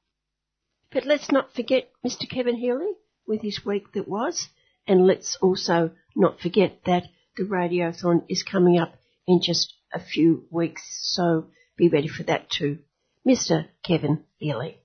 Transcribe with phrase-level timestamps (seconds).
[0.91, 2.29] But let's not forget Mr.
[2.29, 2.93] Kevin Healy
[3.25, 4.49] with his week that was,
[4.87, 7.03] and let's also not forget that
[7.37, 8.95] the Radiothon is coming up
[9.25, 12.79] in just a few weeks, so be ready for that too.
[13.27, 13.67] Mr.
[13.83, 14.77] Kevin Healy.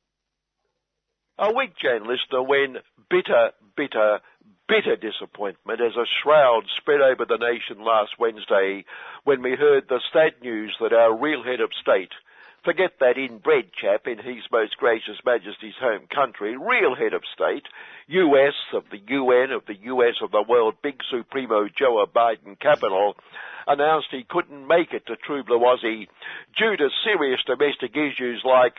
[1.39, 2.77] A week, Jan listener, when
[3.11, 4.21] bitter, bitter,
[4.69, 8.85] bitter disappointment as a shroud spread over the nation last Wednesday
[9.25, 12.11] when we heard the sad news that our real head of state,
[12.65, 17.63] forget that inbred chap in His Most Gracious Majesty's home country, real head of state,
[18.09, 23.15] US of the UN, of the US of the world, big supremo Joe Biden capital,
[23.69, 28.75] announced he couldn't make it to True due to serious domestic issues like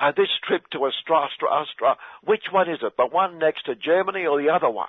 [0.00, 2.96] uh, this trip to Astra, Astra, Astra, which one is it?
[2.96, 4.88] The one next to Germany or the other one?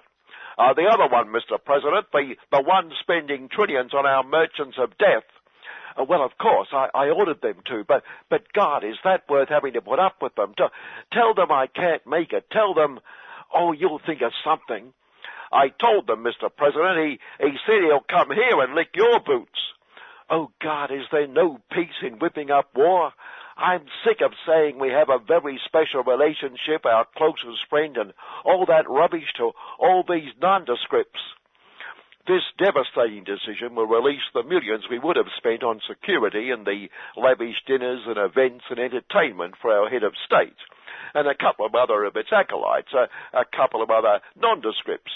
[0.57, 1.57] Uh, the other one, Mr.
[1.63, 5.25] President, the, the one spending trillions on our merchants of death.
[5.97, 9.49] Uh, well, of course, I, I ordered them to, but, but God, is that worth
[9.49, 10.53] having to put up with them?
[10.57, 10.69] To,
[11.11, 12.47] tell them I can't make it.
[12.51, 12.99] Tell them,
[13.53, 14.93] oh, you'll think of something.
[15.51, 16.49] I told them, Mr.
[16.55, 19.59] President, he, he said he'll come here and lick your boots.
[20.29, 23.11] Oh God, is there no peace in whipping up war?
[23.57, 28.13] I'm sick of saying we have a very special relationship, our closest friend, and
[28.45, 31.21] all that rubbish to all these nondescripts.
[32.27, 36.87] This devastating decision will release the millions we would have spent on security and the
[37.17, 40.57] lavish dinners and events and entertainment for our head of state,
[41.15, 45.11] and a couple of other of its acolytes, a, a couple of other nondescripts.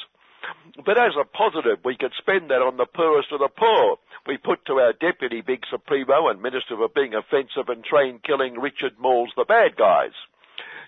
[0.86, 3.98] But as a positive, we could spend that on the poorest of the poor.
[4.28, 8.60] We put to our Deputy Big Supremo and Minister for being offensive and train killing
[8.60, 10.14] Richard Marles the bad guys.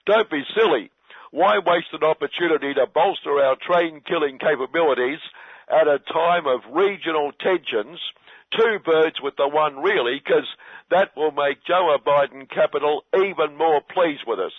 [0.06, 0.92] Don't be silly.
[1.32, 5.20] Why waste an opportunity to bolster our train killing capabilities
[5.70, 8.00] at a time of regional tensions?
[8.56, 10.48] Two birds with the one really, because
[10.90, 14.56] that will make Joe Biden capital even more pleased with us.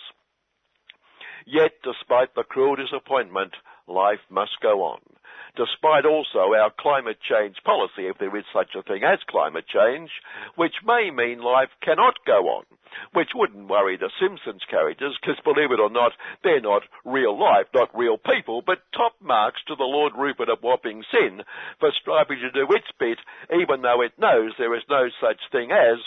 [1.45, 3.53] Yet, despite the cruel disappointment,
[3.89, 4.99] life must go on.
[5.57, 10.09] Despite also our climate change policy, if there is such a thing as climate change,
[10.55, 12.65] which may mean life cannot go on,
[13.13, 16.13] which wouldn't worry the Simpsons characters, because believe it or not,
[16.43, 20.63] they're not real life, not real people, but top marks to the Lord Rupert of
[20.63, 21.41] Wapping Sin
[21.79, 23.19] for striving to do its bit,
[23.53, 25.99] even though it knows there is no such thing as,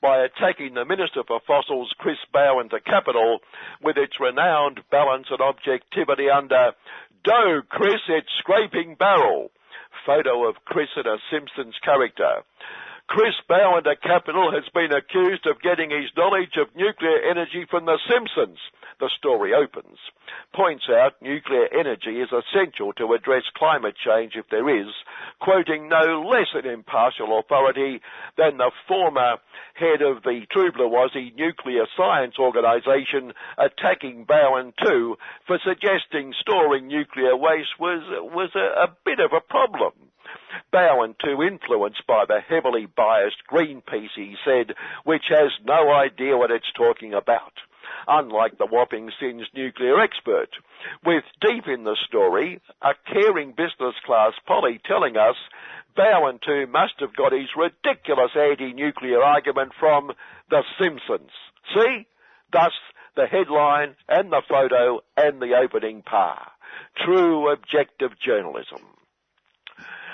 [0.00, 3.40] by attacking the Minister for Fossils, Chris Bowen, to Capital,
[3.82, 6.72] with its renowned balance and objectivity under
[7.22, 9.50] Dough, Chris, it's scraping barrel.
[10.06, 12.42] Photo of Chris in a Simpsons character.
[13.10, 17.84] Chris Bowen to Capital has been accused of getting his knowledge of nuclear energy from
[17.84, 18.58] The Simpsons.
[19.00, 19.98] The story opens.
[20.54, 24.86] Points out nuclear energy is essential to address climate change if there is,
[25.40, 28.00] quoting no less an impartial authority
[28.38, 29.38] than the former
[29.74, 35.16] head of the Aussie Nuclear Science Organisation attacking Bowen too
[35.48, 40.09] for suggesting storing nuclear waste was, was a, a bit of a problem.
[40.72, 44.74] Bowen too influenced by the heavily biased Greenpeace, he said,
[45.04, 47.52] which has no idea what it's talking about
[48.08, 50.48] unlike the Wapping Sins nuclear expert.
[51.04, 55.36] With deep in the story, a caring business class Polly telling us
[55.96, 60.12] Bowen too must have got his ridiculous anti-nuclear argument from
[60.48, 61.30] The Simpsons.
[61.74, 62.06] See?
[62.52, 62.72] Thus,
[63.16, 66.52] the headline and the photo and the opening par.
[67.04, 68.80] True objective journalism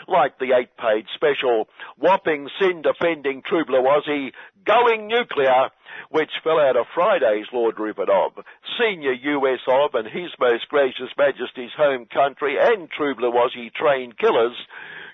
[0.09, 1.69] like the eight-page special
[1.99, 4.33] Whopping Sin Defending True Aussie
[4.65, 5.71] Going Nuclear,
[6.11, 8.45] which fell out of Friday's Lord Rupert Ob,
[8.79, 14.19] senior US Ob and His Most Gracious Majesty's home country and True Blue Aussie trained
[14.19, 14.57] killers,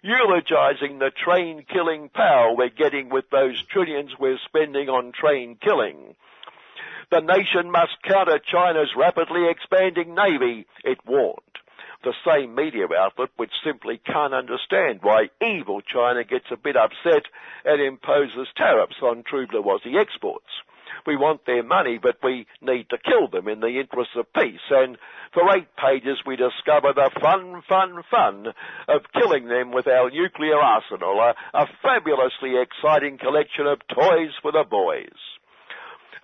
[0.02, 6.14] eulogising the train killing power we're getting with those trillions we're spending on train killing.
[7.10, 11.52] The nation must counter China's rapidly expanding navy, it warned
[12.02, 17.24] the same media outlet which simply can't understand why evil China gets a bit upset
[17.64, 20.46] and imposes tariffs on blue exports.
[21.06, 24.60] We want their money, but we need to kill them in the interests of peace.
[24.70, 24.98] And
[25.32, 28.46] for eight pages we discover the fun, fun, fun
[28.88, 34.52] of killing them with our nuclear arsenal, a, a fabulously exciting collection of toys for
[34.52, 35.18] the boys.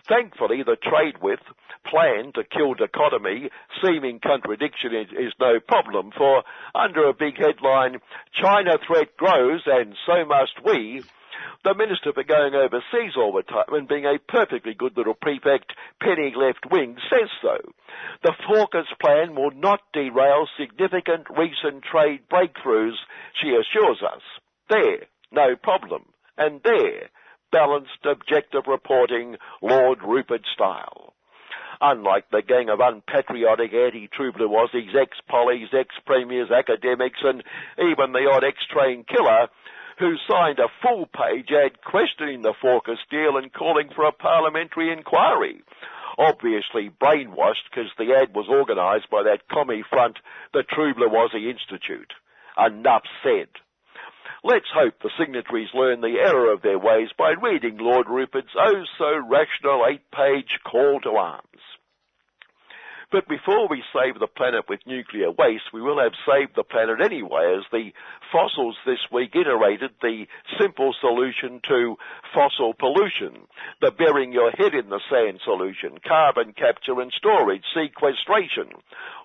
[0.08, 1.40] Thankfully, the trade with
[1.86, 3.50] plan to kill dichotomy,
[3.84, 6.42] seeming contradiction is, is, no problem, for
[6.74, 8.00] under a big headline,
[8.32, 11.02] China threat grows and so must we,
[11.64, 15.72] the Minister for going overseas all the time and being a perfectly good little prefect,
[16.00, 17.58] penny left wing, says so.
[18.22, 22.96] The AUKUS plan will not derail significant recent trade breakthroughs,
[23.40, 24.22] she assures us.
[24.70, 26.04] There, no problem.
[26.36, 27.10] And there,
[27.50, 31.14] balanced, objective reporting, Lord Rupert style.
[31.80, 37.44] Unlike the gang of unpatriotic Aussies, ex-pollies, ex-premiers, academics, and
[37.78, 39.48] even the odd ex-train killer,
[39.98, 45.62] who signed a full-page ad questioning the AUKUS deal and calling for a parliamentary inquiry.
[46.18, 50.18] Obviously brainwashed because the ad was organised by that commie front,
[50.52, 50.64] the
[50.94, 52.12] Blue Aussie Institute.
[52.56, 53.48] Enough said.
[54.44, 58.84] Let's hope the signatories learn the error of their ways by reading Lord Rupert's oh
[58.96, 61.42] so rational eight-page call to arms.
[63.10, 67.00] But before we save the planet with nuclear waste, we will have saved the planet
[67.00, 67.90] anyway as the
[68.30, 70.26] fossils this week iterated the
[70.60, 71.96] simple solution to
[72.34, 73.48] fossil pollution,
[73.80, 78.76] the burying your head in the sand solution, carbon capture and storage, sequestration.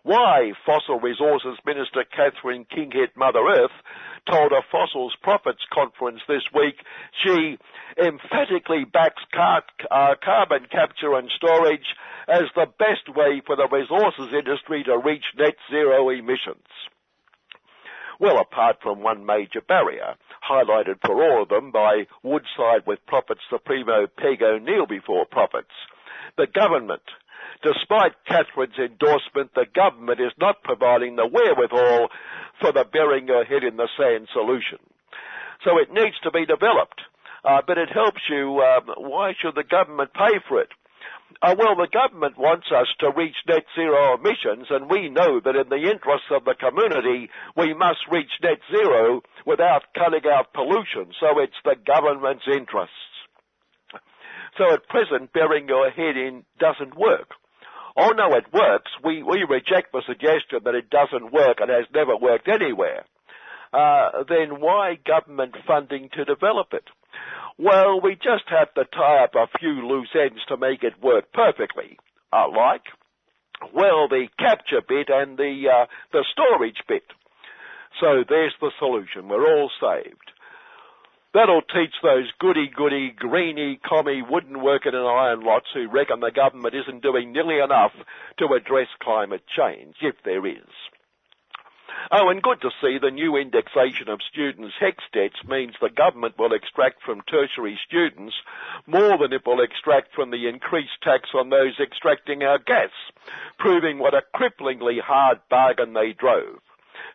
[0.04, 3.76] Why Fossil Resources Minister Catherine Kinghead Mother Earth
[4.30, 6.76] told a Fossils Profits conference this week
[7.24, 7.58] she
[7.98, 11.96] emphatically backs car- uh, carbon capture and storage
[12.28, 16.66] as the best way for the resources industry to reach net zero emissions.
[18.20, 20.16] Well, apart from one major barrier,
[20.50, 25.74] highlighted for all of them by Woodside with Profits Supremo Peg O'Neill before Profits,
[26.38, 27.02] the government
[27.64, 32.10] Despite Catherine's endorsement, the government is not providing the wherewithal
[32.60, 34.80] for the burying your head in the sand solution.
[35.64, 37.02] So it needs to be developed.
[37.44, 38.62] Uh, but it helps you.
[38.62, 40.70] Um, why should the government pay for it?
[41.42, 45.56] Uh, well, the government wants us to reach net zero emissions, and we know that
[45.56, 51.12] in the interests of the community, we must reach net zero without cutting out pollution.
[51.20, 52.96] So it's the government's interests.
[54.58, 57.32] So at present, burying your head in doesn't work.
[57.96, 58.92] Oh no, it works.
[59.04, 63.06] We, we reject the suggestion that it doesn't work and has never worked anywhere.
[63.72, 66.86] Uh, then why government funding to develop it?
[67.58, 71.32] Well, we just have to tie up a few loose ends to make it work
[71.34, 71.98] perfectly.
[72.32, 72.82] Uh, like,
[73.74, 77.04] well, the capture bit and the, uh, the storage bit.
[78.02, 79.30] So there's the solution.
[79.30, 80.33] We're all saved.
[81.34, 86.76] That'll teach those goody-goody, greeny, commie, wooden working and iron lots who reckon the government
[86.76, 87.94] isn't doing nearly enough
[88.38, 90.70] to address climate change, if there is.
[92.12, 96.38] Oh, and good to see the new indexation of students' HECS debts means the government
[96.38, 98.36] will extract from tertiary students
[98.86, 102.92] more than it will extract from the increased tax on those extracting our gas,
[103.58, 106.60] proving what a cripplingly hard bargain they drove.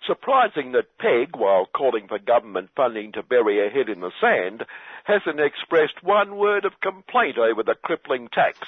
[0.07, 4.65] Surprising that PEG, while calling for government funding to bury her head in the sand,
[5.05, 8.59] hasn't expressed one word of complaint over the crippling tax.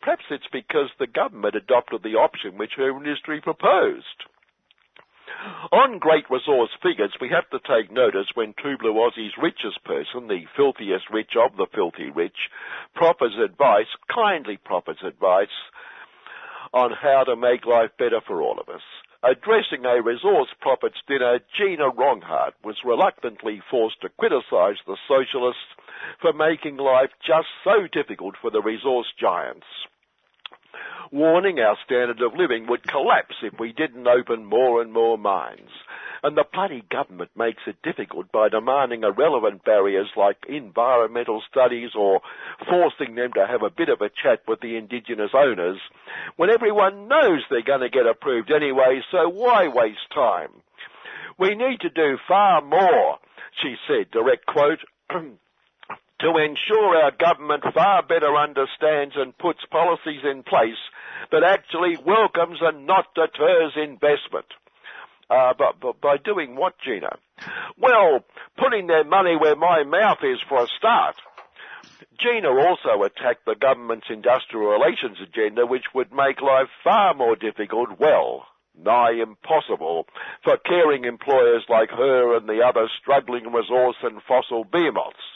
[0.00, 4.24] Perhaps it's because the government adopted the option which her ministry proposed.
[5.72, 10.28] On great resource figures, we have to take notice when True Blue Aussie's richest person,
[10.28, 12.48] the filthiest rich of the filthy rich,
[12.94, 15.48] proffers advice, kindly proffers advice,
[16.72, 18.82] on how to make life better for all of us.
[19.24, 25.64] Addressing a resource profits dinner, Gina Rinehart was reluctantly forced to criticise the socialists
[26.20, 29.64] for making life just so difficult for the resource giants.
[31.12, 35.70] Warning our standard of living would collapse if we didn't open more and more mines.
[36.22, 42.22] And the bloody government makes it difficult by demanding irrelevant barriers like environmental studies or
[42.66, 45.78] forcing them to have a bit of a chat with the indigenous owners
[46.36, 50.50] when everyone knows they're going to get approved anyway, so why waste time?
[51.38, 53.18] We need to do far more,
[53.62, 54.80] she said, direct quote,
[56.24, 60.80] to ensure our government far better understands and puts policies in place
[61.30, 64.48] that actually welcomes and not deters investment.
[65.28, 67.16] Uh, but, but by doing what, Gina?
[67.76, 68.24] Well,
[68.56, 71.16] putting their money where my mouth is for a start.
[72.18, 78.00] Gina also attacked the government's industrial relations agenda, which would make life far more difficult,
[78.00, 78.46] well,
[78.82, 80.06] nigh impossible,
[80.42, 85.33] for caring employers like her and the other struggling resource and fossil behemoths.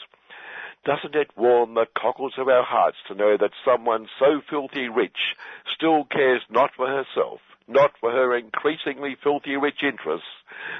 [0.85, 5.35] Doesn't it warm the cockles of our hearts to know that someone so filthy rich
[5.75, 10.27] still cares not for herself, not for her increasingly filthy rich interests,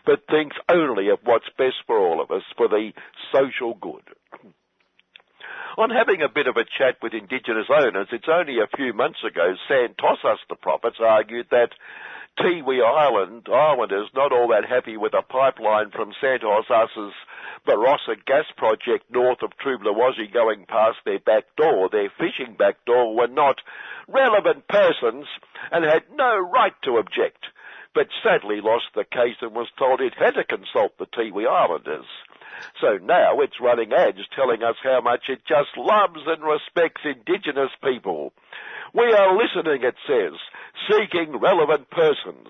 [0.05, 2.91] but thinks only of what's best for all of us, for the
[3.33, 4.03] social good.
[5.77, 9.19] On having a bit of a chat with Indigenous owners, it's only a few months
[9.23, 11.71] ago Santos the prophets argued that
[12.37, 17.13] Tiwi Island islanders not all that happy with a pipeline from Santos Us's
[17.67, 23.15] Barossa gas project north of Trublawazi going past their back door, their fishing back door,
[23.15, 23.59] were not
[24.07, 25.25] relevant persons
[25.71, 27.45] and had no right to object,
[27.93, 32.05] but sadly lost the case and was told it had to consult the Tiwi Islanders.
[32.81, 37.71] So now it's running ads telling us how much it just loves and respects indigenous
[37.83, 38.33] people.
[38.93, 40.33] We are listening, it says,
[40.89, 42.47] seeking relevant persons.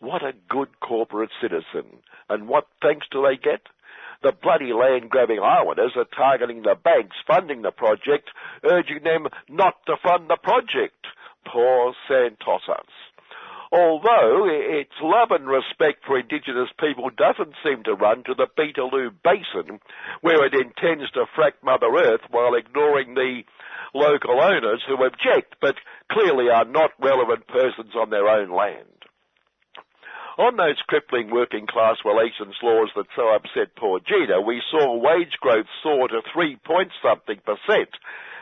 [0.00, 2.00] What a good corporate citizen.
[2.28, 3.60] And what thanks do they get?
[4.22, 8.30] The bloody land grabbing islanders are targeting the banks funding the project,
[8.64, 11.06] urging them not to fund the project.
[11.46, 12.88] Poor Santosas.
[13.72, 19.10] Although its love and respect for indigenous people doesn't seem to run to the Beetaloo
[19.22, 19.78] Basin,
[20.22, 23.42] where it intends to frack Mother Earth while ignoring the
[23.94, 25.76] local owners who object, but
[26.10, 28.86] clearly are not relevant persons on their own land.
[30.38, 35.36] On those crippling working class relations laws that so upset poor Gina, we saw wage
[35.40, 37.90] growth soar to three point something percent.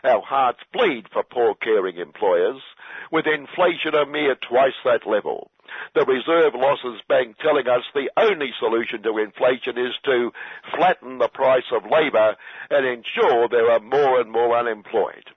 [0.04, 2.62] Our hearts bleed for poor caring employers,
[3.10, 5.50] with inflation a mere twice that level.
[5.94, 10.32] The Reserve Losses Bank telling us the only solution to inflation is to
[10.74, 12.36] flatten the price of labour
[12.70, 15.30] and ensure there are more and more unemployed.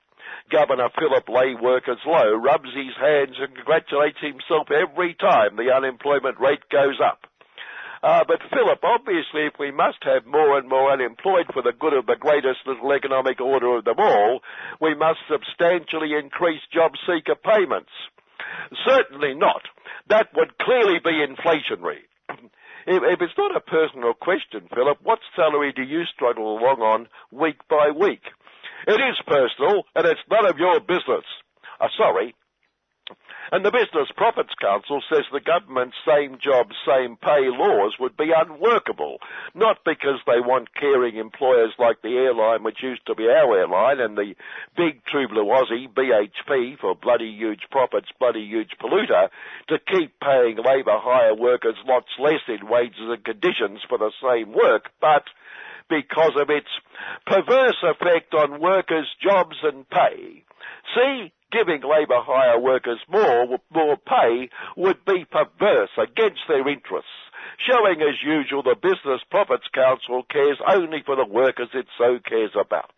[0.49, 6.39] Governor Philip Lay Workers Low rubs his hands and congratulates himself every time the unemployment
[6.39, 7.27] rate goes up.
[8.03, 11.93] Uh, but Philip, obviously if we must have more and more unemployed for the good
[11.93, 14.41] of the greatest little economic order of them all,
[14.81, 17.91] we must substantially increase job seeker payments.
[18.86, 19.62] Certainly not.
[20.10, 22.10] That would clearly be inflationary.
[22.88, 27.08] If, if, it's not a personal question, Philip, what salary do you struggle along on
[27.29, 28.24] week by week?
[28.88, 31.22] It is personal, and it's none of your business.
[31.79, 32.34] Uh, sorry.
[33.50, 38.31] And the Business Profits Council says the government's same job, same pay laws would be
[38.36, 39.17] unworkable,
[39.55, 44.00] not because they want caring employers like the airline which used to be our airline
[44.00, 44.36] and the
[44.77, 49.29] big Trublawazi, BHP, for bloody huge profits, bloody huge polluter,
[49.69, 54.53] to keep paying labour hire workers lots less in wages and conditions for the same
[54.53, 55.24] work, but
[55.89, 56.69] because of its
[57.25, 60.43] perverse effect on workers' jobs and pay.
[60.95, 67.12] See, giving labour hire workers more, more pay would be perverse against their interests,
[67.70, 72.51] showing as usual the Business Profits Council cares only for the workers it so cares
[72.60, 72.93] about.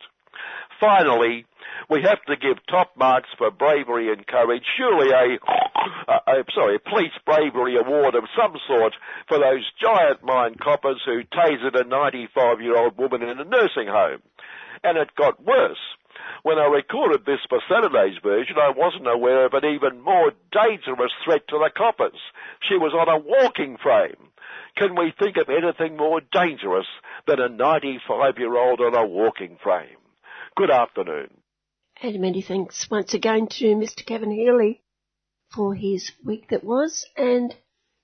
[0.79, 1.45] Finally,
[1.89, 4.63] we have to give top marks for bravery and courage.
[4.77, 8.93] Surely a, a, a sorry, a police bravery award of some sort
[9.27, 13.87] for those giant mine coppers who tasered a 95 year old woman in a nursing
[13.87, 14.21] home.
[14.83, 15.79] And it got worse.
[16.43, 21.11] When I recorded this for Saturday's version, I wasn't aware of an even more dangerous
[21.23, 22.19] threat to the coppers.
[22.67, 24.31] She was on a walking frame.
[24.75, 26.87] Can we think of anything more dangerous
[27.27, 29.97] than a 95 year old on a walking frame?
[30.55, 31.29] Good afternoon.
[32.01, 34.05] And many thanks once again to Mr.
[34.05, 34.81] Kevin Healy
[35.55, 37.05] for his week that was.
[37.15, 37.55] And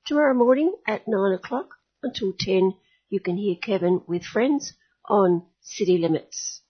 [0.06, 2.76] tomorrow morning at 9 o'clock until 10,
[3.10, 4.74] you can hear Kevin with friends
[5.06, 6.62] on City Limits.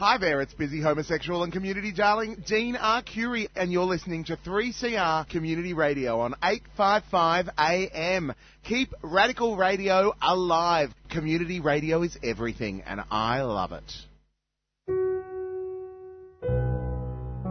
[0.00, 3.02] Hi there, it's busy homosexual and community darling Dean R.
[3.02, 8.32] Curie, and you're listening to 3CR Community Radio on 855 AM.
[8.64, 10.94] Keep radical radio alive.
[11.10, 13.92] Community radio is everything, and I love it.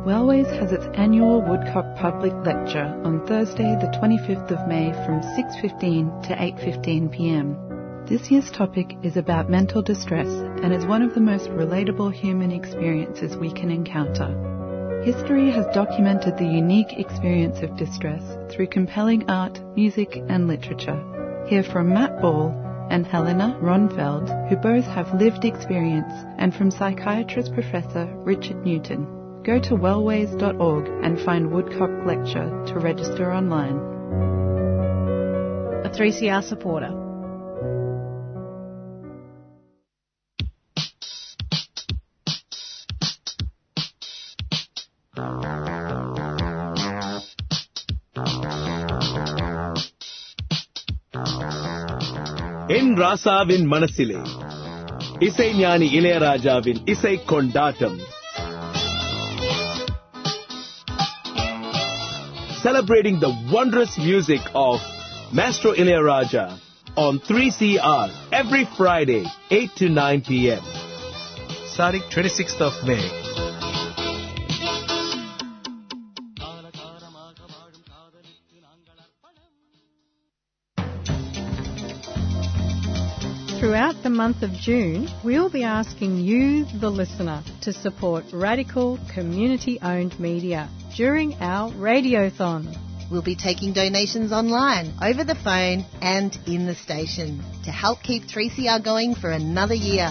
[0.03, 6.27] Wellways has its annual Woodcock Public Lecture on Thursday the 25th of May from 6.15
[6.29, 7.78] to 8.15 pm.
[8.09, 12.51] This year's topic is about mental distress and is one of the most relatable human
[12.51, 15.03] experiences we can encounter.
[15.05, 21.45] History has documented the unique experience of distress through compelling art, music and literature.
[21.47, 22.49] Hear from Matt Ball
[22.89, 29.05] and Helena Roennfeldt, who both have lived experience, and from psychiatrist Professor Richard Newton.
[29.43, 33.77] Go to wellways.org and find Woodcock Lecture to register online.
[35.85, 37.08] A 3CR supporter.
[52.88, 54.20] என் ராசாவின் மனசிலே
[55.18, 57.98] இசைஞானி இளையராஜாவின் இசை கொண்டாட்டம்
[62.62, 64.80] celebrating the wondrous music of
[65.32, 66.58] Maestro Ilayaraja
[66.96, 70.62] on 3CR every Friday, 8 to 9 p.m.
[71.66, 73.27] Starting 26th of May.
[84.09, 90.19] the month of June, we'll be asking you, the listener, to support radical community owned
[90.19, 92.75] media during our radiothon.
[93.11, 98.23] We'll be taking donations online, over the phone, and in the station to help keep
[98.23, 100.09] 3CR going for another year.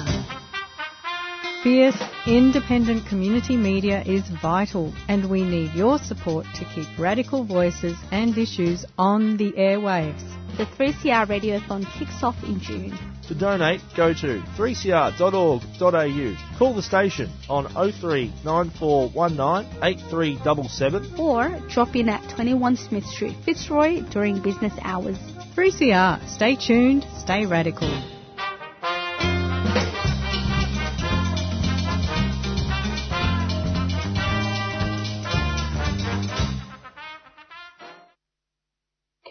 [1.64, 7.96] Fierce, independent community media is vital, and we need your support to keep radical voices
[8.12, 10.22] and issues on the airwaves.
[10.56, 13.17] The 3CR Radiothon kicks off in June.
[13.28, 16.58] To donate, go to 3cr.org.au.
[16.58, 24.00] Call the station on 03 9419 8377 or drop in at 21 Smith Street, Fitzroy
[24.10, 25.18] during business hours.
[25.54, 28.17] 3CR, stay tuned, stay radical.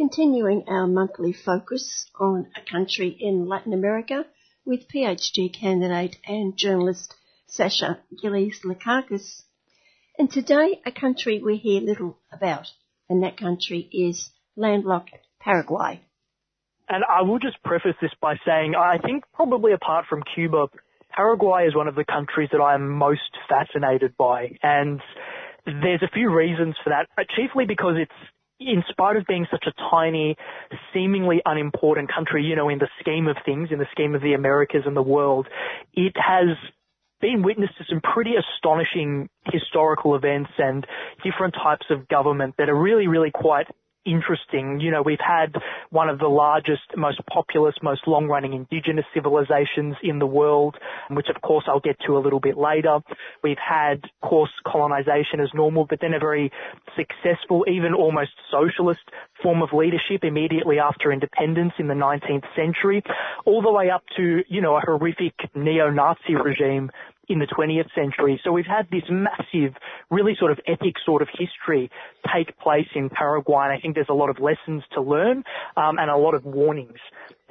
[0.10, 4.24] Continuing our monthly focus on a country in Latin America
[4.66, 7.14] with PhD candidate and journalist
[7.48, 9.42] Sasha Gillies Lekakis.
[10.18, 12.68] And today, a country we hear little about,
[13.10, 16.00] and that country is landlocked Paraguay.
[16.88, 20.68] And I will just preface this by saying I think probably apart from Cuba,
[21.10, 24.58] Paraguay is one of the countries that I am most fascinated by.
[24.64, 25.02] And
[25.66, 28.14] there's a few reasons for that, chiefly because it's
[28.60, 30.36] in spite of being such a tiny,
[30.94, 34.34] seemingly unimportant country, you know, in the scheme of things, in the scheme of the
[34.34, 35.48] Americas and the world,
[35.94, 36.58] it has
[37.22, 40.86] been witness to some pretty astonishing historical events and
[41.24, 43.68] different types of government that are really, really quite
[44.08, 44.80] interesting.
[44.80, 45.54] You know, we've had
[45.90, 50.78] one of the largest, most populous, most long-running indigenous civilizations in the world,
[51.10, 53.00] which of course I'll get to a little bit later.
[53.44, 56.52] We've had, of course, colonization as normal, but then a very
[56.96, 59.02] successful, even almost socialist
[59.44, 63.04] form of leadership immediately after independence in the 19th century,
[63.46, 66.90] all the way up to, you know, a horrific neo-Nazi regime
[67.28, 68.40] in the 20th century.
[68.44, 69.76] So we've had this massive,
[70.10, 71.90] really sort of epic sort of history
[72.34, 73.66] take place in Paraguay.
[73.66, 75.44] And I think there's a lot of lessons to learn
[75.76, 77.00] um, and a lot of warnings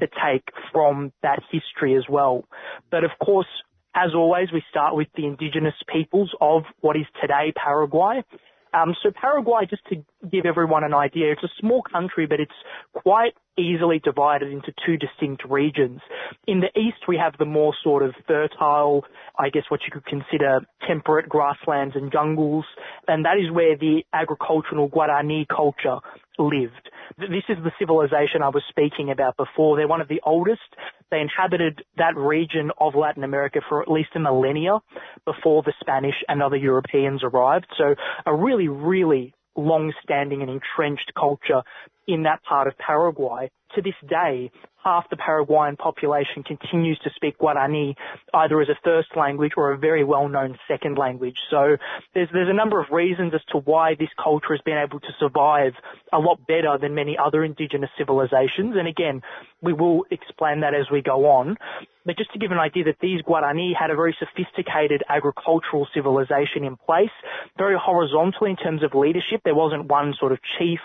[0.01, 2.45] to take from that history as well.
[2.91, 3.47] But of course,
[3.95, 8.23] as always, we start with the indigenous peoples of what is today Paraguay.
[8.75, 12.53] Um, so Paraguay, just to give everyone an idea, it's a small country, but it's
[12.93, 16.01] quite easily divided into two distinct regions.
[16.47, 19.05] In the east, we have the more sort of fertile,
[19.39, 22.65] I guess what you could consider temperate grasslands and jungles,
[23.09, 25.99] and that is where the agricultural Guarani culture
[26.39, 26.91] lived.
[27.19, 29.77] This is the civilization I was speaking about before.
[29.77, 30.61] They're one of the oldest.
[31.11, 34.81] They inhabited that region of Latin America for at least a millennia
[35.25, 37.67] before the Spanish and other Europeans arrived.
[37.79, 37.95] So
[38.27, 41.63] a really, really long-standing and entrenched culture
[42.07, 43.51] in that part of Paraguay.
[43.75, 44.51] To this day,
[44.87, 47.97] half the Paraguayan population continues to speak Guarani
[48.33, 51.37] either as a first language or a very well-known second language.
[51.51, 51.77] So
[52.15, 55.13] there's, there's a number of reasons as to why this culture has been able to
[55.19, 55.73] survive
[56.13, 58.77] a lot better than many other indigenous civilizations.
[58.77, 59.23] And again,
[59.61, 61.57] we will explain that as we go on.
[62.07, 66.65] But just to give an idea that these Guarani had a very sophisticated agricultural civilization
[66.65, 67.11] in place,
[67.59, 69.43] very horizontal in terms of leadership.
[69.45, 70.79] There wasn't one sort of chief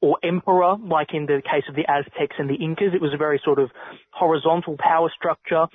[0.00, 2.94] or emperor like in the case of the Aztecs and the Incas.
[2.94, 3.70] It was a very sort of
[4.12, 5.66] horizontal power structure.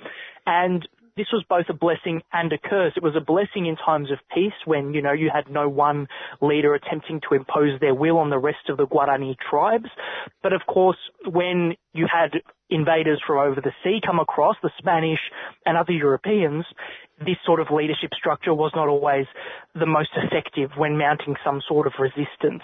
[0.46, 2.92] And this was both a blessing and a curse.
[2.96, 6.08] It was a blessing in times of peace when, you know, you had no one
[6.42, 9.88] leader attempting to impose their will on the rest of the Guarani tribes.
[10.42, 12.32] But of course, when you had
[12.68, 15.20] invaders from over the sea come across, the Spanish
[15.64, 16.64] and other Europeans,
[17.18, 19.24] this sort of leadership structure was not always
[19.74, 22.62] the most effective when mounting some sort of resistance.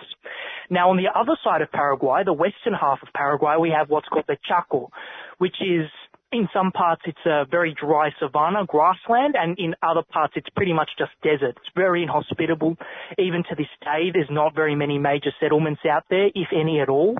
[0.68, 4.08] Now on the other side of Paraguay, the western half of Paraguay, we have what's
[4.08, 4.90] called the Chaco,
[5.38, 5.88] which is
[6.32, 10.72] in some parts it's a very dry savanna, grassland, and in other parts it's pretty
[10.72, 11.56] much just desert.
[11.58, 12.76] It's very inhospitable.
[13.18, 16.88] Even to this day, there's not very many major settlements out there, if any at
[16.88, 17.16] all.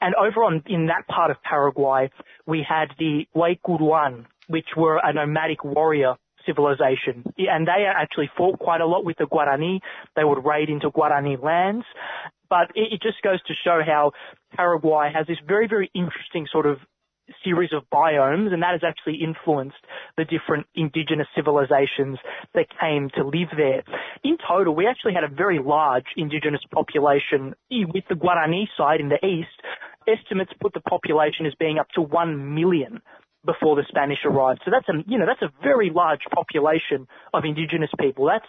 [0.00, 2.10] And over on, in that part of Paraguay,
[2.46, 7.24] we had the Guaycuruan, which were a nomadic warrior civilization.
[7.38, 9.78] And they actually fought quite a lot with the Guarani.
[10.16, 11.84] They would raid into Guarani lands.
[12.50, 14.12] But it just goes to show how
[14.56, 16.78] Paraguay has this very, very interesting sort of
[17.44, 19.76] series of biomes, and that has actually influenced
[20.16, 22.18] the different indigenous civilizations
[22.54, 23.82] that came to live there.
[24.24, 29.08] In total, we actually had a very large indigenous population with the Guarani side in
[29.08, 29.48] the east,
[30.06, 33.00] estimates put the population as being up to 1 million
[33.44, 34.60] before the Spanish arrived.
[34.64, 38.26] So that's a, you know, that's a very large population of indigenous people.
[38.26, 38.46] That's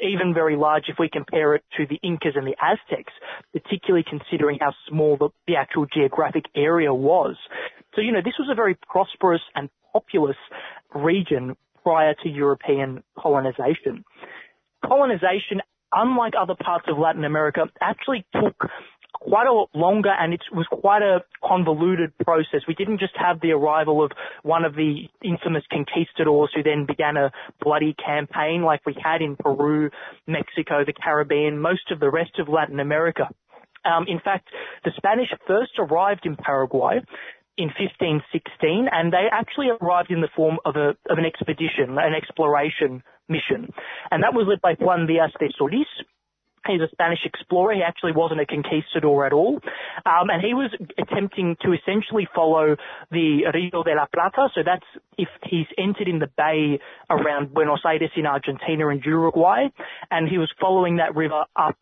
[0.00, 3.12] even very large if we compare it to the Incas and the Aztecs,
[3.52, 7.36] particularly considering how small the, the actual geographic area was.
[7.94, 10.36] So, you know, this was a very prosperous and populous
[10.94, 14.04] region prior to European colonization.
[14.84, 15.60] Colonization,
[15.92, 18.56] unlike other parts of Latin America, actually took
[19.12, 22.62] quite a lot longer and it was quite a convoluted process.
[22.66, 27.16] We didn't just have the arrival of one of the infamous conquistadors who then began
[27.16, 27.30] a
[27.62, 29.90] bloody campaign like we had in Peru,
[30.26, 33.28] Mexico, the Caribbean, most of the rest of Latin America.
[33.84, 34.48] Um, in fact,
[34.84, 37.00] the Spanish first arrived in Paraguay
[37.58, 42.14] in 1516 and they actually arrived in the form of, a, of an expedition, an
[42.14, 43.68] exploration mission.
[44.10, 45.88] And that was led by Juan Diaz de Solis,
[46.66, 47.74] He's a Spanish explorer.
[47.74, 49.60] He actually wasn't a conquistador at all.
[50.06, 52.76] Um, and he was attempting to essentially follow
[53.10, 54.48] the Rio de la Plata.
[54.54, 54.86] So that's
[55.18, 56.78] if he's entered in the bay
[57.10, 59.68] around Buenos Aires in Argentina and Uruguay.
[60.10, 61.78] And he was following that river up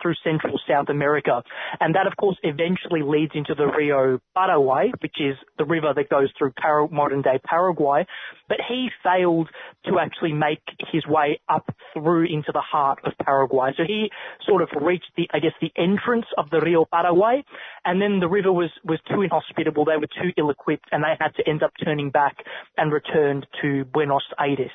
[0.00, 1.42] through Central South America.
[1.80, 6.08] And that, of course, eventually leads into the Rio Paraguay, which is the river that
[6.08, 6.52] goes through
[6.90, 8.06] modern day Paraguay.
[8.48, 9.48] But he failed
[9.86, 13.70] to actually make his way up through into the heart of Paraguay.
[13.76, 14.10] So he
[14.46, 17.44] sort of reached the, I guess, the entrance of the Rio Paraguay,
[17.84, 19.84] and then the river was, was too inhospitable.
[19.84, 22.36] They were too ill-equipped, and they had to end up turning back
[22.76, 24.70] and returned to Buenos Aires.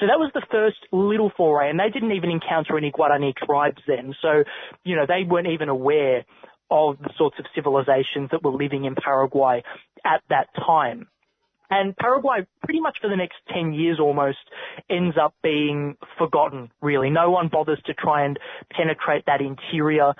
[0.00, 3.80] So that was the first little foray, and they didn't even encounter any Guarani tribes
[3.86, 4.14] then.
[4.20, 4.42] So
[4.84, 6.24] you know, they weren't even aware
[6.70, 9.62] of the sorts of civilizations that were living in Paraguay
[10.04, 11.08] at that time.
[11.70, 14.38] And Paraguay, pretty much for the next 10 years almost,
[14.88, 17.10] ends up being forgotten, really.
[17.10, 18.38] No one bothers to try and
[18.70, 20.12] penetrate that interior.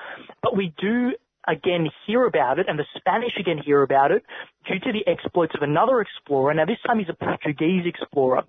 [0.43, 1.13] But we do
[1.47, 4.25] again hear about it, and the Spanish again hear about it,
[4.67, 6.55] due to the exploits of another explorer.
[6.55, 8.43] Now, this time he's a Portuguese explorer.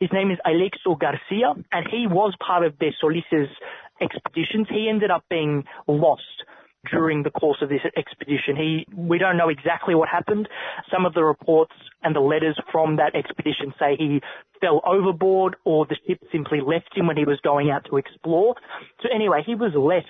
[0.00, 3.48] His name is Aleixo Garcia, and he was part of de Solis's
[4.02, 4.66] expeditions.
[4.68, 6.22] He ended up being lost
[6.90, 8.56] during the course of this expedition.
[8.56, 10.48] He, we don't know exactly what happened.
[10.92, 14.20] Some of the reports and the letters from that expedition say he
[14.60, 18.56] fell overboard or the ship simply left him when he was going out to explore.
[19.02, 20.08] So anyway, he was left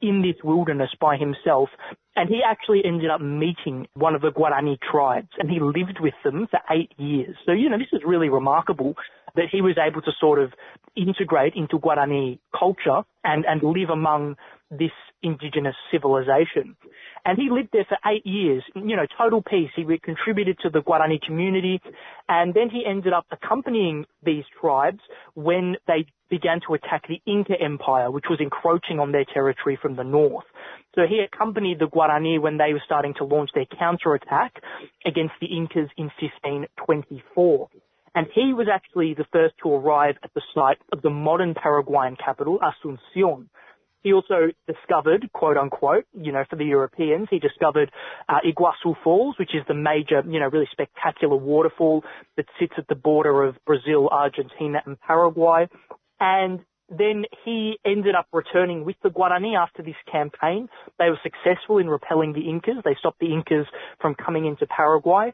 [0.00, 1.70] in this wilderness by himself
[2.14, 6.14] and he actually ended up meeting one of the Guarani tribes and he lived with
[6.22, 7.36] them for eight years.
[7.46, 8.94] So, you know, this is really remarkable
[9.36, 10.52] that he was able to sort of
[10.96, 14.36] integrate into Guarani culture and, and live among
[14.70, 14.90] this
[15.22, 16.76] indigenous civilization.
[17.24, 19.70] And he lived there for eight years, you know, total peace.
[19.74, 21.80] He contributed to the Guarani community
[22.28, 25.00] and then he ended up accompanying these tribes
[25.34, 29.96] when they began to attack the Inca Empire, which was encroaching on their territory from
[29.96, 30.44] the north.
[30.94, 34.62] So he accompanied the Guarani when they were starting to launch their counterattack
[35.04, 37.68] against the Incas in 1524
[38.16, 42.16] and he was actually the first to arrive at the site of the modern Paraguayan
[42.16, 43.46] capital, Asuncion.
[44.02, 47.90] He also discovered, quote unquote, you know, for the Europeans, he discovered
[48.28, 52.04] uh, Iguazu Falls, which is the major, you know, really spectacular waterfall
[52.36, 55.68] that sits at the border of Brazil, Argentina, and Paraguay.
[56.18, 60.68] And then he ended up returning with the Guarani after this campaign.
[60.98, 62.82] They were successful in repelling the Incas.
[62.84, 63.66] They stopped the Incas
[64.00, 65.32] from coming into Paraguay.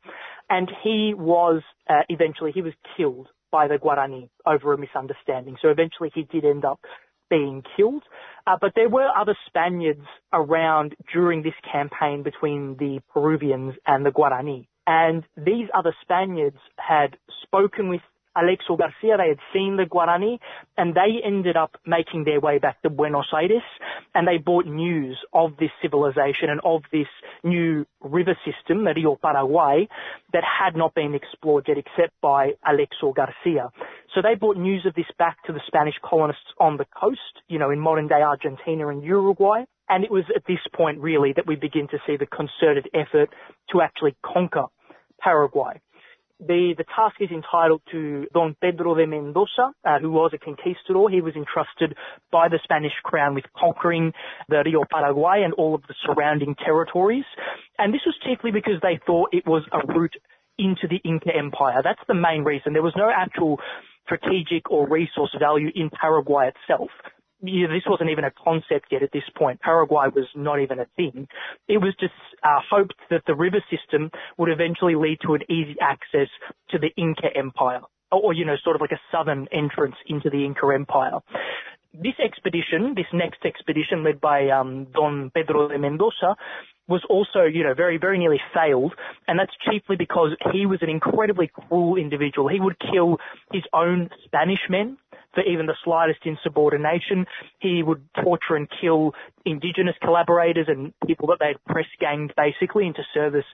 [0.49, 5.57] And he was, uh, eventually, he was killed by the Guarani over a misunderstanding.
[5.61, 6.81] So eventually he did end up
[7.29, 8.03] being killed.
[8.47, 14.11] Uh, but there were other Spaniards around during this campaign between the Peruvians and the
[14.11, 14.67] Guarani.
[14.87, 18.01] And these other Spaniards had spoken with
[18.37, 20.39] Aleixo Garcia, they had seen the Guarani,
[20.77, 23.63] and they ended up making their way back to Buenos Aires,
[24.15, 27.09] and they brought news of this civilization and of this
[27.45, 29.89] new river system, the Rio Paraguay,
[30.33, 33.71] that had not been explored yet except by Aleixo Garcia.
[34.15, 37.59] So they brought news of this back to the Spanish colonists on the coast, you
[37.59, 39.65] know, in modern day Argentina and Uruguay.
[39.89, 43.31] And it was at this point really that we begin to see the concerted effort
[43.73, 44.67] to actually conquer
[45.21, 45.81] Paraguay.
[46.45, 51.09] The, the task is entitled to Don Pedro de Mendoza, uh, who was a conquistador.
[51.09, 51.97] He was entrusted
[52.33, 54.13] by the Spanish crown with conquering
[54.49, 57.25] the Rio Paraguay and all of the surrounding territories.
[57.79, 60.17] And this was chiefly because they thought it was a route
[60.59, 61.81] into the Inca Empire.
[61.83, 62.73] That's the main reason.
[62.73, 63.61] There was no actual
[64.05, 66.91] strategic or resource value in Paraguay itself
[67.43, 69.61] yeah, this wasn't even a concept yet at this point.
[69.61, 71.27] Paraguay was not even a thing.
[71.69, 75.77] It was just uh, hoped that the river system would eventually lead to an easy
[75.81, 76.29] access
[76.71, 77.81] to the Inca Empire,
[78.13, 81.19] or you know, sort of like a southern entrance into the Inca Empire.
[81.93, 86.37] This expedition, this next expedition led by um, Don Pedro de Mendoza,
[86.89, 88.95] was also, you know, very, very nearly failed,
[89.29, 92.49] and that's chiefly because he was an incredibly cruel individual.
[92.49, 93.19] He would kill
[93.53, 94.97] his own Spanish men
[95.35, 97.27] for even the slightest insubordination.
[97.61, 99.13] He would torture and kill
[99.45, 103.47] indigenous collaborators and people that they'd press ganged basically into service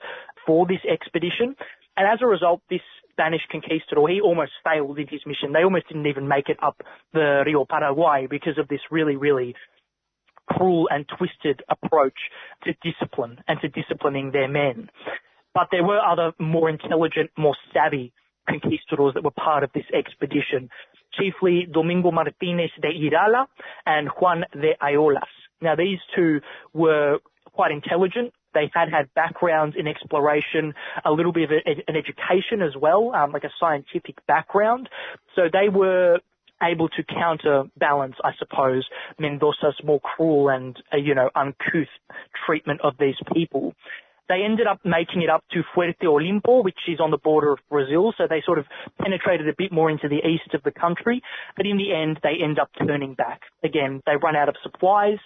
[0.46, 1.56] for this expedition.
[1.96, 2.80] And as a result, this
[3.12, 5.52] Spanish conquistador, he almost failed in his mission.
[5.52, 6.80] They almost didn't even make it up
[7.12, 9.54] the Rio Paraguay because of this really, really
[10.48, 12.16] cruel and twisted approach
[12.64, 14.88] to discipline and to disciplining their men.
[15.54, 18.12] But there were other more intelligent, more savvy
[18.48, 20.70] conquistadors that were part of this expedition
[21.18, 23.46] chiefly Domingo Martinez de Irala
[23.86, 25.22] and Juan de Ayolas.
[25.60, 26.40] Now these two
[26.72, 27.18] were
[27.52, 28.32] quite intelligent.
[28.54, 33.32] They had had backgrounds in exploration, a little bit of an education as well, um,
[33.32, 34.88] like a scientific background.
[35.34, 36.18] So they were
[36.62, 38.86] able to counterbalance, I suppose,
[39.18, 41.88] Mendoza's more cruel and, uh, you know, uncouth
[42.46, 43.74] treatment of these people.
[44.28, 47.58] They ended up making it up to Fuerte Olimpo, which is on the border of
[47.70, 48.66] Brazil, so they sort of
[49.00, 51.22] penetrated a bit more into the east of the country,
[51.56, 53.42] but in the end they end up turning back.
[53.64, 55.18] Again, they run out of supplies.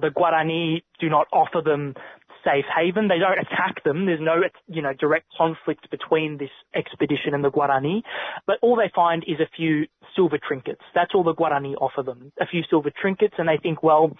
[0.00, 1.94] The Guarani do not offer them
[2.44, 3.08] safe haven.
[3.08, 4.06] They don't attack them.
[4.06, 8.02] There's no, you know, direct conflict between this expedition and the Guarani.
[8.46, 10.82] But all they find is a few silver trinkets.
[10.94, 12.32] That's all the Guarani offer them.
[12.40, 14.16] A few silver trinkets and they think, well,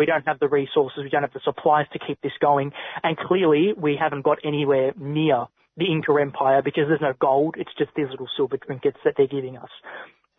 [0.00, 3.18] we don't have the resources, we don't have the supplies to keep this going, and
[3.18, 5.44] clearly we haven't got anywhere near
[5.76, 9.26] the Inca Empire because there's no gold, it's just these little silver trinkets that they're
[9.26, 9.68] giving us.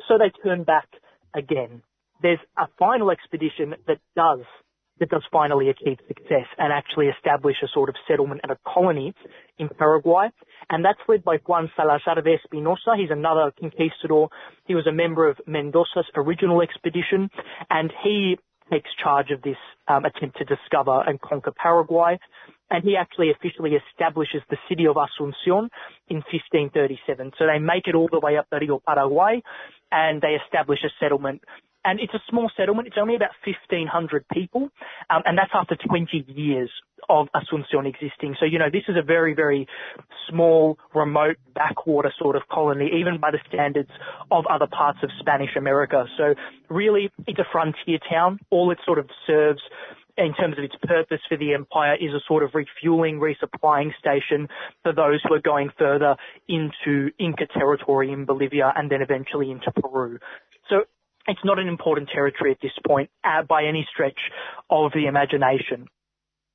[0.08, 0.88] So they turn back
[1.36, 1.84] again.
[2.24, 4.40] There's a final expedition that does
[5.00, 9.14] that does finally achieve success and actually establish a sort of settlement and a colony
[9.58, 10.28] in Paraguay.
[10.70, 12.94] And that's led by Juan Salazar de Espinosa.
[12.96, 14.30] He's another conquistador.
[14.68, 17.32] He was a member of Mendoza's original expedition
[17.72, 18.38] and he
[18.72, 19.58] takes charge of this
[19.88, 22.18] um, attempt to discover and conquer Paraguay.
[22.70, 25.68] And he actually officially establishes the city of Asuncion
[26.08, 27.34] in 1537.
[27.38, 29.42] So they make it all the way up the Rio Paraguay
[29.92, 31.42] and they establish a settlement
[31.84, 32.88] and it's a small settlement.
[32.88, 34.70] It's only about 1,500 people,
[35.10, 36.70] um, and that's after 20 years
[37.10, 38.36] of Asuncion existing.
[38.40, 39.68] So, you know, this is a very, very
[40.30, 43.90] small, remote, backwater sort of colony, even by the standards
[44.30, 46.06] of other parts of Spanish America.
[46.18, 46.36] So,
[46.70, 48.40] really, it's a frontier town.
[48.50, 49.62] All it sort of serves
[50.18, 54.48] in terms of its purpose for the empire is a sort of refueling, resupplying station
[54.84, 56.16] for those who are going further
[56.48, 60.20] into Inca territory in Bolivia and then eventually into Peru.
[60.70, 60.84] So
[61.28, 64.20] it's not an important territory at this point uh, by any stretch
[64.70, 65.88] of the imagination.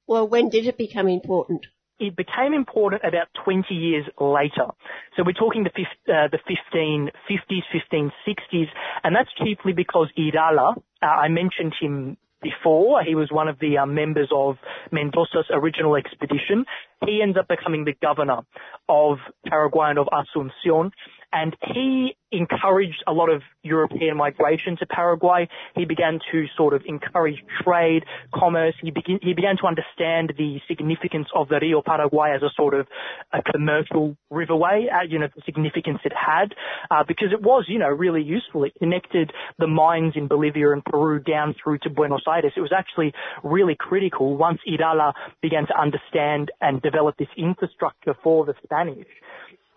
[0.07, 1.67] Well, when did it become important?
[1.99, 4.69] It became important about 20 years later.
[5.17, 8.67] So we're talking the, uh, the 1550s, 1560s,
[9.03, 13.03] and that's chiefly because Irala, uh, I mentioned him before.
[13.03, 14.57] He was one of the uh, members of
[14.93, 16.65] Mendoza's original expedition.
[17.05, 18.41] He ends up becoming the governor
[18.89, 20.91] of Paraguay and of Asuncion,
[21.37, 25.47] and he encouraged a lot of European migration to Paraguay.
[25.75, 28.75] He began to sort of encourage trade, commerce.
[28.83, 28.91] He,
[29.23, 32.87] he began to understand the significance of the Rio Paraguay as a sort of
[33.35, 36.55] a commercial riverway, uh, you know, the significance it had,
[36.91, 38.65] uh, because it was, you know, really useful.
[38.65, 42.53] It connected the mines in Bolivia and Peru down through to Buenos Aires.
[42.57, 43.13] It was actually
[43.45, 49.07] really critical once Irala began to understand and develop this infrastructure for the Spanish.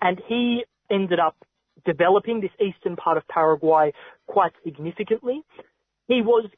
[0.01, 1.35] And he ended up
[1.85, 3.93] developing this eastern part of Paraguay
[4.27, 5.41] quite significantly.
[6.07, 6.49] He was,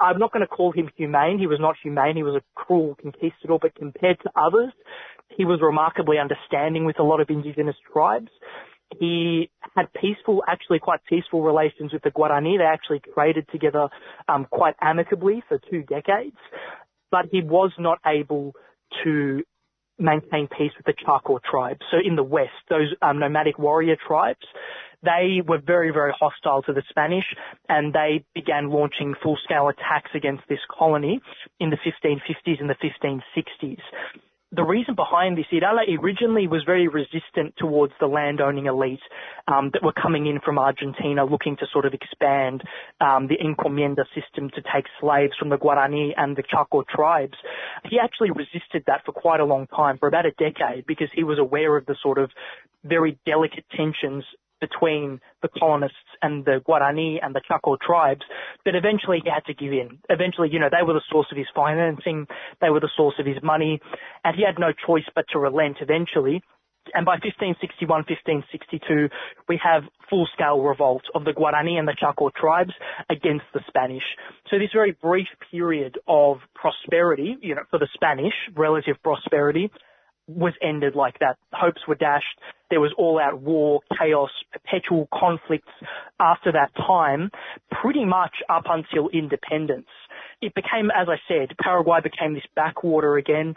[0.00, 1.38] I'm not going to call him humane.
[1.38, 2.16] He was not humane.
[2.16, 4.72] He was a cruel conquistador, but compared to others,
[5.36, 8.30] he was remarkably understanding with a lot of indigenous tribes.
[8.98, 12.58] he had peaceful, actually quite peaceful relations with the Guarani.
[12.58, 13.88] They actually traded together
[14.28, 16.36] um, quite amicably for two decades,
[17.10, 18.54] but he was not able
[19.04, 19.42] to
[19.98, 21.80] maintain peace with the Chaco tribes.
[21.90, 24.44] So in the west, those um, nomadic warrior tribes,
[25.02, 27.24] they were very, very hostile to the Spanish
[27.68, 31.20] and they began launching full-scale attacks against this colony
[31.60, 33.80] in the 1550s and the 1560s
[34.52, 39.00] the reason behind this, Irala originally was very resistant towards the landowning elite
[39.48, 42.62] um, that were coming in from Argentina looking to sort of expand
[43.00, 47.34] um, the encomienda system to take slaves from the Guarani and the Chaco tribes.
[47.90, 51.24] He actually resisted that for quite a long time, for about a decade, because he
[51.24, 52.30] was aware of the sort of
[52.84, 54.24] very delicate tensions
[54.60, 58.22] between the colonists and the Guarani and the Chaco tribes,
[58.64, 59.98] but eventually he had to give in.
[60.08, 62.26] Eventually, you know, they were the source of his financing,
[62.60, 63.80] they were the source of his money,
[64.24, 66.42] and he had no choice but to relent eventually.
[66.94, 69.08] And by 1561, 1562,
[69.48, 72.72] we have full-scale revolt of the Guarani and the Chaco tribes
[73.10, 74.04] against the Spanish.
[74.50, 79.70] So this very brief period of prosperity, you know, for the Spanish, relative prosperity,
[80.26, 81.36] was ended like that.
[81.52, 82.40] Hopes were dashed.
[82.70, 85.72] There was all out war, chaos, perpetual conflicts
[86.18, 87.30] after that time,
[87.70, 89.86] pretty much up until independence.
[90.42, 93.54] It became, as I said, Paraguay became this backwater again,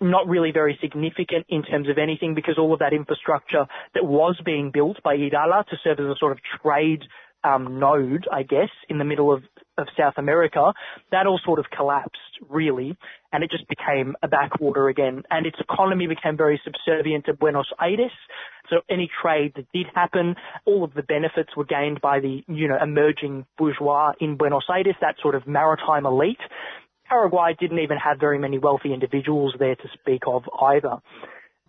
[0.00, 4.38] not really very significant in terms of anything because all of that infrastructure that was
[4.44, 7.02] being built by Irala to serve as a sort of trade
[7.44, 9.42] um, node, I guess, in the middle of,
[9.78, 10.72] of South America,
[11.10, 12.16] that all sort of collapsed,
[12.48, 12.96] really,
[13.32, 15.22] and it just became a backwater again.
[15.30, 18.12] And its economy became very subservient to Buenos Aires.
[18.70, 20.34] So any trade that did happen,
[20.64, 24.96] all of the benefits were gained by the, you know, emerging bourgeois in Buenos Aires,
[25.00, 26.40] that sort of maritime elite.
[27.08, 30.96] Paraguay didn't even have very many wealthy individuals there to speak of either.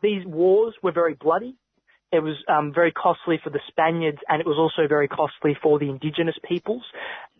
[0.02, 1.56] These wars were very bloody.
[2.12, 5.78] It was um, very costly for the Spaniards and it was also very costly for
[5.78, 6.84] the indigenous peoples.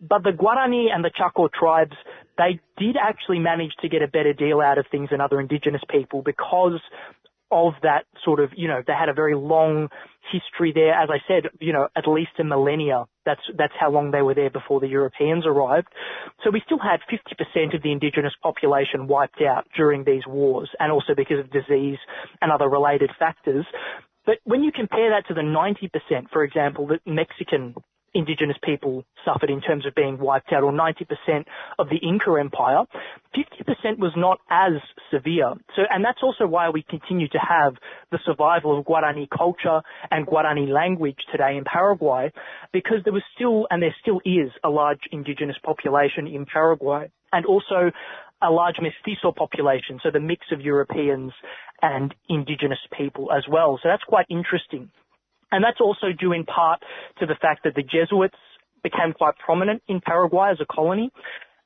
[0.00, 1.96] But the Guarani and the Chaco tribes,
[2.36, 5.82] they did actually manage to get a better deal out of things than other indigenous
[5.90, 6.80] people because
[7.50, 9.88] of that sort of, you know, they had a very long
[10.30, 10.92] history there.
[10.92, 13.06] As I said, you know, at least a millennia.
[13.24, 15.88] That's, that's how long they were there before the Europeans arrived.
[16.44, 20.92] So we still had 50% of the indigenous population wiped out during these wars and
[20.92, 21.98] also because of disease
[22.42, 23.66] and other related factors.
[24.28, 27.74] But when you compare that to the 90%, for example, that Mexican
[28.12, 31.46] indigenous people suffered in terms of being wiped out, or 90%
[31.78, 32.84] of the Inca Empire,
[33.34, 34.72] 50% was not as
[35.10, 35.54] severe.
[35.74, 37.76] So, and that's also why we continue to have
[38.10, 42.30] the survival of Guarani culture and Guarani language today in Paraguay,
[42.70, 47.46] because there was still, and there still is, a large indigenous population in Paraguay, and
[47.46, 47.92] also
[48.42, 51.32] a large mestizo population, so the mix of Europeans
[51.82, 53.78] and indigenous people as well.
[53.82, 54.90] So that's quite interesting.
[55.50, 56.80] And that's also due in part
[57.20, 58.36] to the fact that the Jesuits
[58.82, 61.10] became quite prominent in Paraguay as a colony.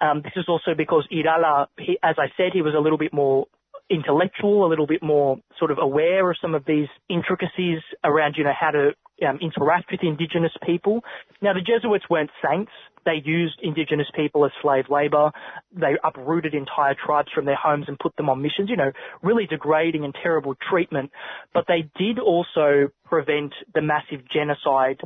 [0.00, 3.12] Um, this is also because Irala, he, as I said, he was a little bit
[3.12, 3.46] more
[3.92, 8.44] intellectual, a little bit more sort of aware of some of these intricacies around, you
[8.44, 8.90] know, how to
[9.28, 11.02] um, interact with indigenous people.
[11.40, 12.72] Now, the Jesuits weren't saints.
[13.04, 15.32] They used indigenous people as slave labor.
[15.72, 19.46] They uprooted entire tribes from their homes and put them on missions, you know, really
[19.46, 21.10] degrading and terrible treatment.
[21.52, 25.00] But they did also prevent the massive genocide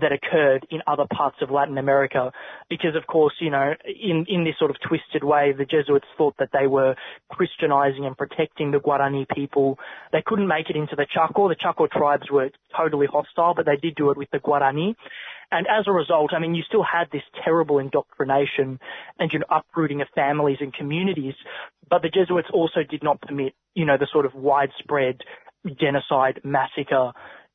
[0.00, 2.32] that occurred in other parts of Latin America
[2.68, 6.34] because of course, you know, in, in this sort of twisted way, the Jesuits thought
[6.38, 6.94] that they were
[7.30, 9.78] Christianizing and protecting the Guarani people.
[10.12, 11.48] They couldn't make it into the Chaco.
[11.48, 14.94] The Chaco tribes were totally hostile, but they did do it with the Guarani.
[15.50, 18.80] And as a result, I mean, you still had this terrible indoctrination
[19.18, 21.34] and, you know, uprooting of families and communities,
[21.90, 25.18] but the Jesuits also did not permit, you know, the sort of widespread
[25.78, 27.12] genocide, massacre,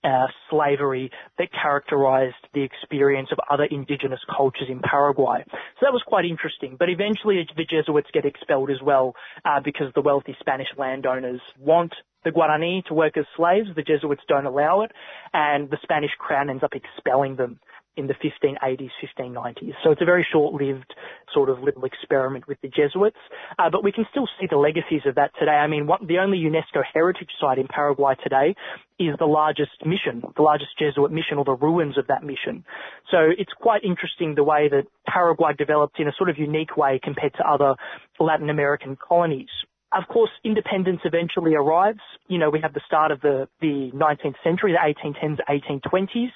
[0.07, 5.43] uh, slavery that characterized the experience of other indigenous cultures in Paraguay.
[5.45, 6.77] So that was quite interesting.
[6.79, 11.93] But eventually the Jesuits get expelled as well uh, because the wealthy Spanish landowners want
[12.23, 13.67] the Guarani to work as slaves.
[13.75, 14.91] The Jesuits don't allow it,
[15.33, 17.59] and the Spanish crown ends up expelling them
[17.97, 19.73] in the 1580s, 1590s.
[19.83, 20.93] So it's a very short-lived
[21.33, 23.17] sort of little experiment with the Jesuits,
[23.59, 25.51] uh, but we can still see the legacies of that today.
[25.51, 28.55] I mean, what, the only UNESCO heritage site in Paraguay today
[28.99, 32.63] is the largest mission, the largest Jesuit mission or the ruins of that mission.
[33.11, 36.99] So it's quite interesting the way that Paraguay developed in a sort of unique way
[37.03, 37.75] compared to other
[38.19, 39.49] Latin American colonies.
[39.97, 42.01] Of course, independence eventually arrives.
[42.27, 46.29] You know, we have the start of the, the 19th century, the 1810s, 1820s.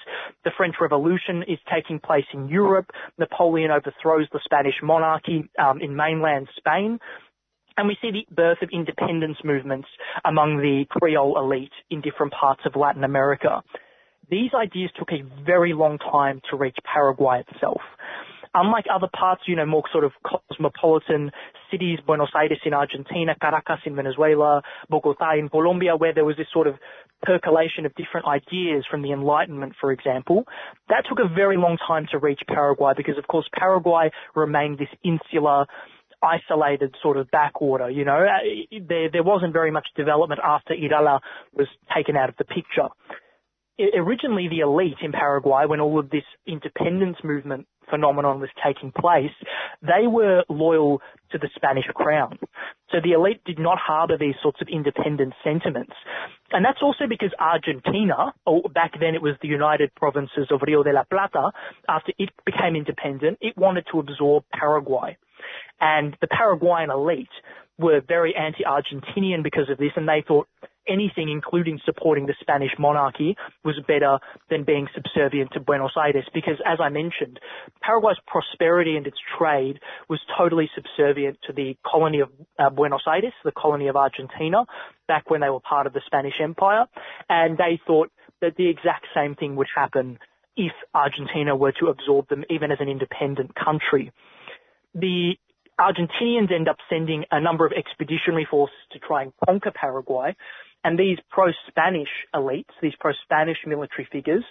[0.43, 2.89] The French Revolution is taking place in Europe.
[3.20, 6.97] Napoleon overthrows the Spanish monarchy um, in mainland Spain.
[7.78, 9.88] And we see the birth of independence movements
[10.26, 13.62] among the Creole elite in different parts of Latin America.
[14.30, 17.82] these ideas took a very long time to reach Paraguay itself.
[18.54, 21.32] Unlike other parts, you know, more sort of cosmopolitan
[21.72, 26.47] cities, Buenos Aires in Argentina, Caracas in Venezuela, Bogota in Colombia, where there was this
[26.52, 26.76] sort of
[27.24, 30.43] percolation of different ideas from the Enlightenment, for example,
[30.89, 34.89] that took a very long time to reach Paraguay because, of course, Paraguay remained this
[35.04, 35.66] insular,
[36.22, 37.89] isolated sort of backwater.
[37.89, 41.20] You know, uh, there there wasn't very much development after Irala
[41.54, 42.89] was taken out of the picture.
[43.96, 49.32] Originally, the elite in Paraguay, when all of this independence movement phenomenon was taking place,
[49.82, 51.02] they were loyal
[51.32, 52.40] to the Spanish crown.
[52.92, 55.94] So the elite did not harbour these sorts of independent sentiments.
[56.52, 60.84] And that's also because Argentina, or back then it was the United Provinces of Rio
[60.84, 61.52] de la Plata,
[61.88, 65.18] after it became independent, it wanted to absorb Paraguay.
[65.80, 67.30] And the Paraguayan elite
[67.78, 70.48] were very anti-Argentinian because of this, and they thought
[70.88, 74.20] anything, including supporting the Spanish monarchy, was better
[74.50, 77.40] than being subservient to Buenos Aires because, as I mentioned,
[77.82, 79.80] Paraguay's prosperity and its trade
[80.10, 82.30] was totally subservient to the colony of
[82.60, 84.66] uh, Buenos Aires, the colony of Argentina,
[85.08, 86.86] back when they were part of the Spanish Empire,
[87.30, 88.12] and they thought
[88.42, 90.18] that the exact same thing would happen
[90.58, 94.12] if Argentina were to absorb them even as an independent country.
[94.94, 95.36] The
[95.80, 100.36] Argentinians end up sending a number of expeditionary forces to try and conquer Paraguay,
[100.84, 104.44] and these pro-Spanish elites, these pro-Spanish military figures,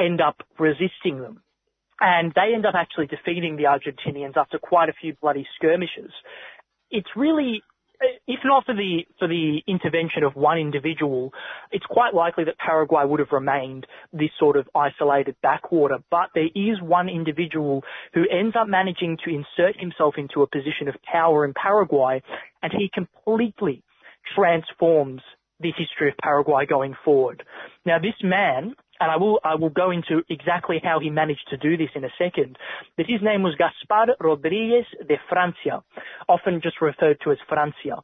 [0.00, 1.42] end up resisting them.
[2.00, 6.10] And they end up actually defeating the Argentinians after quite a few bloody skirmishes.
[6.90, 7.62] It's really
[8.26, 11.32] if not for the for the intervention of one individual,
[11.70, 15.98] it's quite likely that Paraguay would have remained this sort of isolated backwater.
[16.10, 17.82] But there is one individual
[18.12, 22.22] who ends up managing to insert himself into a position of power in Paraguay,
[22.62, 23.82] and he completely
[24.34, 25.22] transforms
[25.64, 27.42] the history of Paraguay going forward.
[27.86, 31.56] Now, this man, and I will, I will go into exactly how he managed to
[31.56, 32.58] do this in a second,
[32.96, 35.82] but his name was Gaspar Rodriguez de Francia,
[36.28, 37.96] often just referred to as Francia.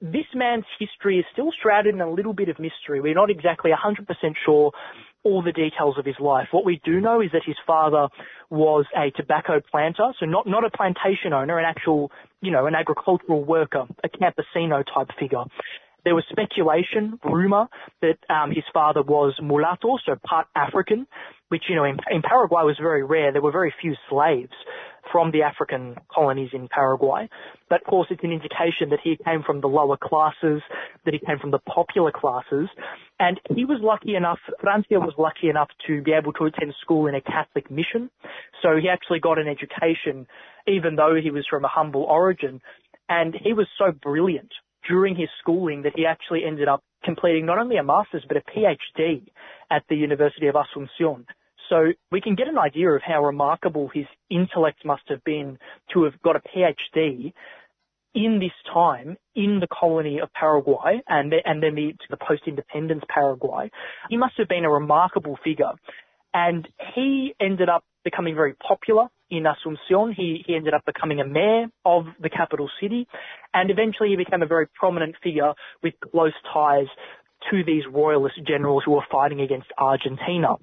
[0.00, 3.00] This man's history is still shrouded in a little bit of mystery.
[3.00, 4.06] We're not exactly 100%
[4.44, 4.72] sure
[5.24, 6.48] all the details of his life.
[6.52, 8.08] What we do know is that his father
[8.50, 12.74] was a tobacco planter, so not, not a plantation owner, an actual, you know, an
[12.74, 15.42] agricultural worker, a campesino type figure.
[16.04, 17.66] There was speculation, rumor,
[18.02, 21.06] that um, his father was mulatto, so part African,
[21.48, 23.32] which, you know, in, in Paraguay was very rare.
[23.32, 24.52] There were very few slaves
[25.10, 27.28] from the African colonies in Paraguay.
[27.68, 30.62] But of course, it's an indication that he came from the lower classes,
[31.04, 32.68] that he came from the popular classes.
[33.18, 37.06] And he was lucky enough, Francia was lucky enough to be able to attend school
[37.06, 38.10] in a Catholic mission.
[38.62, 40.26] So he actually got an education,
[40.66, 42.60] even though he was from a humble origin.
[43.08, 44.52] And he was so brilliant
[44.86, 48.42] during his schooling that he actually ended up completing not only a master's but a
[48.42, 49.26] PhD
[49.70, 51.24] at the University of Asuncion.
[51.68, 55.58] So we can get an idea of how remarkable his intellect must have been
[55.92, 57.32] to have got a PhD
[58.14, 63.70] in this time in the colony of Paraguay and, and then the, the post-independence Paraguay.
[64.08, 65.72] He must have been a remarkable figure.
[66.32, 70.14] And he ended up becoming very popular in Asuncion.
[70.14, 73.06] He, he ended up becoming a mayor of the capital city,
[73.54, 75.52] and eventually he became a very prominent figure
[75.82, 76.86] with close ties
[77.50, 80.56] to these royalist generals who were fighting against Argentina.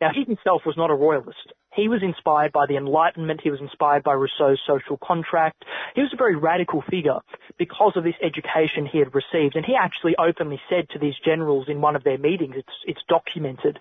[0.00, 1.52] Now, he himself was not a royalist.
[1.74, 3.40] He was inspired by the Enlightenment.
[3.42, 5.64] He was inspired by Rousseau's social contract.
[5.94, 7.18] He was a very radical figure
[7.58, 9.56] because of this education he had received.
[9.56, 13.00] And he actually openly said to these generals in one of their meetings, it's, it's
[13.08, 13.78] documented,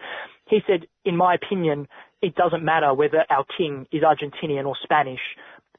[0.48, 1.88] he said, in my opinion,
[2.22, 5.20] it doesn't matter whether our king is Argentinian or Spanish.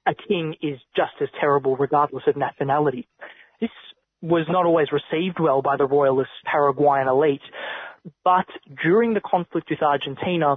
[0.06, 3.06] A king is just as terrible regardless of nationality.
[3.60, 3.70] This
[4.20, 7.42] was not always received well by the royalist Paraguayan elite,
[8.24, 8.46] but
[8.82, 10.56] during the conflict with Argentina,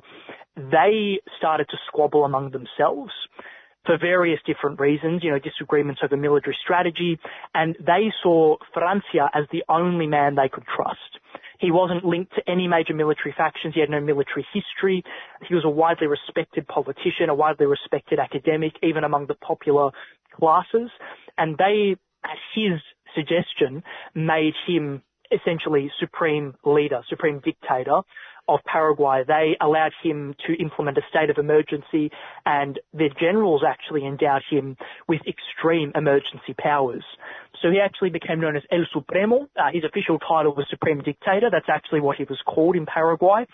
[0.55, 3.11] they started to squabble among themselves
[3.85, 7.17] for various different reasons, you know, disagreements over military strategy,
[7.55, 10.99] and they saw Francia as the only man they could trust.
[11.59, 13.73] He wasn't linked to any major military factions.
[13.73, 15.03] He had no military history.
[15.47, 19.91] He was a widely respected politician, a widely respected academic, even among the popular
[20.35, 20.91] classes.
[21.37, 22.79] And they, at his
[23.15, 23.83] suggestion,
[24.13, 28.01] made him essentially supreme leader, supreme dictator
[28.47, 29.23] of Paraguay.
[29.27, 32.11] They allowed him to implement a state of emergency
[32.45, 37.03] and the generals actually endowed him with extreme emergency powers.
[37.61, 39.47] So he actually became known as El Supremo.
[39.57, 41.49] Uh, his official title was Supreme Dictator.
[41.51, 43.45] That's actually what he was called in Paraguay.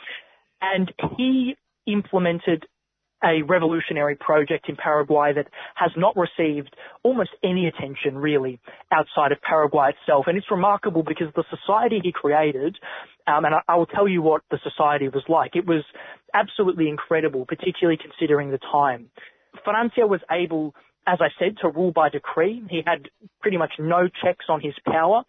[0.62, 1.56] And he
[1.88, 2.66] implemented
[3.24, 8.60] a revolutionary project in Paraguay that has not received almost any attention really
[8.92, 10.26] outside of Paraguay itself.
[10.28, 12.78] And it's remarkable because the society he created,
[13.28, 15.56] um, and I, I will tell you what the society was like.
[15.56, 15.84] It was
[16.34, 19.10] absolutely incredible, particularly considering the time.
[19.64, 20.74] Francia was able
[21.06, 22.64] as I said, to rule by decree.
[22.70, 23.10] He had
[23.42, 25.24] pretty much no checks on his power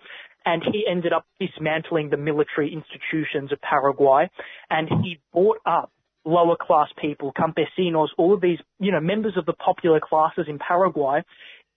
[0.47, 4.29] and he ended up dismantling the military institutions of Paraguay
[4.71, 5.91] and he brought up
[6.25, 10.59] lower class people, campesinos, all of these, you know, members of the popular classes in
[10.59, 11.23] Paraguay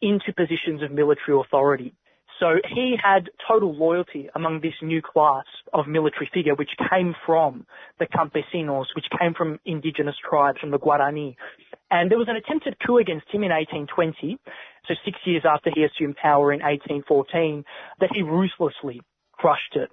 [0.01, 1.93] into positions of military authority.
[2.39, 7.65] So he had total loyalty among this new class of military figure, which came from
[7.99, 11.35] the campesinos, which came from indigenous tribes, from the Guarani.
[11.89, 14.37] And there was an attempted coup against him in 1820,
[14.87, 17.65] so six years after he assumed power in 1814,
[18.01, 19.01] that he ruthlessly
[19.33, 19.89] crushed it.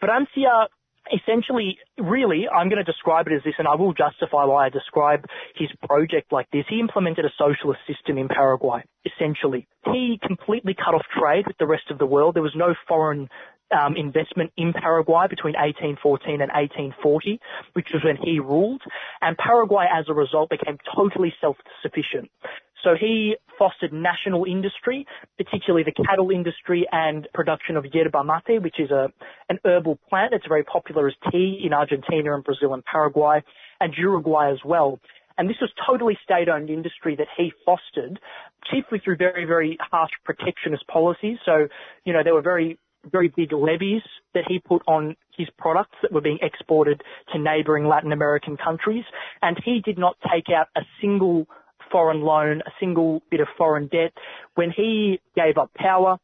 [0.00, 0.68] Francia
[1.12, 4.68] essentially, really, I'm going to describe it as this, and I will justify why I
[4.68, 5.24] describe
[5.56, 6.64] his project like this.
[6.68, 9.66] He implemented a socialist system in Paraguay, essentially.
[9.86, 12.34] He completely cut off trade with the rest of the world.
[12.34, 13.28] There was no foreign
[13.70, 17.40] um, investment in Paraguay between 1814 and 1840,
[17.74, 18.82] which was when he ruled.
[19.20, 22.30] And Paraguay, as a result, became totally self-sufficient.
[22.82, 25.06] So he fostered national industry,
[25.36, 29.12] particularly the cattle industry and production of yerba mate, which is a,
[29.48, 33.42] an herbal plant that's very popular as tea in Argentina and Brazil and Paraguay
[33.80, 34.98] and Uruguay as well.
[35.36, 38.20] And this was totally state-owned industry that he fostered,
[38.70, 41.38] chiefly through very, very harsh protectionist policies.
[41.46, 41.68] So,
[42.04, 42.78] you know, there were very,
[43.10, 44.02] very big levies
[44.34, 47.02] that he put on his products that were being exported
[47.32, 49.04] to neighboring Latin American countries.
[49.40, 51.46] And he did not take out a single
[51.90, 54.12] foreign loan, a single bit of foreign debt.
[54.54, 56.18] When he gave up power,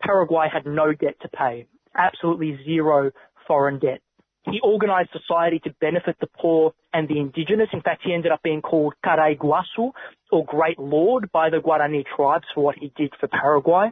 [0.00, 1.66] Paraguay had no debt to pay,
[1.96, 3.10] absolutely zero
[3.46, 4.00] foreign debt.
[4.44, 7.68] He organized society to benefit the poor and the indigenous.
[7.72, 9.92] In fact, he ended up being called Caraiguasu,
[10.32, 13.90] or Great Lord, by the Guarani tribes for what he did for Paraguay.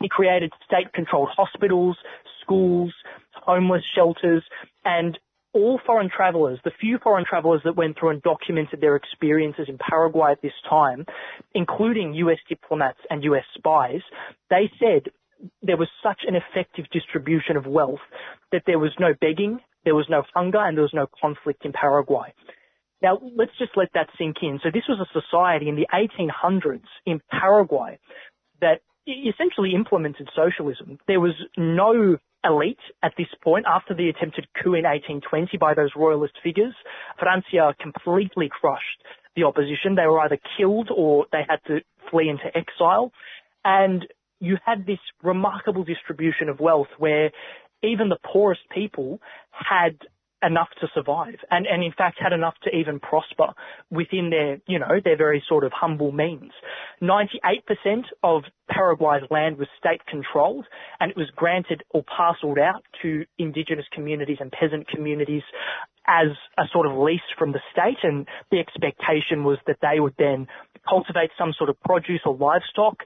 [0.00, 1.98] He created state-controlled hospitals,
[2.40, 2.94] schools,
[3.34, 4.42] homeless shelters,
[4.84, 5.18] and
[5.52, 9.78] all foreign travellers, the few foreign travellers that went through and documented their experiences in
[9.78, 11.04] Paraguay at this time,
[11.54, 14.02] including US diplomats and US spies,
[14.48, 15.12] they said
[15.62, 18.00] there was such an effective distribution of wealth
[18.52, 21.72] that there was no begging, there was no hunger, and there was no conflict in
[21.72, 22.32] Paraguay.
[23.02, 24.60] Now, let's just let that sink in.
[24.62, 27.98] So this was a society in the 1800s in Paraguay
[28.60, 30.98] that essentially implemented socialism.
[31.06, 35.90] There was no elite at this point after the attempted coup in 1820 by those
[35.96, 36.74] royalist figures.
[37.18, 39.02] Francia completely crushed
[39.36, 39.94] the opposition.
[39.94, 41.80] They were either killed or they had to
[42.10, 43.12] flee into exile.
[43.64, 44.06] And
[44.40, 47.30] you had this remarkable distribution of wealth where
[47.82, 49.20] even the poorest people
[49.52, 49.96] had
[50.42, 53.48] enough to survive and, and in fact had enough to even prosper
[53.90, 56.52] within their, you know, their very sort of humble means.
[57.02, 60.66] 98% of Paraguay's land was state controlled
[60.98, 65.42] and it was granted or parceled out to indigenous communities and peasant communities
[66.10, 70.14] as a sort of lease from the state and the expectation was that they would
[70.18, 70.48] then
[70.88, 72.98] cultivate some sort of produce or livestock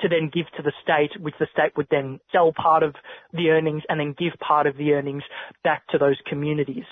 [0.00, 2.94] to then give to the state, which the state would then sell part of
[3.32, 5.22] the earnings and then give part of the earnings
[5.62, 6.84] back to those communities.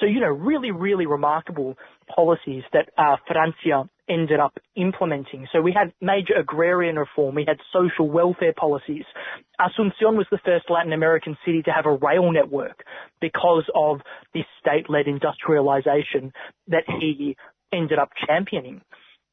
[0.00, 1.76] So, you know, really, really remarkable
[2.14, 5.46] policies that uh, Francia ended up implementing.
[5.52, 9.04] So we had major agrarian reform, we had social welfare policies.
[9.60, 12.82] Asuncion was the first Latin American city to have a rail network
[13.20, 14.00] because of
[14.34, 16.32] this state-led industrialization
[16.68, 17.36] that he
[17.72, 18.80] ended up championing.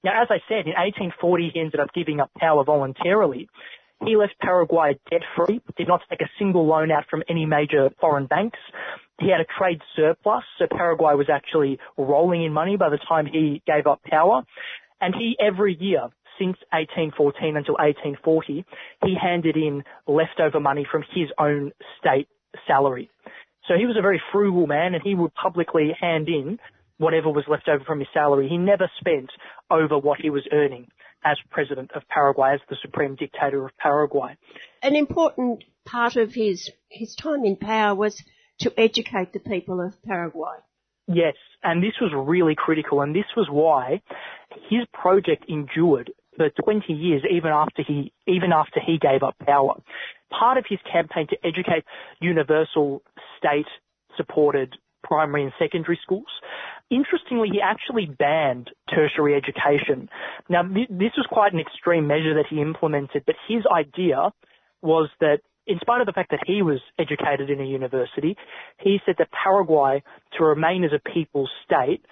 [0.03, 3.49] Now, as I said, in 1840 he ended up giving up power voluntarily.
[4.05, 8.27] He left Paraguay debt-free, did not take a single loan out from any major foreign
[8.27, 8.59] banks.
[9.19, 13.25] He had a trade surplus, so Paraguay was actually rolling in money by the time
[13.25, 14.43] he gave up power.
[15.01, 18.65] And he, every year, since 1814 until 1840,
[19.03, 22.27] he handed in leftover money from his own state
[22.67, 23.09] salary.
[23.67, 26.59] So he was a very frugal man and he would publicly hand in
[26.97, 28.47] whatever was left over from his salary.
[28.47, 29.29] He never spent
[29.69, 30.87] over what he was earning
[31.23, 34.35] as president of Paraguay, as the supreme dictator of Paraguay.
[34.81, 38.21] An important part of his, his time in power was
[38.59, 40.55] to educate the people of Paraguay.
[41.07, 44.01] Yes, and this was really critical, and this was why
[44.69, 49.81] his project endured for 20 years, even after he even after he gave up power.
[50.29, 51.83] Part of his campaign to educate
[52.19, 53.01] universal
[53.37, 56.27] state-supported primary and secondary schools.
[56.89, 60.09] Interestingly, he actually banned tertiary education.
[60.49, 64.31] Now, this was quite an extreme measure that he implemented, but his idea
[64.81, 68.37] was that in spite of the fact that he was educated in a university,
[68.79, 70.01] he said that Paraguay,
[70.37, 72.05] to remain as a people's state,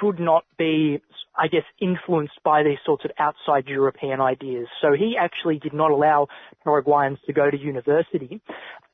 [0.00, 1.00] should not be
[1.38, 4.66] I guess, influenced by these sorts of outside European ideas.
[4.80, 6.28] So he actually did not allow
[6.64, 8.40] Paraguayans to go to university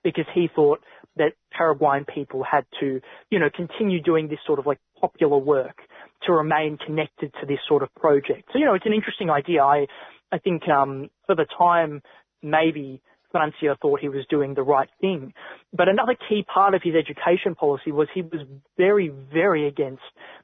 [0.02, 0.80] because he thought
[1.16, 5.78] that Paraguayan people had to, you know, continue doing this sort of like popular work
[6.24, 8.48] to remain connected to this sort of project.
[8.52, 9.62] So, you know, it's an interesting idea.
[9.62, 9.86] I,
[10.30, 12.02] I think, um, for the time,
[12.42, 15.32] maybe Francia thought he was doing the right thing.
[15.72, 18.42] But another key part of his education policy was he was
[18.76, 20.02] very, very against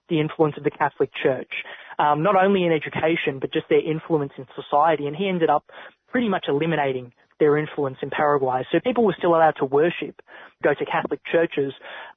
[0.08, 1.52] the influence of the Catholic Church,
[1.98, 5.06] um, not only in education, but just their influence in society.
[5.06, 5.64] And he ended up
[6.10, 8.64] pretty much eliminating their influence in Paraguay.
[8.72, 10.20] So people were still allowed to worship,
[10.62, 11.72] go to Catholic churches,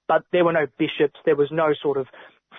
[0.07, 2.07] but there were no bishops, there was no sort of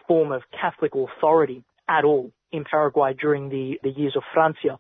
[0.07, 4.79] form of Catholic authority at all in Paraguay during the, the years of Francia.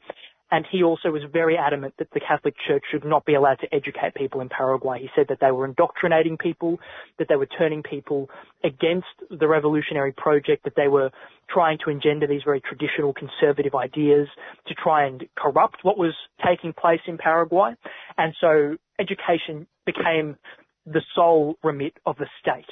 [0.52, 3.74] And he also was very adamant that the Catholic Church should not be allowed to
[3.74, 5.00] educate people in Paraguay.
[5.00, 6.78] He said that they were indoctrinating people,
[7.18, 8.28] that they were turning people
[8.62, 11.10] against the revolutionary project, that they were
[11.48, 14.28] trying to engender these very traditional conservative ideas
[14.66, 16.12] to try and corrupt what was
[16.46, 17.72] taking place in Paraguay.
[18.18, 20.36] And so education became
[20.84, 22.68] the sole remit of the state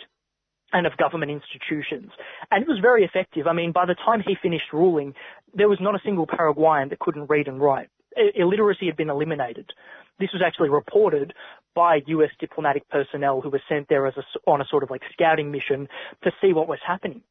[0.73, 2.11] and of government institutions.
[2.51, 3.47] And it was very effective.
[3.47, 5.15] I mean, by the time he finished ruling,
[5.55, 7.89] there was not a single Paraguayan that couldn't read and write.
[8.35, 9.71] Illiteracy had been eliminated.
[10.19, 11.33] This was actually reported
[11.75, 15.03] by US diplomatic personnel who were sent there as a, on a sort of like
[15.13, 15.89] scouting mission
[16.25, 17.23] to see what was happening.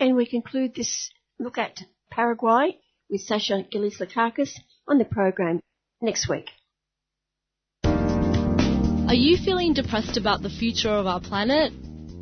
[0.00, 1.80] And we conclude this look at
[2.10, 2.76] Paraguay
[3.08, 4.58] with Sasha Gillies-Lekakis
[4.88, 5.60] on the program
[6.00, 6.50] next week.
[9.12, 11.70] Are you feeling depressed about the future of our planet?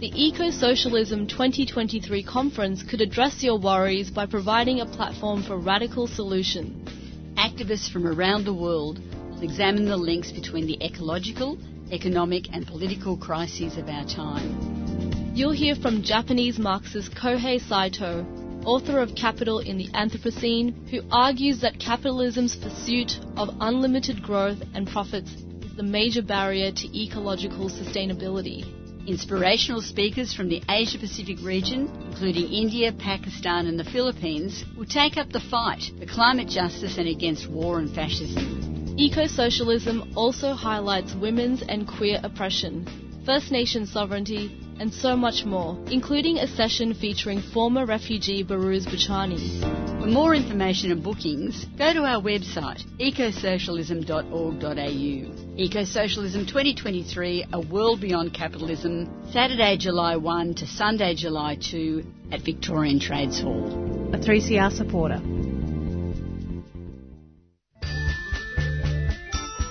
[0.01, 6.09] The Eco Socialism 2023 conference could address your worries by providing a platform for radical
[6.09, 6.91] solutions.
[7.37, 8.99] Activists from around the world
[9.31, 11.57] will examine the links between the ecological,
[11.93, 15.33] economic, and political crises of our time.
[15.33, 18.27] You'll hear from Japanese Marxist Kohei Saito,
[18.65, 24.89] author of Capital in the Anthropocene, who argues that capitalism's pursuit of unlimited growth and
[24.89, 25.31] profits
[25.77, 28.65] the major barrier to ecological sustainability.
[29.07, 35.17] Inspirational speakers from the Asia Pacific region, including India, Pakistan, and the Philippines, will take
[35.17, 38.95] up the fight for climate justice and against war and fascism.
[38.99, 42.85] Eco socialism also highlights women's and queer oppression,
[43.25, 44.51] First Nation sovereignty,
[44.81, 49.61] and so much more, including a session featuring former refugee Behrouz Boochani.
[50.01, 55.63] For more information and bookings, go to our website ecosocialism.org.au.
[55.63, 62.03] Ecosocialism 2023, A World Beyond Capitalism, Saturday, July 1 to Sunday, July 2
[62.33, 63.67] at Victorian Trades Hall.
[64.15, 65.21] A 3CR supporter.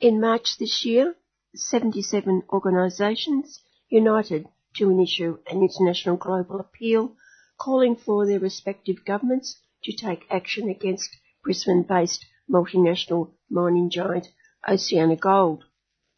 [0.00, 1.14] In March this year,
[1.54, 3.60] 77 organisations
[3.90, 7.12] united to issue an international global appeal
[7.58, 11.10] calling for their respective governments to take action against
[11.44, 14.28] Brisbane-based multinational mining giant
[14.68, 15.60] OceanaGold.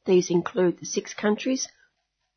[0.04, 1.68] These include the six countries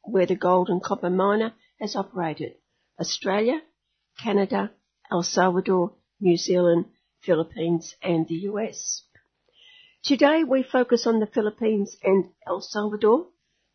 [0.04, 2.54] where the gold and copper miner has operated.
[3.00, 3.62] Australia,
[4.18, 4.72] Canada,
[5.12, 6.86] El Salvador, New Zealand,
[7.22, 9.04] Philippines and the US.
[10.04, 13.28] Today we focus on the Philippines and El Salvador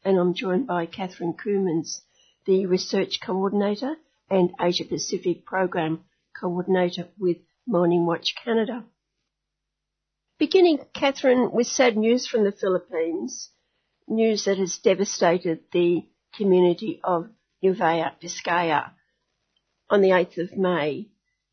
[0.05, 2.01] and I'm joined by Catherine Coumans,
[2.47, 3.97] the Research Coordinator
[4.31, 6.05] and Asia Pacific Program
[6.39, 7.39] Coordinator with
[7.69, 8.85] MiningWatch Canada.
[10.39, 13.51] Beginning, Catherine, with sad news from the Philippines,
[14.09, 17.29] news that has devastated the community of
[17.63, 18.93] Nueva Vizcaya
[19.91, 21.09] on the 8th of May,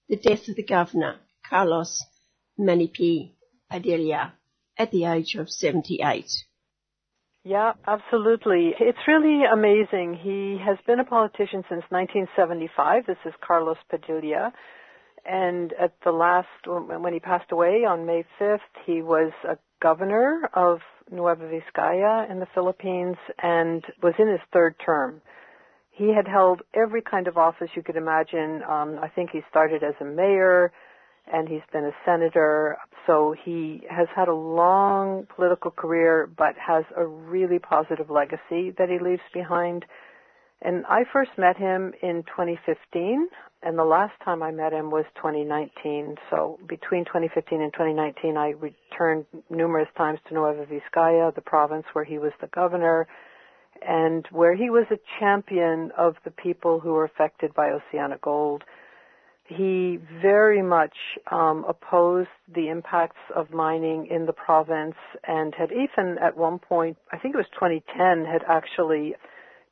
[0.07, 1.17] the death of the governor,
[1.49, 2.03] Carlos
[2.57, 3.33] Manipi
[3.69, 4.33] Padilla,
[4.77, 6.45] at the age of 78.
[7.43, 8.73] Yeah, absolutely.
[8.79, 10.19] It's really amazing.
[10.21, 13.05] He has been a politician since 1975.
[13.05, 14.51] This is Carlos Padilla.
[15.25, 20.49] And at the last, when he passed away on May 5th, he was a governor
[20.53, 20.79] of
[21.11, 25.21] Nueva Vizcaya in the Philippines and was in his third term.
[25.91, 28.61] He had held every kind of office you could imagine.
[28.63, 30.71] Um, I think he started as a mayor
[31.31, 32.77] and he's been a senator.
[33.05, 38.89] So he has had a long political career, but has a really positive legacy that
[38.89, 39.85] he leaves behind.
[40.61, 43.27] And I first met him in 2015,
[43.61, 46.15] and the last time I met him was 2019.
[46.29, 52.05] So between 2015 and 2019, I returned numerous times to Nueva Vizcaya, the province where
[52.05, 53.07] he was the governor,
[53.87, 58.61] and where he was a champion of the people who were affected by OceanaGold.
[59.47, 60.95] He very much
[61.31, 64.95] um, opposed the impacts of mining in the province
[65.25, 69.15] and had even at one point, I think it was 2010, had actually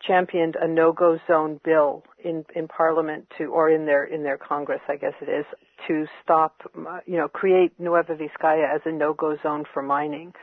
[0.05, 4.81] championed a no-go zone bill in in Parliament to, or in their in their Congress,
[4.87, 5.45] I guess it is,
[5.87, 6.61] to stop,
[7.05, 10.33] you know, create Nueva Vizcaya as a no-go zone for mining.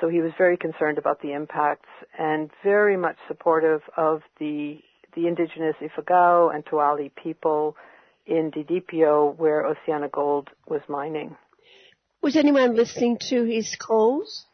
[0.00, 1.88] So he was very concerned about the impacts
[2.18, 4.78] and very much supportive of the
[5.14, 7.76] the indigenous Ifugao and Tuwali people
[8.28, 11.36] in Didipio where OceanaGold was mining.
[12.22, 14.44] Was anyone listening to his calls?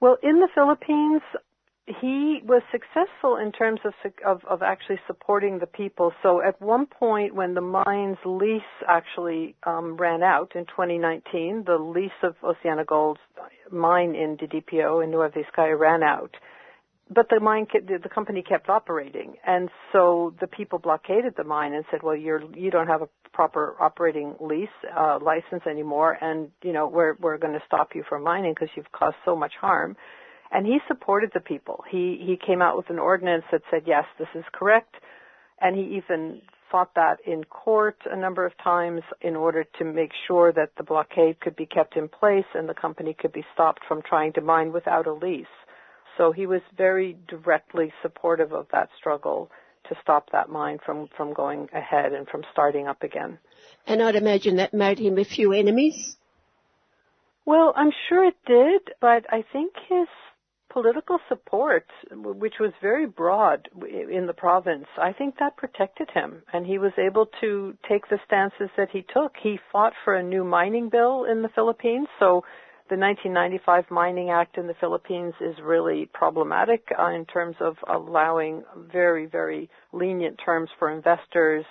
[0.00, 1.22] Well, in the Philippines,
[2.00, 3.94] he was successful in terms of,
[4.24, 6.12] of, of actually supporting the people.
[6.22, 11.78] So at one point, when the mine's lease actually um, ran out in 2019, the
[11.78, 13.20] lease of OceanaGold's
[13.70, 16.36] mine in Didipio in Nueva Vizcaya ran out.
[17.10, 21.84] But the mine, the company kept operating, and so the people blockaded the mine and
[21.90, 26.72] said, "Well, you're you don't have a proper operating lease uh, license anymore, and you
[26.72, 29.96] know we're we're going to stop you from mining because you've caused so much harm."
[30.50, 31.82] And he supported the people.
[31.90, 34.94] He he came out with an ordinance that said, "Yes, this is correct,"
[35.62, 40.10] and he even fought that in court a number of times in order to make
[40.26, 43.80] sure that the blockade could be kept in place and the company could be stopped
[43.88, 45.46] from trying to mine without a lease.
[46.18, 49.50] So he was very directly supportive of that struggle
[49.88, 53.38] to stop that mine from, from going ahead and from starting up again.
[53.86, 56.16] And I'd imagine that made him a few enemies.
[57.46, 60.08] Well, I'm sure it did, but I think his
[60.70, 66.66] political support, which was very broad in the province, I think that protected him, and
[66.66, 69.32] he was able to take the stances that he took.
[69.42, 72.44] He fought for a new mining bill in the Philippines, so
[72.88, 78.62] the 1995 Mining Act in the Philippines is really problematic uh, in terms of allowing
[78.90, 81.64] very, very lenient terms for investors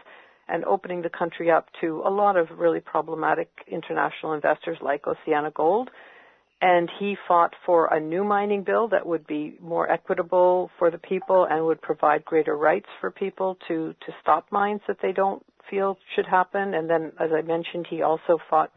[0.48, 5.88] and opening the country up to a lot of really problematic international investors like OceanaGold.
[6.62, 10.98] And he fought for a new mining bill that would be more equitable for the
[10.98, 15.44] people and would provide greater rights for people to, to stop mines that they don't
[15.70, 16.74] feel should happen.
[16.74, 18.72] And then, as I mentioned, he also fought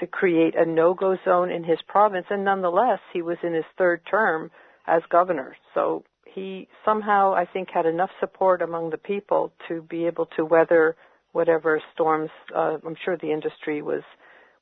[0.00, 4.02] to create a no-go zone in his province, and nonetheless, he was in his third
[4.10, 4.50] term
[4.86, 5.56] as governor.
[5.74, 10.44] So he somehow, I think, had enough support among the people to be able to
[10.44, 10.96] weather
[11.32, 12.30] whatever storms.
[12.54, 14.02] Uh, I'm sure the industry was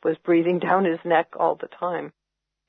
[0.05, 2.13] was breathing down his neck all the time.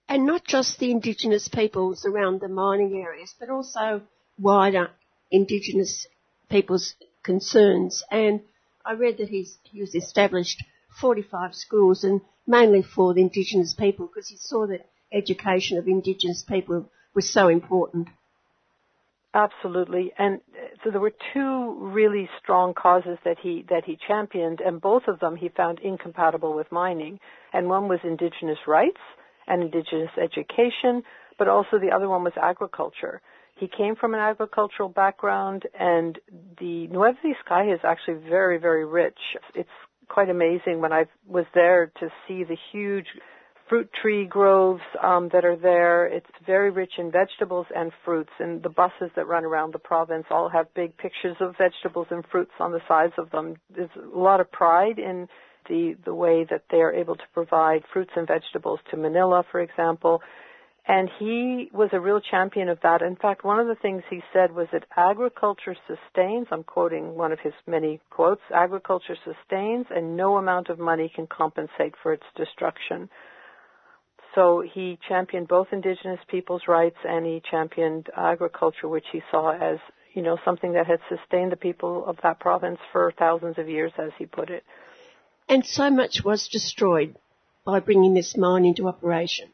[0.10, 4.02] And not just the indigenous peoples around the mining areas, but also
[4.40, 4.90] wider
[5.32, 6.08] indigenous
[6.50, 8.04] people's concerns.
[8.10, 8.42] And
[8.86, 10.64] I read that he's, he established
[11.02, 16.44] 45 schools and mainly for the Indigenous people because he saw that education of Indigenous
[16.44, 18.08] people was so important.
[19.34, 24.62] Absolutely, and uh, so there were two really strong causes that he that he championed,
[24.62, 27.20] and both of them he found incompatible with mining.
[27.54, 29.02] And one was Indigenous rights,
[29.48, 31.04] and indigenous education,
[31.38, 33.22] but also the other one was agriculture.
[33.56, 36.20] He came from an agricultural background, and
[36.60, 39.18] the Nueva Vizcaya is actually very, very rich.
[39.56, 39.70] It's
[40.10, 43.08] quite amazing when I was there to see the huge
[43.70, 46.06] fruit tree groves um, that are there.
[46.08, 50.26] It's very rich in vegetables and fruits, and the buses that run around the province
[50.30, 53.56] all have big pictures of vegetables and fruits on the sides of them.
[53.76, 55.28] There's a lot of pride in
[55.68, 59.60] the the way that they are able to provide fruits and vegetables to Manila, for
[59.60, 60.22] example.
[60.90, 63.02] And he was a real champion of that.
[63.02, 67.34] In fact, one of the things he said was that agriculture sustains, I'm quoting one
[67.34, 72.24] of his many quotes, agriculture sustains and no amount of money can compensate for its
[72.38, 73.10] destruction.
[74.34, 79.80] So he championed both indigenous people's rights and he championed agriculture, which he saw as,
[80.14, 83.92] you know, something that had sustained the people of that province for thousands of years,
[83.98, 84.64] as he put it.
[85.50, 87.18] And so much was destroyed
[87.66, 89.50] by bringing this mine into operation.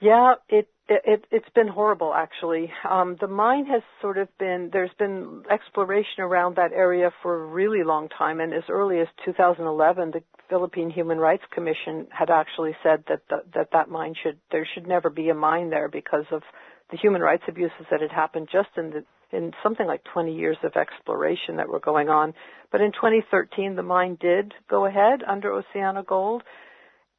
[0.00, 2.72] Yeah, it, it it's been horrible actually.
[2.88, 7.46] Um, the mine has sort of been there's been exploration around that area for a
[7.46, 12.74] really long time, and as early as 2011, the Philippine Human Rights Commission had actually
[12.82, 16.24] said that the, that that mine should there should never be a mine there because
[16.32, 16.42] of
[16.90, 19.04] the human rights abuses that had happened just in the
[19.36, 22.34] in something like 20 years of exploration that were going on.
[22.72, 26.40] But in 2013, the mine did go ahead under OceanaGold,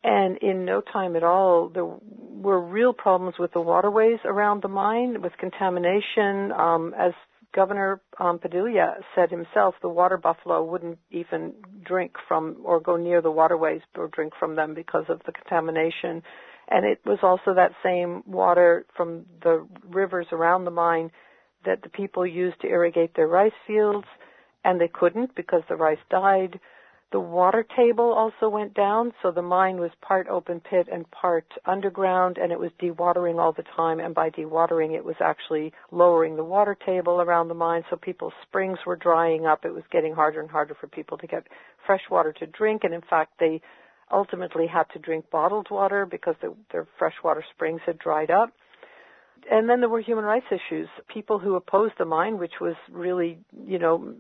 [0.04, 4.68] and in no time at all, there were real problems with the waterways around the
[4.68, 6.52] mine, with contamination.
[6.52, 7.14] Um, as
[7.54, 11.54] Governor um, Padilla said himself, the water buffalo wouldn't even
[11.86, 16.24] drink from or go near the waterways or drink from them because of the contamination.
[16.70, 21.12] And it was also that same water from the rivers around the mine
[21.66, 24.08] that the people used to irrigate their rice fields,
[24.64, 26.60] and they couldn't because the rice died.
[27.12, 31.46] The water table also went down, so the mine was part open pit and part
[31.66, 34.00] underground, and it was dewatering all the time.
[34.00, 38.34] And by dewatering, it was actually lowering the water table around the mine, so people's
[38.44, 39.66] springs were drying up.
[39.66, 41.48] It was getting harder and harder for people to get
[41.86, 43.62] fresh water to drink, and in fact, they
[44.10, 48.54] ultimately had to drink bottled water because the, their freshwater springs had dried up
[49.50, 50.88] and then there were human rights issues.
[51.12, 54.14] People who opposed the mine, which was really, you know,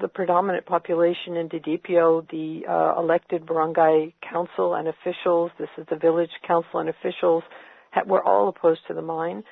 [0.00, 5.96] the predominant population in Didipio, the uh, elected barangay council and officials, this is the
[5.96, 7.42] village council and officials,
[7.92, 9.44] ha- were all opposed to the mine.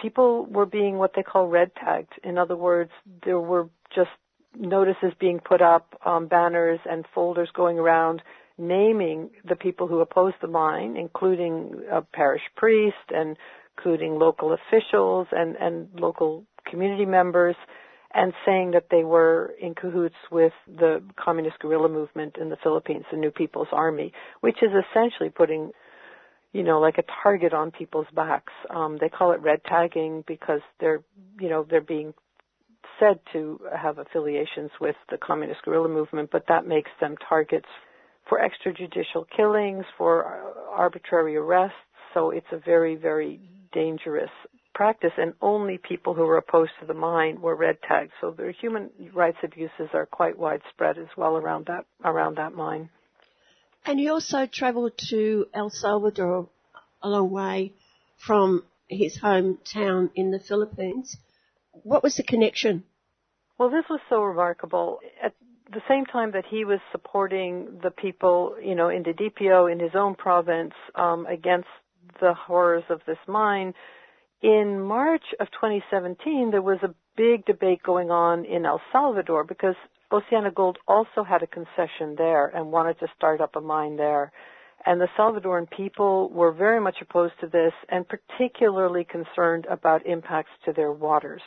[0.00, 2.12] People were being what they call red tagged.
[2.22, 2.90] In other words,
[3.24, 4.10] there were just
[4.56, 8.22] notices being put up, um, banners and folders going around
[8.58, 13.36] naming the people who opposed the mine, including a parish priest and
[13.76, 17.54] including local officials and, and local community members
[18.14, 23.04] and saying that they were in cahoots with the communist guerrilla movement in the Philippines,
[23.10, 25.72] the New People's Army, which is essentially putting,
[26.52, 28.52] you know, like a target on people's backs.
[28.70, 31.02] Um, they call it red tagging because they're,
[31.38, 32.14] you know, they're being
[32.98, 37.68] said to have affiliations with the communist guerrilla movement, but that makes them targets
[38.28, 40.24] for extrajudicial killings, for
[40.70, 41.76] arbitrary arrests.
[42.14, 43.40] So it's a very, very
[43.72, 44.30] dangerous
[44.78, 48.12] practice, and only people who were opposed to the mine were red tagged.
[48.20, 52.88] So the human rights abuses are quite widespread as well around that around that mine.
[53.84, 56.48] And he also travelled to El Salvador
[57.02, 57.72] a long way
[58.24, 61.16] from his hometown in the Philippines.
[61.72, 62.84] What was the connection?
[63.58, 65.00] Well, this was so remarkable.
[65.20, 65.34] At
[65.72, 69.96] the same time that he was supporting the people, you know, in Didipio, in his
[69.96, 71.66] own province, um, against
[72.20, 73.74] the horrors of this mine,
[74.42, 79.74] in March of 2017, there was a big debate going on in El Salvador because
[80.12, 84.32] OceanaGold also had a concession there and wanted to start up a mine there.
[84.86, 90.52] And the Salvadoran people were very much opposed to this and particularly concerned about impacts
[90.64, 91.42] to their waters.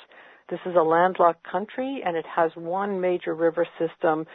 [0.50, 4.26] This is a landlocked country and it has one major river system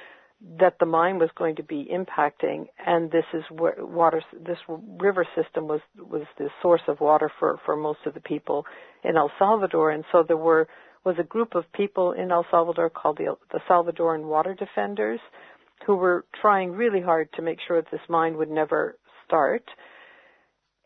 [0.59, 5.27] that the mine was going to be impacting, and this is where water, this river
[5.35, 8.67] system was was the source of water for for most of the people
[9.03, 10.69] in El Salvador, and so there were
[11.05, 15.21] was a group of people in El Salvador called the the Salvadoran Water Defenders,
[15.87, 19.65] who were trying really hard to make sure that this mine would never start,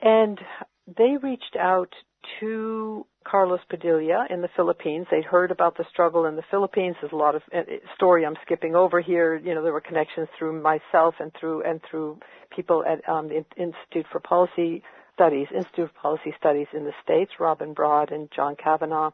[0.00, 0.38] and
[0.86, 1.92] they reached out
[2.38, 5.06] to Carlos Padilla in the Philippines.
[5.10, 6.96] They'd heard about the struggle in the Philippines.
[7.00, 7.62] There's a lot of uh,
[7.94, 9.36] story I'm skipping over here.
[9.36, 12.18] You know, there were connections through myself and through and through
[12.54, 14.82] people at um, the Institute for Policy
[15.14, 19.10] Studies, Institute of Policy Studies in the States, Robin Broad and John Cavanagh.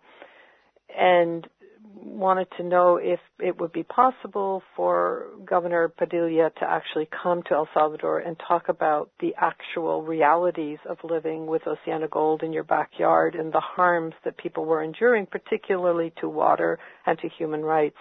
[0.96, 1.46] And
[1.94, 7.54] wanted to know if it would be possible for Governor Padilla to actually come to
[7.54, 13.34] El Salvador and talk about the actual realities of living with OceanaGold in your backyard
[13.34, 17.98] and the harms that people were enduring, particularly to water and to human rights.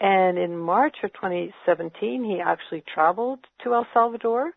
[0.00, 4.52] And in March of 2017, he actually traveled to El Salvador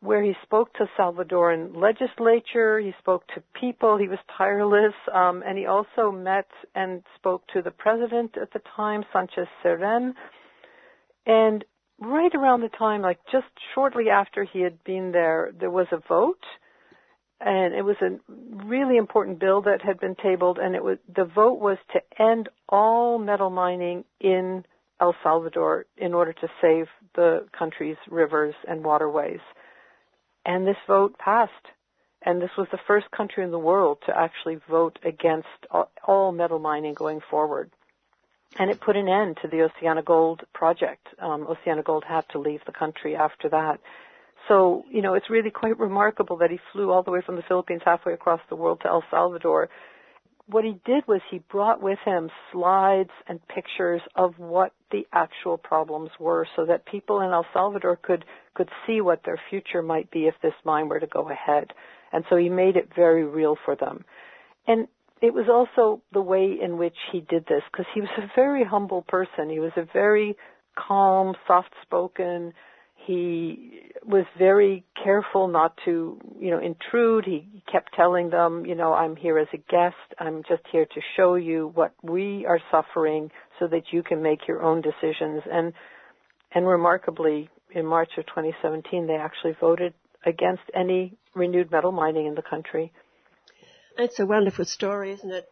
[0.00, 5.58] where he spoke to Salvadoran legislature, he spoke to people, he was tireless, um, and
[5.58, 10.14] he also met and spoke to the president at the time, Sanchez Cerén.
[11.26, 11.64] And
[12.00, 16.00] right around the time, like just shortly after he had been there, there was a
[16.08, 16.44] vote,
[17.38, 18.18] and it was a
[18.66, 22.48] really important bill that had been tabled, and it was the vote was to end
[22.70, 24.64] all metal mining in
[25.00, 29.40] El Salvador in order to save the country's rivers and waterways.
[30.44, 31.52] And this vote passed.
[32.22, 35.48] And this was the first country in the world to actually vote against
[36.06, 37.70] all metal mining going forward.
[38.58, 41.06] And it put an end to the OceanaGold project.
[41.18, 43.80] Um, OceanaGold had to leave the country after that.
[44.48, 47.42] So, you know, it's really quite remarkable that he flew all the way from the
[47.42, 49.68] Philippines halfway across the world to El Salvador.
[50.50, 55.56] What he did was he brought with him slides and pictures of what the actual
[55.56, 58.24] problems were so that people in El Salvador could
[58.54, 61.72] could see what their future might be if this mine were to go ahead.
[62.12, 64.04] And so he made it very real for them.
[64.66, 64.88] And
[65.22, 68.64] it was also the way in which he did this because he was a very
[68.64, 69.50] humble person.
[69.50, 70.36] He was a very
[70.76, 72.52] calm, soft-spoken.
[73.06, 77.24] He was very careful not to, you know, intrude.
[77.24, 79.96] He kept telling them, you know, I'm here as a guest.
[80.18, 84.46] I'm just here to show you what we are suffering so that you can make
[84.48, 85.42] your own decisions.
[85.50, 85.72] And
[86.52, 89.94] and remarkably, in March of 2017, they actually voted
[90.26, 92.90] against any renewed metal mining in the country.
[93.96, 95.48] That's a wonderful story, isn't it?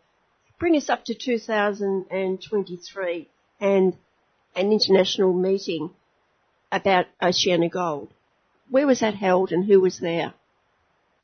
[0.59, 3.29] Bring us up to 2023
[3.61, 3.97] and
[4.57, 5.91] an international meeting
[6.71, 8.09] about OceanaGold.
[8.71, 10.35] Where was that held and who was there?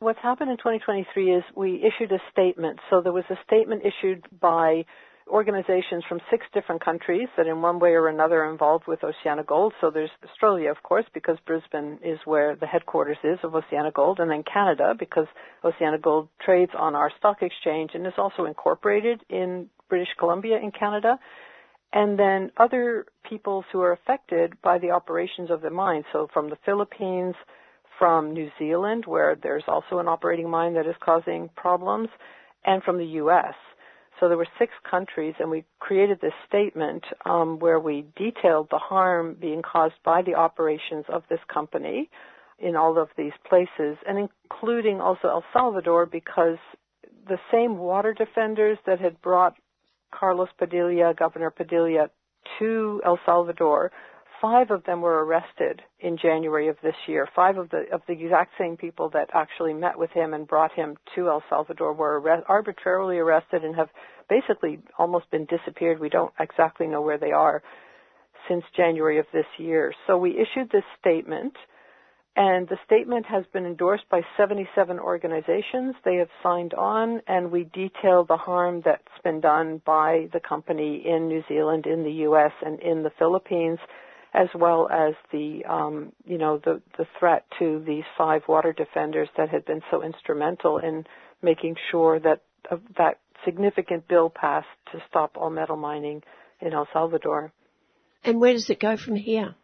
[0.00, 2.78] What's happened in 2023 is we issued a statement.
[2.90, 4.84] So there was a statement issued by
[5.28, 9.72] organizations from six different countries that in one way or another are involved with OceanaGold.
[9.80, 14.30] So there's Australia, of course, because Brisbane is where the headquarters is of OceanaGold, and
[14.30, 15.26] then Canada, because
[15.64, 21.18] OceanaGold trades on our stock exchange and is also incorporated in British Columbia in Canada.
[21.94, 26.04] And then other peoples who are affected by the operations of the mine.
[26.12, 27.36] So from the Philippines,
[28.00, 32.08] from New Zealand, where there's also an operating mine that is causing problems,
[32.64, 33.54] and from the U.S.
[34.18, 38.78] So there were six countries, and we created this statement um, where we detailed the
[38.78, 42.10] harm being caused by the operations of this company
[42.58, 46.58] in all of these places, and including also El Salvador, because
[47.28, 49.54] the same water defenders that had brought
[50.18, 52.08] Carlos Padilla, Governor Padilla,
[52.58, 53.90] to El Salvador
[54.44, 57.26] five of them were arrested in January of this year.
[57.34, 60.72] Five of the of the exact same people that actually met with him and brought
[60.74, 63.88] him to El Salvador were arre- arbitrarily arrested and have
[64.28, 65.98] basically almost been disappeared.
[65.98, 67.62] We don't exactly know where they are
[68.46, 69.94] since January of this year.
[70.06, 71.54] So we issued this statement
[72.36, 75.94] and the statement has been endorsed by 77 organizations.
[76.04, 81.04] They have signed on, and we detail the harm that's been done by the company
[81.06, 83.78] in New Zealand, in the U.S., and in the Philippines
[84.34, 89.28] as well as the um, you know the the threat to these five water defenders
[89.36, 91.04] that had been so instrumental in
[91.40, 96.22] making sure that uh, that significant bill passed to stop all metal mining
[96.60, 97.52] in El Salvador.
[98.24, 99.54] And where does it go from here?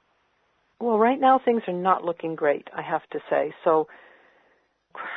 [0.80, 3.52] Well, right now things are not looking great, I have to say.
[3.64, 3.86] So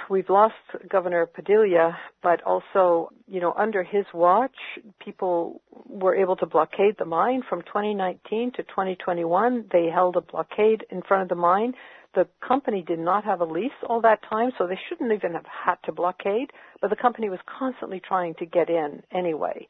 [0.10, 0.56] we've lost
[0.90, 4.56] Governor Padilla, but also, you know, under his watch,
[5.04, 9.66] people were able to blockade the mine from 2019 to 2021.
[9.72, 11.74] They held a blockade in front of the mine.
[12.14, 15.46] The company did not have a lease all that time, so they shouldn't even have
[15.46, 16.52] had to blockade,
[16.82, 19.68] but the company was constantly trying to get in anyway.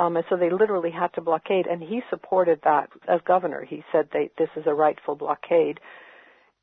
[0.00, 3.66] Um, and so they literally had to blockade, and he supported that as governor.
[3.68, 5.78] He said they, this is a rightful blockade.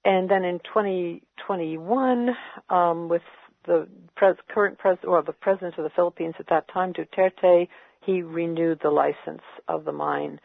[0.03, 2.29] And then in 2021,
[2.71, 3.21] um, with
[3.67, 7.67] the pres- current president, or the president of the Philippines at that time, Duterte,
[8.03, 10.39] he renewed the license of the mine.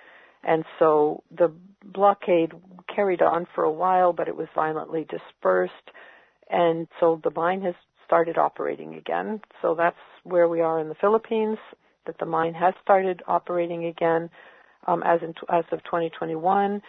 [0.44, 1.50] And so the
[1.82, 2.52] blockade
[2.94, 5.72] carried on for a while, but it was violently dispersed.
[6.50, 7.74] And so the mine has
[8.04, 9.40] started operating again.
[9.62, 11.56] So that's where we are in the Philippines,
[12.06, 14.30] that the mine has started operating again
[14.86, 16.82] um, as, in, as of 2021.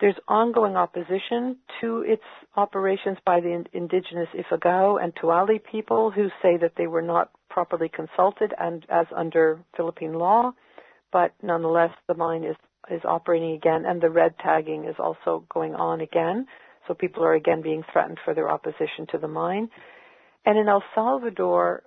[0.00, 2.22] There's ongoing opposition to its
[2.56, 7.88] operations by the indigenous Ifugao and Tuwali people who say that they were not properly
[7.88, 10.52] consulted and as under Philippine law.
[11.12, 12.56] but nonetheless, the mine is
[12.90, 16.46] is operating again, and the red tagging is also going on again.
[16.86, 19.68] So people are again being threatened for their opposition to the mine.
[20.44, 21.82] And in El Salvador,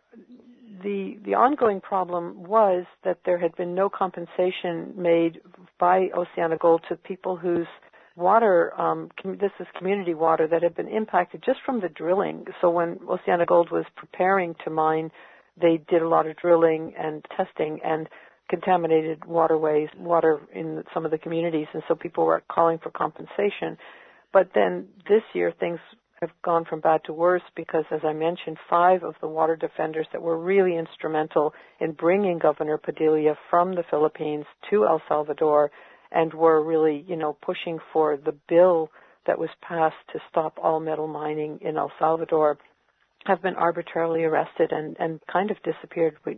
[0.84, 5.42] the the ongoing problem was that there had been no compensation made
[5.80, 7.68] by OceanaGold to people whose
[8.16, 12.46] water, um, com- this is community water that had been impacted just from the drilling.
[12.62, 15.12] So when OceanaGold was preparing to mine,
[15.60, 18.08] they did a lot of drilling and testing and
[18.50, 23.78] contaminated waterways, water in some of the communities, and so people were calling for compensation.
[24.34, 25.80] But then this year things
[26.22, 30.08] have gone from bad to worse because, as I mentioned, five of the water defenders
[30.12, 35.72] that were really instrumental in bringing Governor Padilla from the Philippines to El Salvador
[36.12, 38.90] and were really, you know, pushing for the bill
[39.28, 42.58] that was passed to stop all metal mining in El Salvador
[43.26, 46.16] have been arbitrarily arrested and, and kind of disappeared.
[46.26, 46.38] We,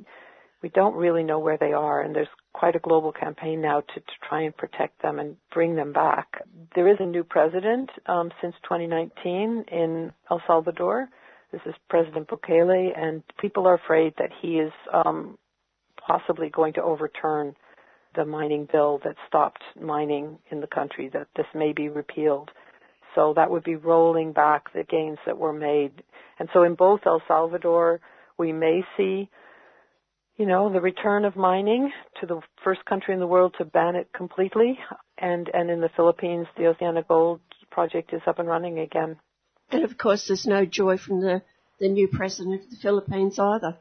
[0.61, 3.99] we don't really know where they are, and there's quite a global campaign now to,
[3.99, 6.41] to try and protect them and bring them back.
[6.75, 11.07] There is a new president um, since 2019 in El Salvador.
[11.51, 15.37] This is President Bukele, and people are afraid that he is um,
[16.05, 17.55] possibly going to overturn
[18.15, 22.51] the mining bill that stopped mining in the country, that this may be repealed.
[23.15, 25.91] So that would be rolling back the gains that were made.
[26.39, 27.99] And so in both El Salvador,
[28.37, 29.29] we may see
[30.37, 33.95] you know, the return of mining to the first country in the world to ban
[33.95, 34.79] it completely.
[35.17, 39.17] And, and in the Philippines, the OceanaGold project is up and running again.
[39.69, 41.41] And of course, there's no joy from the,
[41.79, 43.77] the new president of the Philippines either.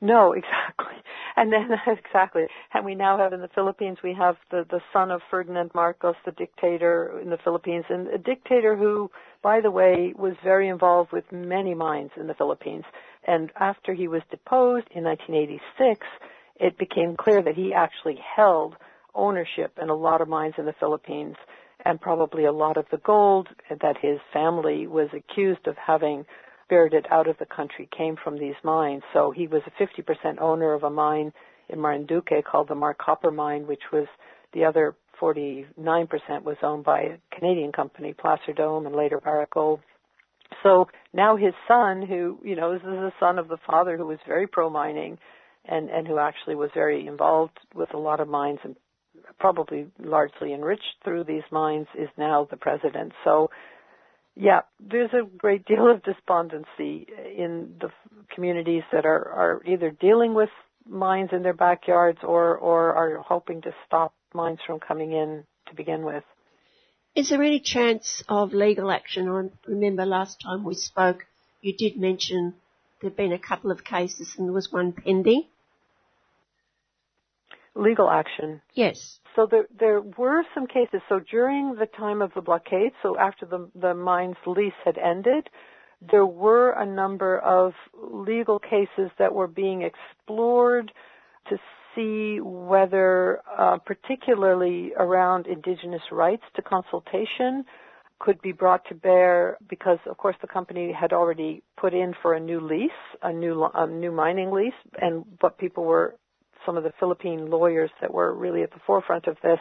[0.00, 0.94] No, exactly.
[1.36, 2.46] And then exactly.
[2.74, 6.16] And we now have in the Philippines we have the the son of Ferdinand Marcos,
[6.24, 9.10] the dictator in the Philippines, and a dictator who,
[9.42, 12.84] by the way, was very involved with many mines in the Philippines.
[13.28, 16.06] And after he was deposed in 1986,
[16.56, 18.74] it became clear that he actually held
[19.14, 21.36] ownership in a lot of mines in the Philippines
[21.84, 26.24] and probably a lot of the gold that his family was accused of having
[26.64, 29.02] spirited out of the country came from these mines.
[29.12, 31.32] So he was a 50% owner of a mine
[31.68, 34.06] in Marinduque called the Marcopper Mine, which was
[34.54, 35.66] the other 49%
[36.44, 39.80] was owned by a Canadian company, Placer Dome, and later Barrick Gold.
[40.62, 44.06] So now his son, who, you know, this is the son of the father who
[44.06, 45.18] was very pro mining
[45.64, 48.76] and, and who actually was very involved with a lot of mines and
[49.38, 53.12] probably largely enriched through these mines, is now the president.
[53.24, 53.50] So,
[54.34, 57.90] yeah, there's a great deal of despondency in the
[58.34, 60.48] communities that are, are either dealing with
[60.88, 65.74] mines in their backyards or, or are hoping to stop mines from coming in to
[65.74, 66.24] begin with.
[67.14, 69.28] Is there any chance of legal action?
[69.28, 71.26] I remember last time we spoke,
[71.60, 72.54] you did mention
[73.00, 75.44] there'd been a couple of cases and there was one pending.
[77.74, 78.60] Legal action.
[78.74, 79.18] Yes.
[79.36, 81.00] So there there were some cases.
[81.08, 85.48] So during the time of the blockade, so after the the mine's lease had ended,
[86.00, 90.92] there were a number of legal cases that were being explored
[91.48, 91.58] to
[91.94, 97.64] see whether, uh, particularly around indigenous rights to consultation,
[98.20, 102.34] could be brought to bear because, of course, the company had already put in for
[102.34, 102.90] a new lease,
[103.22, 106.16] a new a new mining lease, and what people were,
[106.66, 109.60] some of the Philippine lawyers that were really at the forefront of this,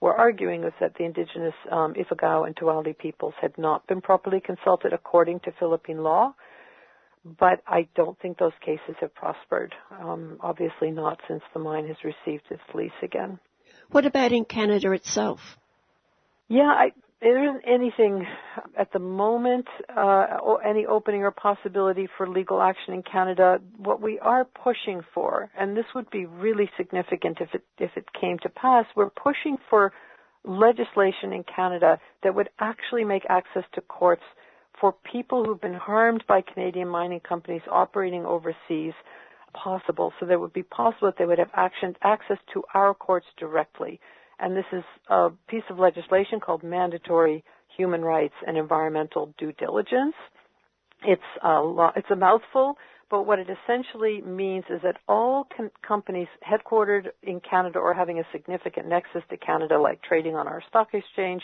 [0.00, 4.40] were arguing was that the indigenous um, Ifugao and Tuwali peoples had not been properly
[4.40, 6.34] consulted according to Philippine law
[7.24, 9.74] but I don't think those cases have prospered.
[9.90, 13.38] Um, obviously not since the mine has received its lease again.
[13.90, 15.40] What about in Canada itself?
[16.48, 18.26] Yeah, I, there isn't anything
[18.78, 23.58] at the moment, uh, or any opening or possibility for legal action in Canada.
[23.78, 28.04] What we are pushing for, and this would be really significant if it if it
[28.20, 29.92] came to pass, we're pushing for
[30.44, 34.22] legislation in Canada that would actually make access to courts
[34.80, 38.92] for people who've been harmed by Canadian mining companies operating overseas
[39.54, 40.12] possible.
[40.18, 44.00] So that would be possible that they would have action, access to our courts directly.
[44.38, 47.44] And this is a piece of legislation called Mandatory
[47.76, 50.14] Human Rights and Environmental Due Diligence.
[51.06, 52.76] It's a, it's a mouthful,
[53.10, 58.18] but what it essentially means is that all com- companies headquartered in Canada or having
[58.18, 61.42] a significant nexus to Canada, like trading on our stock exchange,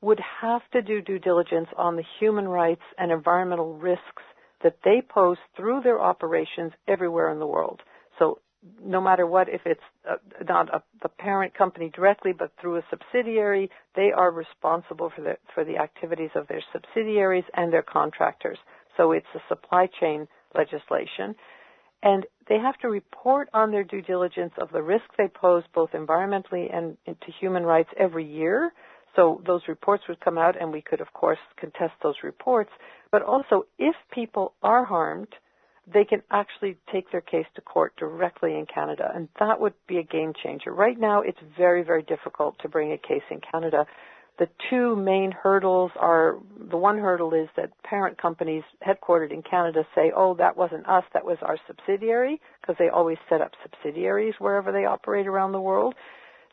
[0.00, 4.22] would have to do due diligence on the human rights and environmental risks
[4.62, 7.80] that they pose through their operations everywhere in the world.
[8.18, 8.38] So
[8.82, 10.16] no matter what, if it's uh,
[10.46, 15.36] not a, the parent company directly, but through a subsidiary, they are responsible for the,
[15.54, 18.58] for the activities of their subsidiaries and their contractors.
[18.96, 21.34] So it's a supply chain legislation.
[22.02, 25.90] And they have to report on their due diligence of the risk they pose both
[25.92, 28.72] environmentally and to human rights every year.
[29.20, 32.70] So those reports would come out and we could of course contest those reports.
[33.12, 35.28] But also if people are harmed,
[35.92, 39.98] they can actually take their case to court directly in Canada, and that would be
[39.98, 40.72] a game changer.
[40.72, 43.84] Right now, it's very, very difficult to bring a case in Canada.
[44.38, 46.38] The two main hurdles are
[46.70, 51.04] the one hurdle is that parent companies headquartered in Canada say, oh, that wasn't us,
[51.12, 55.60] that was our subsidiary, because they always set up subsidiaries wherever they operate around the
[55.60, 55.94] world.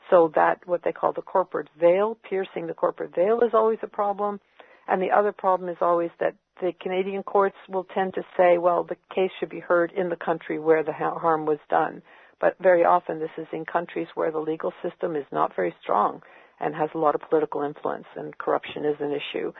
[0.09, 3.87] So that, what they call the corporate veil, piercing the corporate veil is always a
[3.87, 4.39] problem.
[4.87, 8.83] And the other problem is always that the Canadian courts will tend to say, well,
[8.83, 12.01] the case should be heard in the country where the harm was done.
[12.39, 16.21] But very often this is in countries where the legal system is not very strong
[16.59, 19.51] and has a lot of political influence and corruption is an issue.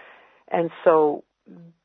[0.49, 1.23] And so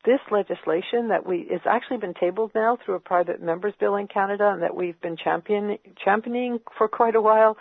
[0.04, 4.08] this legislation that we is actually been tabled now through a private members bill in
[4.08, 7.56] Canada and that we've been champion, championing for quite a while.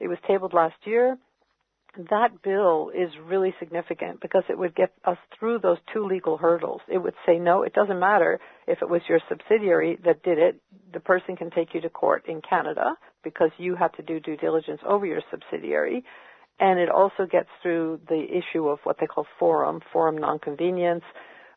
[0.00, 1.18] It was tabled last year
[2.10, 6.80] that bill is really significant because it would get us through those two legal hurdles.
[6.88, 10.60] It would say, no, it doesn't matter if it was your subsidiary that did it.
[10.92, 14.36] The person can take you to court in Canada because you have to do due
[14.36, 16.04] diligence over your subsidiary.
[16.58, 21.02] And it also gets through the issue of what they call forum, forum non conveniens,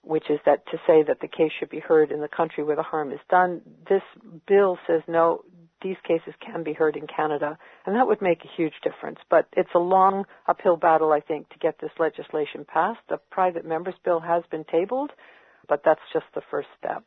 [0.04, 2.76] which is that to say that the case should be heard in the country where
[2.76, 3.62] the harm is done.
[3.90, 4.02] This
[4.48, 5.42] bill says, no,
[5.82, 9.20] these cases can be heard in Canada, and that would make a huge difference.
[9.30, 13.00] But it's a long uphill battle, I think, to get this legislation passed.
[13.10, 15.12] The private members bill has been tabled,
[15.68, 17.04] but that's just the first step.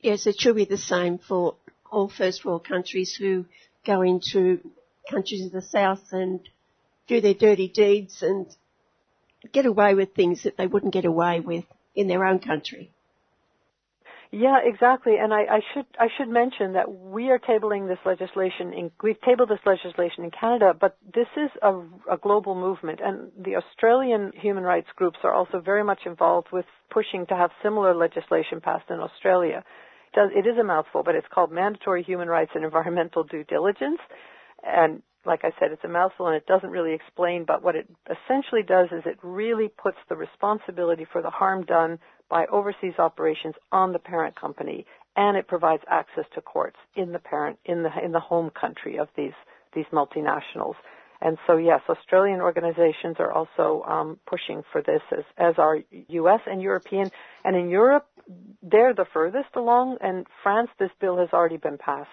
[0.00, 1.56] Yes, it should be the same for
[1.90, 3.46] all first world countries who
[3.84, 4.60] go into
[5.10, 6.40] countries of the south and
[7.06, 8.46] do their dirty deeds and
[9.52, 11.64] get away with things that they wouldn't get away with
[11.94, 12.92] in their own country.
[14.32, 15.14] Yeah, exactly.
[15.20, 18.72] And I, I, should I should mention that we are tabling this legislation.
[18.72, 21.72] In, we've tabled this legislation in Canada, but this is a,
[22.10, 26.64] a global movement, and the Australian human rights groups are also very much involved with
[26.90, 29.64] pushing to have similar legislation passed in Australia.
[30.14, 34.00] It, is a mouthful, but it's called Mandatory Human Rights and Environmental Due Diligence,
[34.64, 37.88] and like I said, it's a mouthful and it doesn't really explain, but what it
[38.06, 41.98] essentially does is it really puts the responsibility for the harm done
[42.30, 44.86] by overseas operations on the parent company,
[45.16, 48.98] and it provides access to courts in the parent in the in the home country
[48.98, 49.34] of these
[49.74, 50.74] these multinationals.
[51.20, 56.40] And so, yes, Australian organizations are also um, pushing for this, as, as are U.S.
[56.46, 57.10] and European.
[57.42, 58.06] And in Europe,
[58.62, 59.96] they're the furthest along.
[60.02, 62.10] And France, this bill has already been passed.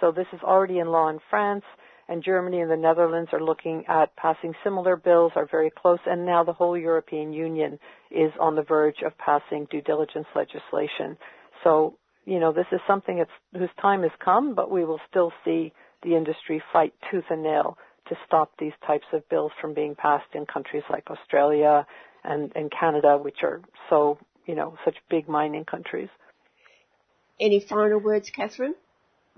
[0.00, 1.64] So this is already in law in France
[2.08, 6.24] and Germany and the Netherlands are looking at passing similar bills, are very close, and
[6.24, 7.78] now the whole European Union
[8.10, 11.16] is on the verge of passing due diligence legislation.
[11.64, 15.72] So, you know, this is something whose time has come, but we will still see
[16.02, 17.76] the industry fight tooth and nail
[18.08, 21.86] to stop these types of bills from being passed in countries like Australia
[22.22, 23.60] and, and Canada, which are
[23.90, 26.08] so, you know, such big mining countries.
[27.40, 28.74] Any final words, Catherine?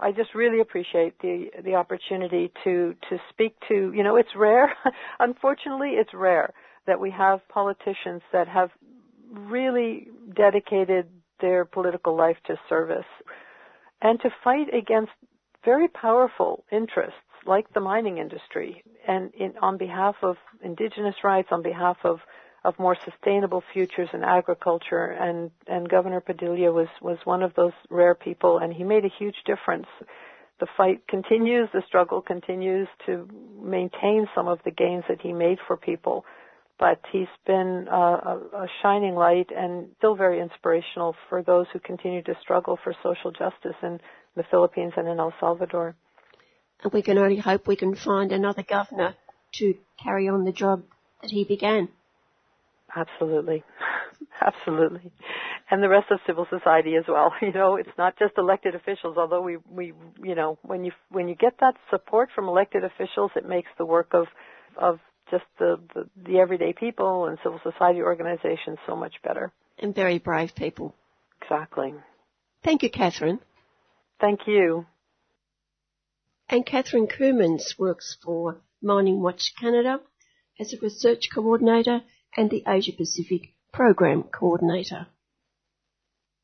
[0.00, 4.72] I just really appreciate the the opportunity to to speak to you know it's rare
[5.20, 6.52] unfortunately it's rare
[6.86, 8.70] that we have politicians that have
[9.32, 11.06] really dedicated
[11.40, 13.04] their political life to service
[14.02, 15.12] and to fight against
[15.64, 17.14] very powerful interests
[17.46, 22.18] like the mining industry and in, on behalf of indigenous rights on behalf of
[22.68, 27.72] of more sustainable futures in agriculture and and Governor Padilla was was one of those
[27.90, 29.86] rare people and he made a huge difference
[30.60, 33.28] the fight continues the struggle continues to
[33.62, 36.24] maintain some of the gains that he made for people
[36.78, 41.80] but he's been a, a, a shining light and still very inspirational for those who
[41.80, 43.98] continue to struggle for social justice in
[44.36, 45.96] the Philippines and in El Salvador.
[46.82, 49.16] And we can only hope we can find another governor
[49.54, 50.84] to carry on the job
[51.22, 51.88] that he began.
[52.94, 53.62] Absolutely.
[54.40, 55.10] Absolutely.
[55.70, 57.32] And the rest of civil society as well.
[57.42, 59.92] You know, it's not just elected officials, although we, we,
[60.22, 63.84] you know, when you, when you get that support from elected officials, it makes the
[63.84, 64.26] work of,
[64.76, 64.98] of
[65.30, 69.52] just the, the, the everyday people and civil society organizations so much better.
[69.78, 70.94] And very brave people.
[71.42, 71.94] Exactly.
[72.64, 73.40] Thank you, Catherine.
[74.20, 74.86] Thank you.
[76.48, 80.00] And Catherine Coumans works for MiningWatch Canada
[80.58, 82.00] as a research coordinator
[82.36, 85.06] and the Asia Pacific Program Coordinator.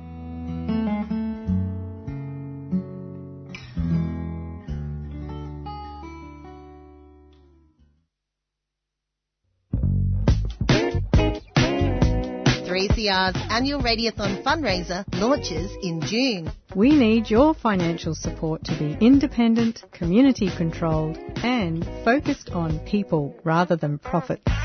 [12.66, 16.52] Three CR's annual Radiothon fundraiser launches in June.
[16.76, 23.76] We need your financial support to be independent, community controlled, and focused on people rather
[23.76, 24.65] than profits.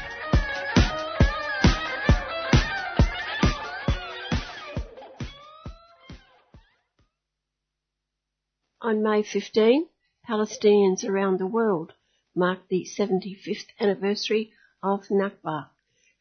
[8.83, 9.87] On May 15,
[10.27, 11.93] Palestinians around the world
[12.33, 15.69] marked the 75th anniversary of Nakba,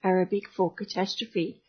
[0.04, 1.62] Arabic for catastrophe,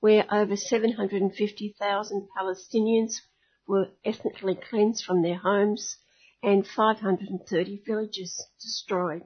[0.00, 3.20] where over 750,000 Palestinians
[3.68, 5.98] were ethnically cleansed from their homes
[6.42, 9.22] and 530 villages destroyed.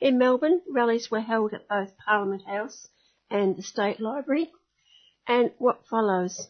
[0.00, 2.88] In Melbourne, rallies were held at both Parliament House
[3.28, 4.50] and the State Library,
[5.26, 6.48] and what follows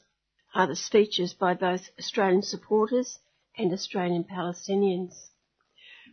[0.54, 3.18] are the speeches by both Australian supporters
[3.56, 5.12] and Australian Palestinians.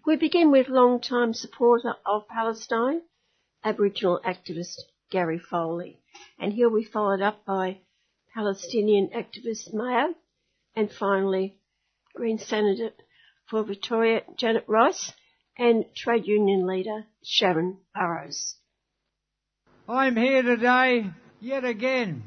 [0.05, 3.01] We begin with long-time supporter of Palestine,
[3.63, 6.01] Aboriginal activist Gary Foley,
[6.39, 7.79] and he'll be followed up by
[8.33, 10.15] Palestinian activist Mayo,
[10.75, 11.55] and finally
[12.15, 12.91] Green Senator
[13.49, 15.13] for Victoria Janet Rice
[15.57, 18.55] and trade union leader Sharon Burrows.
[19.87, 22.23] I'm here today yet again.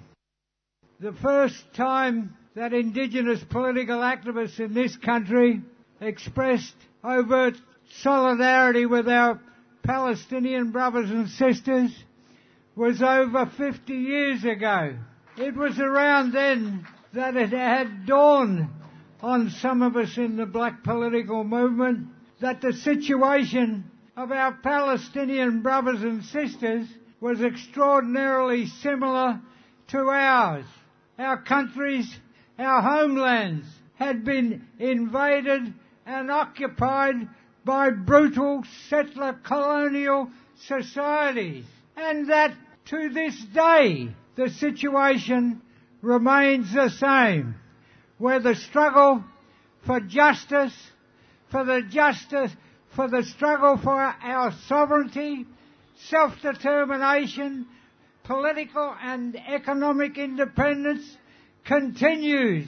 [1.00, 5.60] The first time that Indigenous political activists in this country
[6.00, 6.74] expressed
[7.04, 7.54] overt
[8.00, 9.38] solidarity with our
[9.82, 11.94] Palestinian brothers and sisters
[12.74, 14.96] was over 50 years ago.
[15.36, 18.68] It was around then that it had dawned
[19.20, 22.08] on some of us in the black political movement
[22.40, 23.84] that the situation
[24.16, 26.88] of our Palestinian brothers and sisters
[27.20, 29.40] was extraordinarily similar
[29.88, 30.64] to ours.
[31.18, 32.10] Our countries,
[32.58, 35.72] our homelands had been invaded
[36.04, 37.28] and occupied
[37.64, 40.30] by brutal settler colonial
[40.66, 41.64] societies.
[41.96, 42.54] And that
[42.86, 45.62] to this day the situation
[46.02, 47.56] remains the same,
[48.18, 49.24] where the struggle
[49.84, 50.74] for justice,
[51.50, 52.52] for the justice,
[52.94, 55.46] for the struggle for our sovereignty,
[56.08, 57.66] self-determination,
[58.24, 61.04] political and economic independence
[61.66, 62.66] continues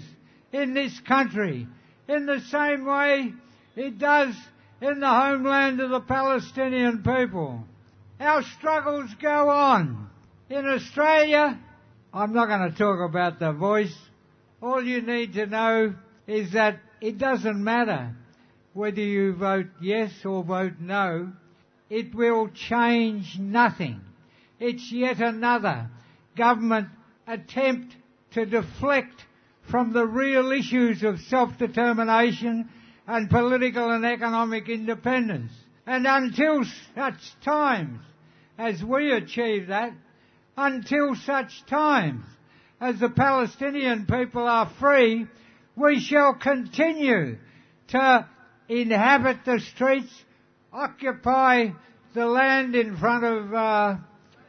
[0.52, 1.66] in this country
[2.08, 3.32] in the same way
[3.76, 4.34] it does
[4.80, 7.64] in the homeland of the Palestinian people.
[8.20, 10.10] Our struggles go on.
[10.50, 11.58] In Australia,
[12.12, 13.94] I'm not going to talk about the voice.
[14.62, 15.94] All you need to know
[16.26, 18.14] is that it doesn't matter
[18.72, 21.32] whether you vote yes or vote no.
[21.90, 24.00] It will change nothing.
[24.58, 25.90] It's yet another
[26.36, 26.88] government
[27.26, 27.94] attempt
[28.32, 29.24] to deflect
[29.70, 32.68] from the real issues of self-determination
[33.06, 35.52] and political and economic independence.
[35.86, 36.64] And until
[36.94, 38.00] such times
[38.58, 39.92] as we achieve that,
[40.56, 42.24] until such times
[42.80, 45.26] as the Palestinian people are free,
[45.76, 47.38] we shall continue
[47.88, 48.26] to
[48.68, 50.12] inhabit the streets,
[50.72, 51.68] occupy
[52.14, 53.96] the land in front of uh,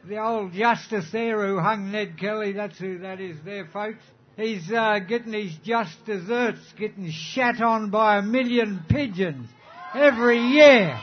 [0.04, 2.52] the old justice there who hung Ned Kelly.
[2.52, 4.02] That's who that is there, folks.
[4.36, 9.48] He's uh, getting his just desserts, getting shat on by a million pigeons
[9.94, 10.98] every year.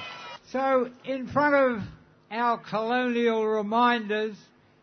[0.52, 1.88] So, in front of
[2.32, 4.36] our colonial reminders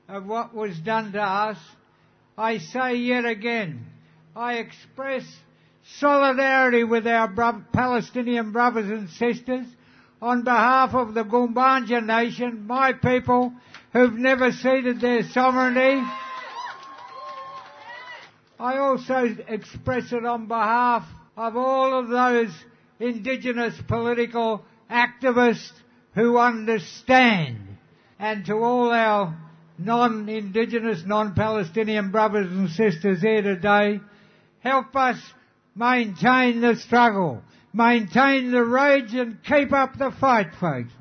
[0.08, 1.58] of what was done to us,
[2.38, 3.86] I say yet again,
[4.36, 5.24] I express
[5.98, 9.66] solidarity with our bro- Palestinian brothers and sisters
[10.24, 13.52] on behalf of the Gumbaynggirr Nation, my people
[13.92, 16.02] who've never ceded their sovereignty.
[18.58, 21.04] I also express it on behalf
[21.36, 22.50] of all of those
[22.98, 25.72] indigenous political activists
[26.14, 27.58] who understand
[28.18, 29.36] and to all our
[29.76, 34.00] non-indigenous, non-Palestinian brothers and sisters here today,
[34.60, 35.18] help us
[35.74, 37.42] maintain the struggle,
[37.74, 40.92] maintain the rage and keep up the fight, folks.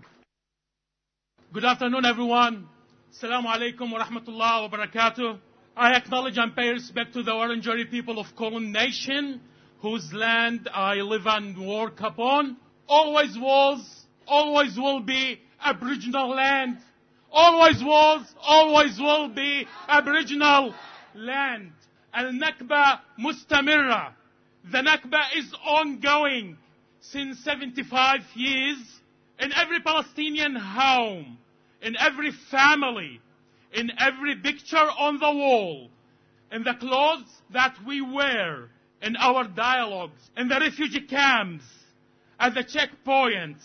[1.54, 2.68] Good afternoon, everyone.
[3.14, 5.38] Assalamu alaikum wa rahmatullah wa barakatuh.
[5.78, 9.40] I acknowledge and pay respect to the Wurundjeri people of Kulin Nation,
[9.82, 12.58] whose land I live and work upon.
[12.88, 16.80] Always was, always will be Aboriginal land.
[17.32, 20.74] Always was, always will be Aboriginal
[21.14, 21.72] land.
[22.16, 24.14] Al-Nakba mustamirra.
[24.72, 26.58] The Nakba is ongoing
[27.12, 28.78] since 75 years
[29.40, 31.38] in every Palestinian home,
[31.82, 33.20] in every family,
[33.74, 35.90] in every picture on the wall,
[36.52, 38.70] in the clothes that we wear,
[39.02, 41.66] in our dialogues, in the refugee camps,
[42.40, 43.64] at the checkpoints,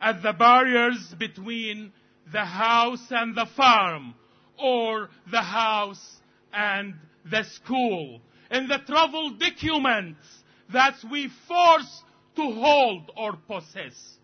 [0.00, 1.92] at the barriers between
[2.32, 4.14] the house and the farm,
[4.58, 6.20] or the house
[6.54, 6.94] and
[7.30, 8.20] the school,
[8.50, 10.24] in the travel documents
[10.72, 12.02] that we force
[12.36, 14.18] to hold or possess.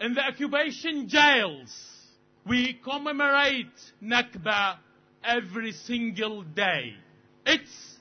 [0.00, 1.74] In the occupation jails,
[2.46, 3.66] we commemorate
[4.02, 4.76] Nakba
[5.24, 6.94] every single day.
[7.44, 7.98] It's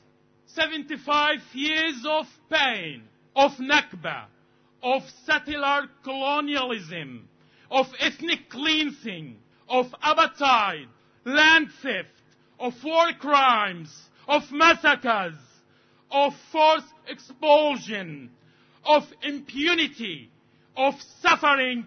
[0.47, 3.03] 75 years of pain,
[3.35, 4.25] of Nakba,
[4.83, 7.27] of settler colonialism,
[7.71, 10.87] of ethnic cleansing, of apartheid,
[11.25, 12.09] land theft,
[12.59, 13.89] of war crimes,
[14.27, 15.35] of massacres,
[16.11, 18.29] of forced expulsion,
[18.87, 20.29] of impunity,
[20.75, 21.85] of suffering,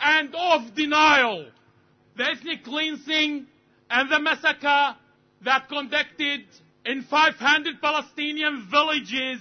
[0.00, 1.46] and of denial.
[2.16, 3.46] The ethnic cleansing
[3.90, 4.96] and the massacre
[5.42, 6.44] that conducted
[6.84, 9.40] in 500 Palestinian villages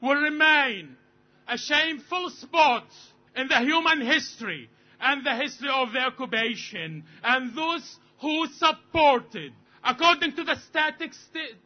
[0.00, 0.96] will remain
[1.46, 2.86] a shameful spot
[3.36, 4.68] in the human history
[5.00, 9.52] and the history of the occupation and those who supported.
[9.82, 11.18] According to the, statistics,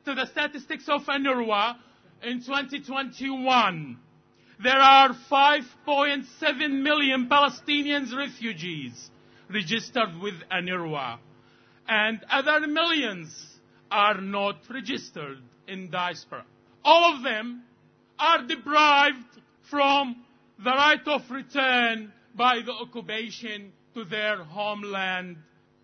[0.04, 1.76] to the statistics of UNRWA,
[2.22, 3.98] in 2021,
[4.64, 9.10] there are 5.7 million Palestinians refugees
[9.52, 11.18] registered with UNRWA,
[11.86, 13.58] and other millions
[13.90, 15.36] are not registered
[15.68, 16.46] in diaspora.
[16.82, 17.62] All of them
[18.18, 19.38] are deprived
[19.70, 20.24] from
[20.58, 25.36] the right of return by the occupation to their homeland,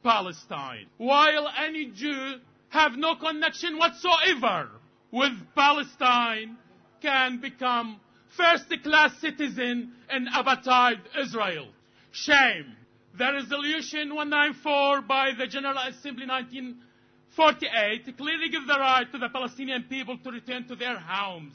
[0.02, 0.86] Palestine.
[0.96, 2.36] While any Jew
[2.70, 4.70] have no connection whatsoever
[5.12, 6.56] with Palestine
[7.02, 8.00] can become
[8.36, 11.68] first class citizen in apartheid Israel.
[12.12, 12.76] Shame.
[13.18, 19.84] The resolution 194 by the General Assembly 1948 clearly gives the right to the Palestinian
[19.84, 21.54] people to return to their homes.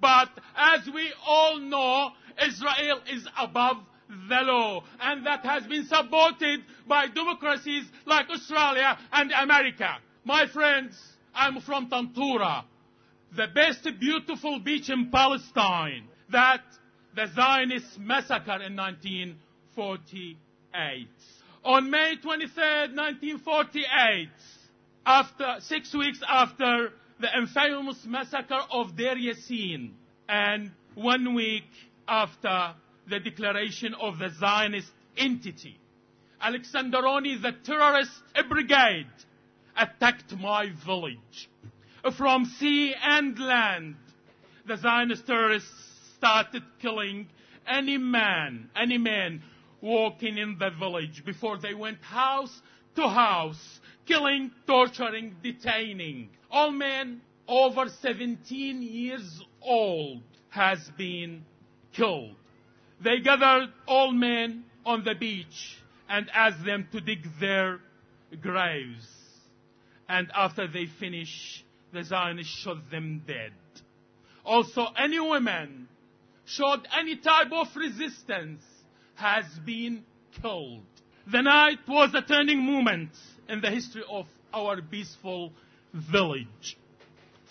[0.00, 2.10] But as we all know,
[2.42, 3.76] Israel is above
[4.28, 4.84] the law.
[5.00, 9.98] And that has been supported by democracies like Australia and America.
[10.24, 10.98] My friends,
[11.34, 12.64] I'm from Tantura,
[13.36, 16.62] the best beautiful beach in Palestine that
[17.14, 21.08] the Zionist massacre in 1948.
[21.64, 22.62] On May 23,
[22.94, 24.28] 1948,
[25.06, 29.90] after six weeks after the infamous massacre of Deir Yassin,
[30.28, 31.68] and one week
[32.08, 32.74] after
[33.08, 35.78] the declaration of the Zionist entity,
[36.42, 38.10] Alexandroni, the terrorist
[38.48, 39.06] brigade,
[39.76, 41.48] attacked my village.
[42.16, 43.96] From sea and land,
[44.66, 45.93] the Zionist terrorists
[46.24, 47.26] started killing
[47.68, 49.42] any man, any man
[49.82, 52.62] walking in the village before they went house
[52.96, 56.30] to house, killing, torturing, detaining.
[56.50, 61.44] All men over 17 years old has been
[61.92, 62.36] killed.
[63.02, 65.76] They gathered all men on the beach
[66.08, 67.80] and asked them to dig their
[68.40, 69.06] graves.
[70.08, 73.52] And after they finish, the Zionists shot them dead.
[74.42, 75.88] Also, any woman
[76.44, 78.62] showed any type of resistance
[79.14, 80.04] has been
[80.40, 80.82] killed.
[81.30, 83.10] The night was a turning moment
[83.48, 85.52] in the history of our peaceful
[85.92, 86.76] village.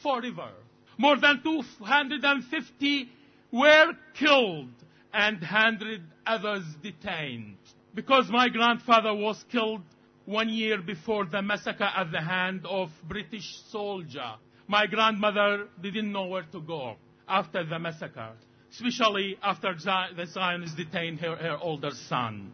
[0.01, 0.49] Forever.
[0.97, 3.09] More than 250
[3.51, 4.69] were killed
[5.13, 7.57] and 100 others detained.
[7.95, 9.81] Because my grandfather was killed
[10.25, 14.35] one year before the massacre at the hand of British soldier,
[14.67, 16.95] my grandmother didn't know where to go
[17.27, 18.33] after the massacre,
[18.73, 22.51] especially after the Zionists detained her, her older son,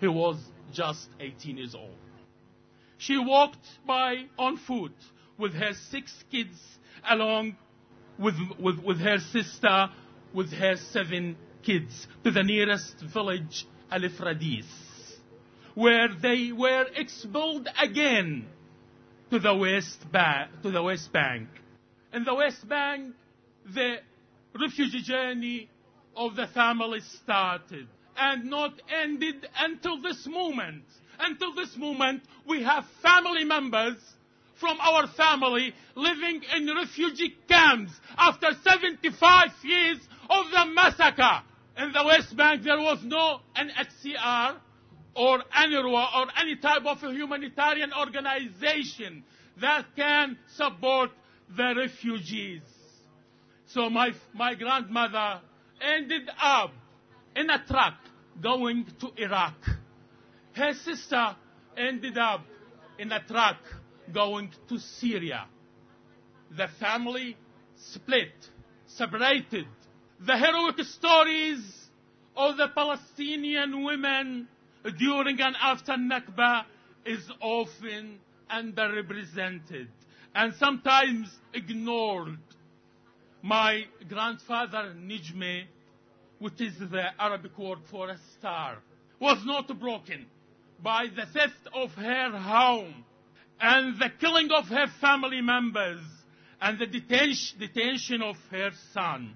[0.00, 0.36] who was
[0.72, 1.96] just 18 years old.
[2.96, 4.94] She walked by on foot
[5.36, 6.58] with her six kids
[7.08, 7.56] along
[8.18, 9.90] with, with, with her sister
[10.34, 14.66] with her seven kids to the nearest village, Alifradis,
[15.74, 18.46] where they were expelled again
[19.30, 21.48] to the West, ba- to the West Bank.
[22.12, 23.14] In the West Bank,
[23.74, 23.96] the
[24.54, 25.68] refugee journey
[26.16, 28.72] of the family started and not
[29.02, 30.84] ended until this moment.
[31.20, 33.96] Until this moment, we have family members
[34.60, 39.98] from our family living in refugee camps after 75 years
[40.28, 41.42] of the massacre.
[41.76, 44.56] In the West Bank, there was no NHCR
[45.14, 49.22] or UNRWA or any type of humanitarian organization
[49.60, 51.10] that can support
[51.56, 52.62] the refugees.
[53.68, 55.40] So my, my grandmother
[55.80, 56.72] ended up
[57.36, 57.94] in a truck
[58.40, 59.56] going to Iraq.
[60.52, 61.36] Her sister
[61.76, 62.40] ended up
[62.98, 63.58] in a truck
[64.12, 65.46] going to Syria.
[66.56, 67.36] The family
[67.76, 68.32] split,
[68.86, 69.66] separated.
[70.20, 71.90] The heroic stories
[72.34, 74.48] of the Palestinian women
[74.98, 76.64] during and after Nakba
[77.04, 78.18] is often
[78.50, 79.88] underrepresented
[80.34, 82.38] and sometimes ignored.
[83.42, 85.64] My grandfather Nijme,
[86.38, 88.78] which is the Arabic word for a star,
[89.20, 90.26] was not broken
[90.82, 93.04] by the theft of her home
[93.60, 96.00] and the killing of her family members
[96.60, 99.34] and the detention, of her son,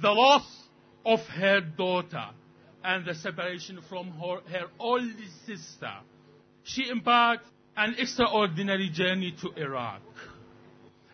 [0.00, 0.68] the loss
[1.04, 2.28] of her daughter,
[2.84, 5.92] and the separation from her, her oldest sister.
[6.62, 7.46] She embarked
[7.76, 10.02] an extraordinary journey to Iraq,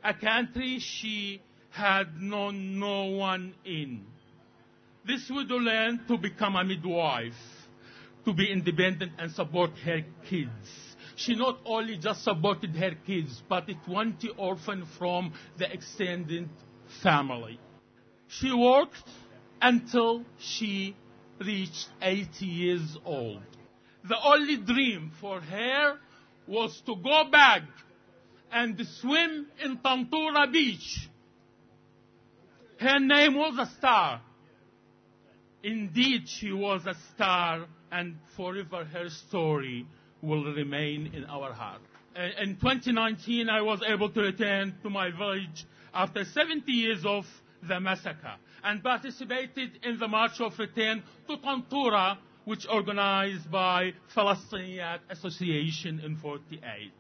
[0.05, 1.41] a country she
[1.73, 4.05] had known no one in.
[5.07, 7.35] This widow learned to become a midwife,
[8.25, 13.69] to be independent and support her kids she not only just supported her kids, but
[13.87, 16.49] 20 orphans from the extended
[17.03, 17.59] family.
[18.29, 19.05] She worked
[19.61, 20.97] until she
[21.39, 23.43] reached 80 years old.
[24.09, 25.99] The only dream for her
[26.47, 27.63] was to go back
[28.51, 31.09] and swim in Tantura Beach.
[32.83, 34.21] Her name was a star.
[35.63, 39.87] Indeed, she was a star, and forever her story
[40.21, 41.81] will remain in our heart.
[42.41, 45.65] In 2019, I was able to return to my village
[45.95, 47.25] after 70 years of
[47.69, 48.35] the massacre
[48.65, 56.17] and participated in the March of Return to Tantura, which organized by Palestinian Association in
[56.17, 56.91] 48.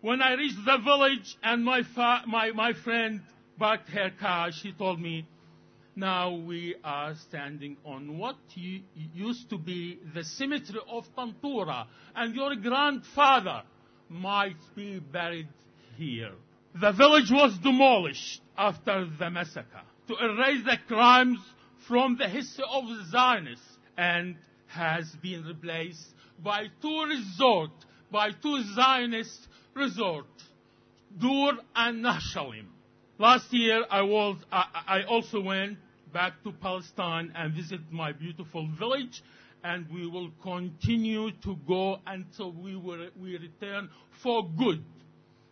[0.00, 3.20] When I reached the village and my, fa- my, my friend
[3.58, 5.26] parked her car, she told me,
[5.94, 12.54] now we are standing on what used to be the cemetery of Tantura, and your
[12.56, 13.62] grandfather
[14.10, 15.48] might be buried
[15.96, 16.32] here.
[16.78, 21.38] The village was demolished after the massacre to erase the crimes
[21.88, 26.06] from the history of the Zionists and has been replaced
[26.42, 27.70] by two resort,
[28.10, 30.26] by two Zionist resort,
[31.18, 32.66] Dur and Nahsholim.
[33.18, 35.78] Last year I was, I, I also went
[36.12, 39.22] back to Palestine and visit my beautiful village.
[39.64, 43.88] And we will continue to go until we, we return
[44.22, 44.84] for good.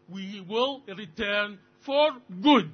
[0.08, 2.10] We will return for
[2.42, 2.70] good.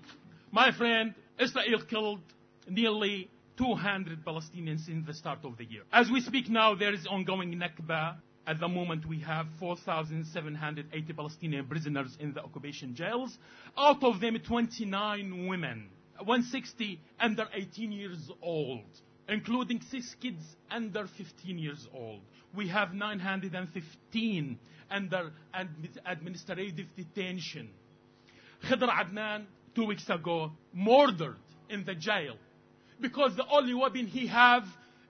[0.50, 2.20] My friend, Israel killed
[2.68, 5.82] nearly 200 Palestinians in the start of the year.
[5.92, 8.16] As we speak now, there is ongoing Nakba.
[8.46, 13.38] At the moment, we have 4,780 Palestinian prisoners in the occupation jails.
[13.76, 15.88] Out of them, 29 women.
[16.18, 18.84] 160 under 18 years old,
[19.28, 22.20] including six kids under 15 years old.
[22.54, 24.58] We have 915
[24.90, 25.32] under
[26.04, 27.70] administrative detention.
[28.64, 29.44] Khidr Adnan,
[29.74, 31.38] two weeks ago, murdered
[31.70, 32.36] in the jail
[33.00, 34.64] because the only weapon he have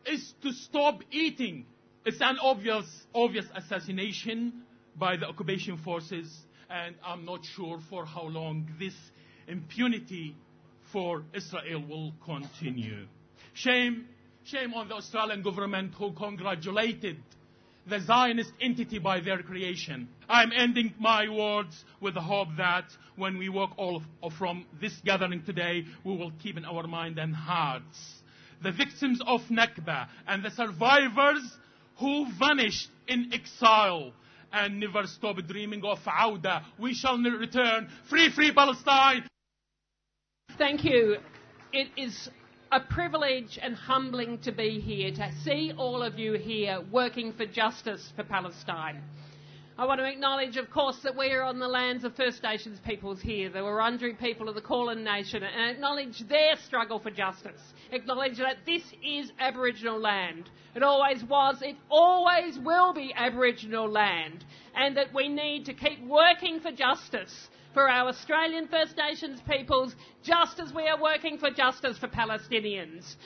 [0.06, 1.66] is to stop eating.
[2.10, 4.64] It's an obvious, obvious assassination
[4.96, 6.28] by the occupation forces,
[6.68, 8.96] and I'm not sure for how long this
[9.46, 10.34] impunity
[10.92, 13.06] for Israel will continue.
[13.52, 14.06] Shame,
[14.42, 17.18] shame on the Australian government who congratulated
[17.86, 20.08] the Zionist entity by their creation.
[20.28, 24.94] I'm ending my words with the hope that when we walk all of, from this
[25.04, 28.16] gathering today, we will keep in our mind and hearts
[28.62, 31.42] the victims of Nakba and the survivors
[32.00, 34.12] who vanished in exile
[34.52, 36.64] and never stopped dreaming of Auda.
[36.78, 37.88] We shall return.
[38.08, 39.28] Free, free Palestine.
[40.58, 41.18] Thank you.
[41.72, 42.28] It is
[42.72, 47.46] a privilege and humbling to be here, to see all of you here working for
[47.46, 49.02] justice for Palestine.
[49.80, 52.78] I want to acknowledge, of course, that we are on the lands of First Nations
[52.84, 57.62] peoples here, the Wurundjeri people of the Kulin Nation, and acknowledge their struggle for justice.
[57.90, 60.50] Acknowledge that this is Aboriginal land.
[60.74, 64.44] It always was, it always will be Aboriginal land,
[64.76, 69.94] and that we need to keep working for justice for our Australian First Nations peoples,
[70.22, 73.16] just as we are working for justice for Palestinians.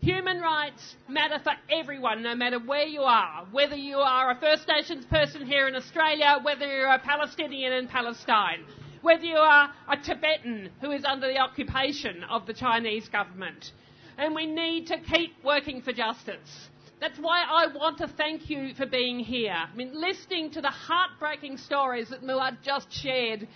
[0.00, 3.46] Human rights matter for everyone, no matter where you are.
[3.50, 7.88] Whether you are a First Nations person here in Australia, whether you're a Palestinian in
[7.88, 8.64] Palestine,
[9.02, 13.72] whether you are a Tibetan who is under the occupation of the Chinese government.
[14.16, 16.68] And we need to keep working for justice.
[17.00, 19.52] That's why I want to thank you for being here.
[19.52, 23.46] I mean, listening to the heartbreaking stories that Muad just shared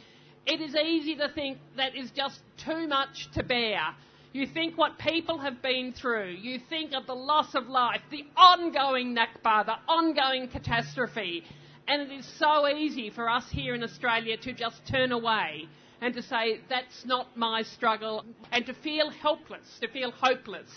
[0.46, 3.94] it is easy to think that is just too much to bear.
[4.32, 6.36] You think what people have been through.
[6.40, 11.44] You think of the loss of life, the ongoing Nakba, the ongoing catastrophe.
[11.86, 15.68] And it is so easy for us here in Australia to just turn away
[16.00, 20.68] and to say, that's not my struggle, and to feel helpless, to feel hopeless.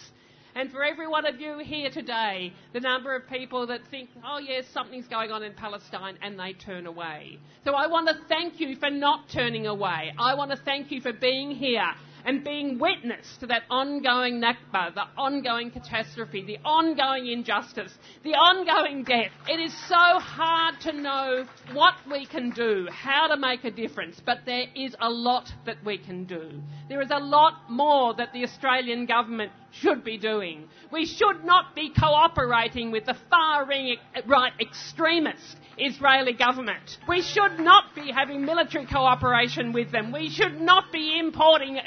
[0.54, 4.38] And for every one of you here today, the number of people that think, oh
[4.38, 7.40] yes, something's going on in Palestine, and they turn away.
[7.64, 10.14] So I want to thank you for not turning away.
[10.20, 11.92] I want to thank you for being here
[12.26, 17.94] and being witness to that ongoing Nakba, the ongoing catastrophe, the ongoing injustice,
[18.24, 19.32] the ongoing death.
[19.48, 24.20] It is so hard to know what we can do, how to make a difference,
[24.26, 26.62] but there is a lot that we can do.
[26.90, 30.68] There is a lot more that the Australian government should be doing.
[30.92, 36.98] We should not be cooperating with the far right extremist Israeli government.
[37.08, 40.12] We should not be having military cooperation with them.
[40.12, 41.78] We should not be importing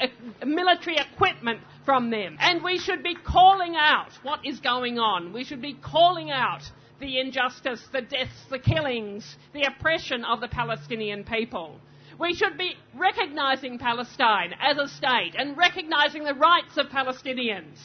[0.45, 2.37] military equipment from them.
[2.39, 5.33] And we should be calling out what is going on.
[5.33, 6.61] We should be calling out
[6.99, 11.79] the injustice, the deaths, the killings, the oppression of the Palestinian people.
[12.19, 17.77] We should be recognising Palestine as a state and recognising the rights of Palestinians.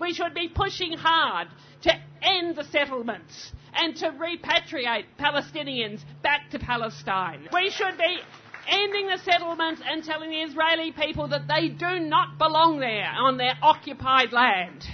[0.00, 1.48] We should be pushing hard
[1.82, 7.48] to end the settlements and to repatriate Palestinians back to Palestine.
[7.52, 8.18] We should be
[8.68, 13.36] ending the settlements and telling the Israeli people that they do not belong there on
[13.36, 14.84] their occupied land.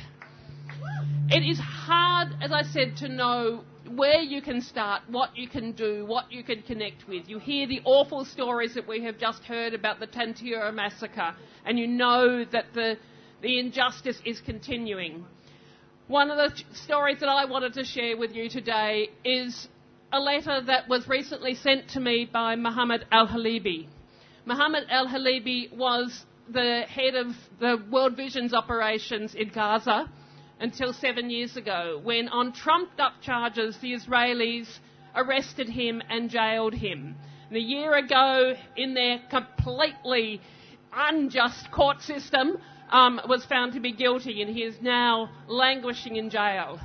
[1.29, 3.65] It is hard, as I said, to know
[3.95, 7.29] where you can start, what you can do, what you can connect with.
[7.29, 11.35] You hear the awful stories that we have just heard about the Tantura massacre,
[11.65, 12.97] and you know that the,
[13.43, 15.25] the injustice is continuing.
[16.09, 19.69] One of the stories that I wanted to share with you today is
[20.17, 23.87] a letter that was recently sent to me by Mohammed Al Halabi.
[24.47, 30.11] Mohammed Al Halabi was the head of the World Vision's operations in Gaza
[30.59, 34.67] until seven years ago, when on trumped up charges the Israelis
[35.15, 37.15] arrested him and jailed him.
[37.49, 40.41] And a year ago, in their completely
[40.95, 42.57] unjust court system,
[42.89, 46.81] um, was found to be guilty and he is now languishing in jail.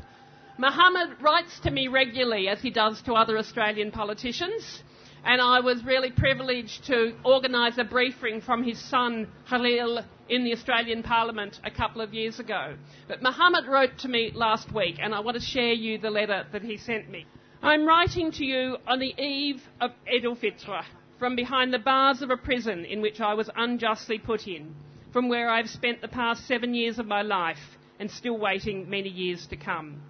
[0.57, 4.83] Mohammed writes to me regularly, as he does to other Australian politicians,
[5.23, 10.53] and I was really privileged to organise a briefing from his son Khalil in the
[10.53, 12.75] Australian Parliament a couple of years ago.
[13.07, 16.45] But Mohammed wrote to me last week, and I want to share you the letter
[16.51, 17.25] that he sent me.
[17.63, 20.83] I'm writing to you on the eve of Eid al-Fitr,
[21.19, 24.75] from behind the bars of a prison in which I was unjustly put in
[25.13, 29.09] from where I've spent the past seven years of my life and still waiting many
[29.09, 30.01] years to come.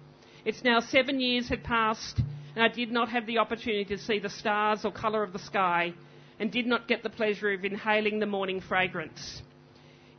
[0.44, 2.20] It's now seven years had passed
[2.54, 5.38] and I did not have the opportunity to see the stars or colour of the
[5.38, 5.94] sky
[6.40, 9.42] and did not get the pleasure of inhaling the morning fragrance.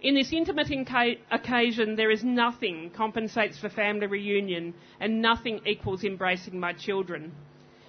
[0.01, 6.03] In this intimate inca- occasion, there is nothing compensates for family reunion and nothing equals
[6.03, 7.33] embracing my children.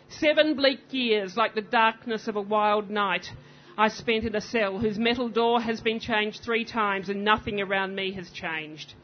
[0.08, 3.32] Seven bleak years, like the darkness of a wild night,
[3.78, 7.60] I spent in a cell whose metal door has been changed three times and nothing
[7.60, 8.94] around me has changed.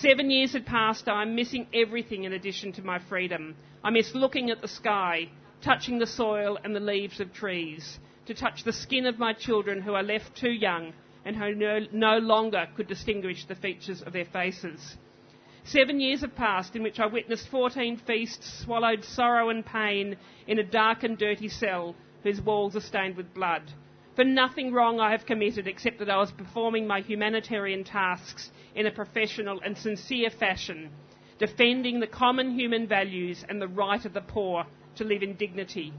[0.00, 1.08] Seven years had passed.
[1.08, 3.56] I'm missing everything in addition to my freedom.
[3.82, 5.30] I miss looking at the sky,
[5.62, 9.80] touching the soil and the leaves of trees, to touch the skin of my children
[9.80, 10.92] who are left too young
[11.24, 14.98] and who no, no longer could distinguish the features of their faces.
[15.64, 20.58] Seven years have passed in which I witnessed 14 feasts, swallowed sorrow and pain in
[20.58, 23.62] a dark and dirty cell whose walls are stained with blood.
[24.14, 28.86] For nothing wrong I have committed except that I was performing my humanitarian tasks in
[28.86, 30.90] a professional and sincere fashion,
[31.38, 34.64] defending the common human values and the right of the poor
[34.96, 35.92] to live in dignity.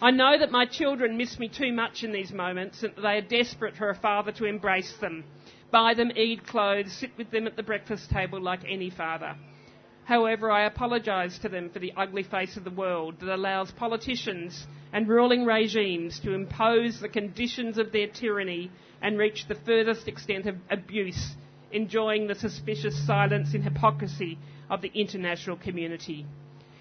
[0.00, 3.18] I know that my children miss me too much in these moments and that they
[3.18, 5.22] are desperate for a father to embrace them,
[5.70, 9.36] buy them Eid clothes, sit with them at the breakfast table like any father.
[10.04, 14.66] However, I apologise to them for the ugly face of the world that allows politicians
[14.92, 18.70] and ruling regimes to impose the conditions of their tyranny
[19.00, 21.36] and reach the furthest extent of abuse,
[21.72, 24.38] enjoying the suspicious silence and hypocrisy
[24.70, 26.26] of the international community.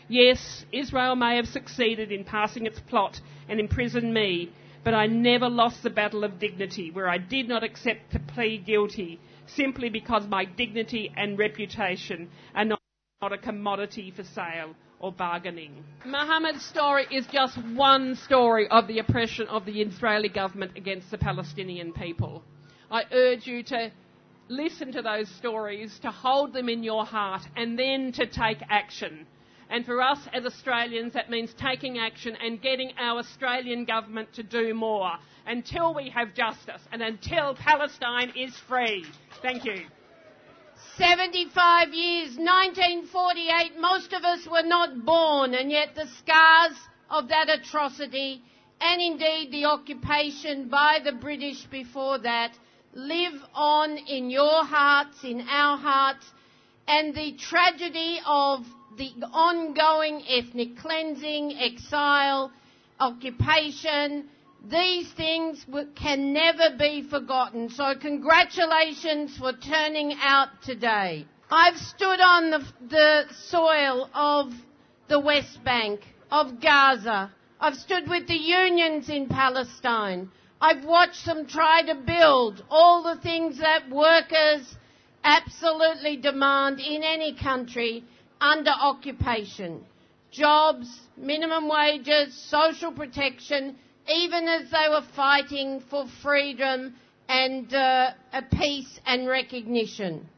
[0.08, 4.52] Yes, Israel may have succeeded in passing its plot and imprisoned me,
[4.84, 8.66] but I never lost the battle of dignity where I did not accept to plead
[8.66, 12.80] guilty simply because my dignity and reputation are not
[13.22, 15.84] a commodity for sale or bargaining.
[16.06, 21.18] Mohammed's story is just one story of the oppression of the Israeli government against the
[21.18, 22.44] Palestinian people.
[22.90, 23.92] I urge you to
[24.52, 29.26] listen to those stories, to hold them in your heart, and then to take action.
[29.69, 34.44] And for us as Australians, that means taking action and getting our Australian government to
[34.44, 35.14] do more
[35.48, 39.06] until we have justice and until Palestine is free.
[39.41, 39.86] Thank you.
[40.98, 46.78] 75 years, 1948, most of us were not born, and yet the scars
[47.10, 48.41] of that atrocity,
[48.82, 52.52] and indeed the occupation by the British before that,
[52.94, 56.26] live on in your hearts, in our hearts,
[56.88, 58.66] and the tragedy of
[58.98, 62.52] the ongoing ethnic cleansing, exile,
[63.00, 64.28] occupation,
[64.70, 65.66] these things
[65.96, 67.70] can never be forgotten.
[67.70, 71.26] So congratulations for turning out today.
[71.50, 74.52] I've stood on the, the soil of
[75.08, 76.02] the West Bank,
[76.32, 77.32] of Gaza.
[77.60, 80.32] I've stood with the unions in Palestine.
[80.64, 84.76] I've watched them try to build all the things that workers
[85.24, 88.04] absolutely demand in any country
[88.40, 89.84] under occupation.
[90.30, 93.76] Jobs, minimum wages, social protection,
[94.08, 96.94] even as they were fighting for freedom
[97.28, 100.30] and uh, a peace and recognition.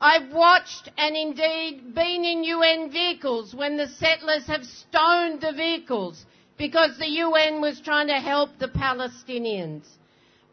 [0.00, 6.24] I've watched and indeed been in UN vehicles when the settlers have stoned the vehicles
[6.58, 9.84] because the UN was trying to help the Palestinians.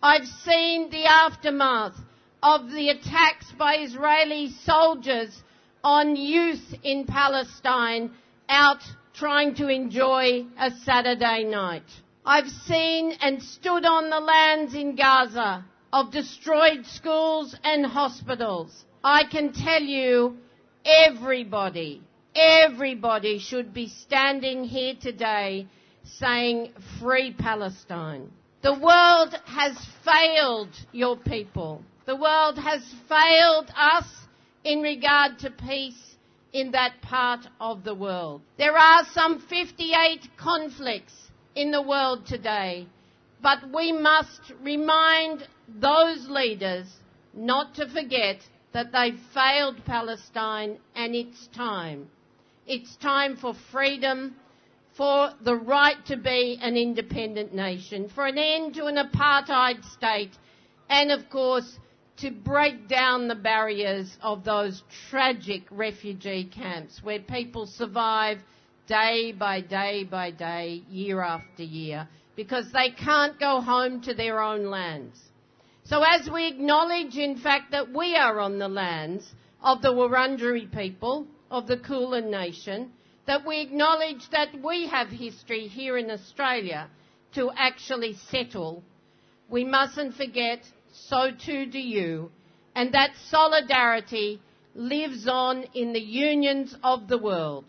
[0.02, 1.96] I've seen the aftermath
[2.44, 5.36] of the attacks by Israeli soldiers
[5.84, 8.12] on youth in Palestine
[8.48, 8.84] out
[9.16, 11.84] trying to enjoy a Saturday night.
[12.24, 18.86] I've seen and stood on the lands in Gaza of destroyed schools and hospitals.
[19.04, 20.38] I can tell you
[20.86, 22.02] everybody,
[22.36, 25.68] everybody should be standing here today
[26.06, 28.32] saying free Palestine.
[28.62, 31.84] The world has failed your people.
[32.06, 34.06] The world has failed us
[34.64, 36.16] in regard to peace
[36.54, 38.42] in that part of the world.
[38.58, 41.14] There are some 58 conflicts
[41.56, 42.88] in the world today.
[43.42, 46.88] But we must remind those leaders
[47.34, 48.38] not to forget
[48.74, 52.10] that they failed Palestine and it's time.
[52.66, 54.36] It's time for freedom,
[54.98, 60.32] for the right to be an independent nation, for an end to an apartheid state,
[60.90, 61.80] and of course,
[62.18, 68.38] to break down the barriers of those tragic refugee camps where people survive
[68.88, 72.08] day by day by day, year after year,
[72.38, 75.20] because they can't go home to their own lands.
[75.84, 79.30] So as we acknowledge, in fact, that we are on the lands
[79.62, 82.92] of the Wurundjeri people, of the Kulin Nation,
[83.28, 86.88] that we acknowledge that we have history here in Australia
[87.34, 88.84] to actually settle,
[89.50, 90.60] we mustn't forget,
[90.92, 92.32] so too do you,
[92.76, 94.42] and that solidarity
[94.76, 97.66] lives on in the unions of the world.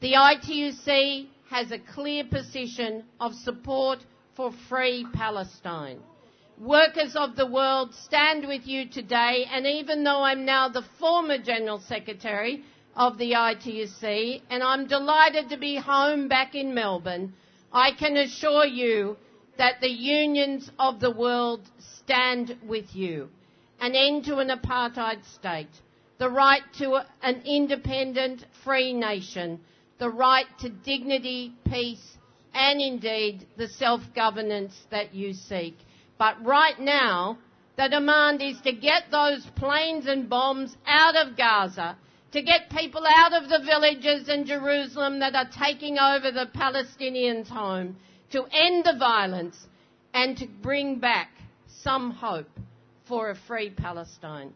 [0.00, 3.98] The ITUC has a clear position of support
[4.36, 5.98] for free Palestine.
[6.60, 11.38] Workers of the world stand with you today, and even though I'm now the former
[11.38, 12.64] General Secretary
[12.96, 17.32] of the ITUC, and I'm delighted to be home back in Melbourne.
[17.72, 19.16] I can assure you
[19.56, 23.28] that the unions of the world stand with you.
[23.80, 25.70] An end to an apartheid state,
[26.18, 29.60] the right to an independent, free nation,
[29.98, 32.16] the right to dignity, peace,
[32.54, 35.76] and indeed the self-governance that you seek.
[36.18, 37.38] But right now,
[37.76, 41.96] the demand is to get those planes and bombs out of Gaza,
[42.32, 47.48] to get people out of the villages in Jerusalem that are taking over the Palestinians'
[47.48, 47.96] home,
[48.32, 49.56] to end the violence,
[50.12, 51.30] and to bring back
[51.82, 52.50] some hope
[53.06, 54.52] for a free Palestine.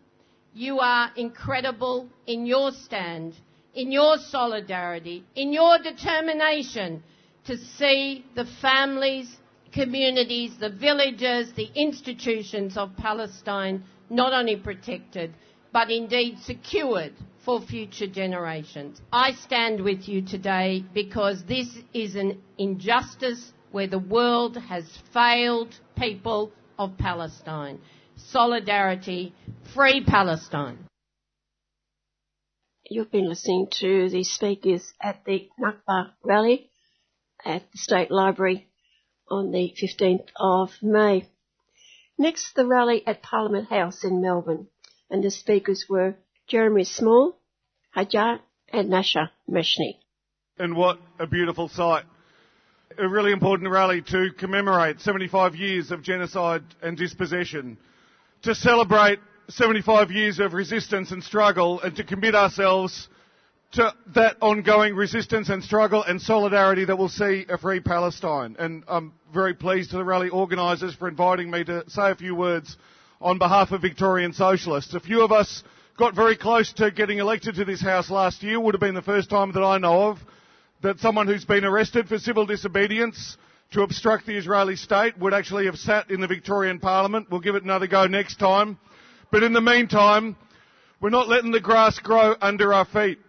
[0.52, 3.34] You are incredible in your stand,
[3.74, 7.02] in your solidarity, in your determination
[7.46, 9.34] to see the families,
[9.72, 15.32] communities, the villages, the institutions of Palestine not only protected,
[15.72, 19.00] but indeed secured for future generations.
[19.12, 25.74] I stand with you today because this is an injustice where the world has failed
[25.98, 27.80] people of Palestine.
[28.16, 29.34] Solidarity,
[29.74, 30.78] free Palestine.
[32.88, 36.70] You've been listening to the speakers at the Nakba rally
[37.44, 38.68] at the State Library
[39.28, 41.28] on the 15th of May.
[42.18, 44.68] Next, the rally at Parliament House in Melbourne,
[45.10, 46.16] and the speakers were
[46.48, 47.38] Jerome Small,
[47.96, 48.40] Hajar,
[48.72, 49.96] and Nasser Mashni.
[50.58, 52.04] And what a beautiful sight.
[52.98, 57.78] A really important rally to commemorate 75 years of genocide and dispossession,
[58.42, 63.08] to celebrate 75 years of resistance and struggle, and to commit ourselves
[63.72, 68.56] to that ongoing resistance and struggle and solidarity that will see a free Palestine.
[68.58, 72.34] And I'm very pleased to the rally organisers for inviting me to say a few
[72.34, 72.76] words
[73.20, 74.92] on behalf of Victorian Socialists.
[74.94, 75.64] A few of us
[76.02, 78.58] got very close to getting elected to this House last year.
[78.58, 80.18] Would have been the first time that I know of
[80.82, 83.36] that someone who's been arrested for civil disobedience
[83.70, 87.28] to obstruct the Israeli state would actually have sat in the Victorian Parliament.
[87.30, 88.80] We'll give it another go next time.
[89.30, 90.34] But in the meantime,
[91.00, 93.20] we're not letting the grass grow under our feet.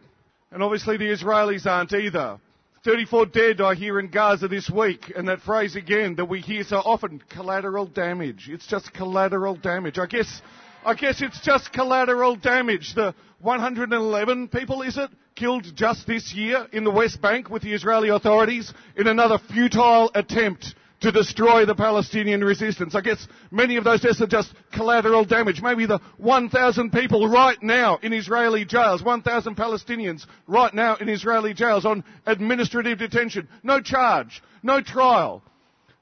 [0.49, 2.39] And obviously the Israelis aren't either.
[2.83, 6.63] 34 dead I hear in Gaza this week, and that phrase again that we hear
[6.63, 8.49] so often, collateral damage.
[8.49, 9.99] It's just collateral damage.
[9.99, 10.41] I guess,
[10.85, 12.93] I guess it's just collateral damage.
[12.95, 17.73] The 111 people, is it, killed just this year in the West Bank with the
[17.73, 22.95] Israeli authorities in another futile attempt to destroy the Palestinian resistance.
[22.95, 25.61] I guess many of those deaths are just collateral damage.
[25.61, 31.53] Maybe the 1,000 people right now in Israeli jails, 1,000 Palestinians right now in Israeli
[31.53, 33.49] jails on administrative detention.
[33.63, 35.43] No charge, no trial,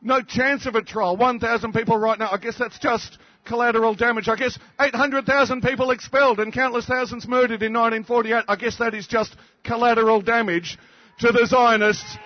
[0.03, 1.17] no chance of a trial.
[1.17, 2.29] 1,000 people right now.
[2.31, 4.27] I guess that's just collateral damage.
[4.27, 8.45] I guess 800,000 people expelled and countless thousands murdered in 1948.
[8.47, 10.77] I guess that is just collateral damage
[11.19, 12.17] to the Zionists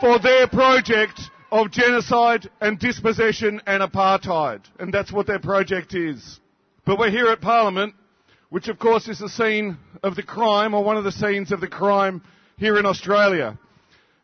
[0.00, 1.20] for their project
[1.50, 4.60] of genocide and dispossession and apartheid.
[4.78, 6.40] And that's what their project is.
[6.84, 7.94] But we're here at Parliament,
[8.50, 11.60] which of course is the scene of the crime, or one of the scenes of
[11.60, 12.22] the crime
[12.56, 13.58] here in Australia.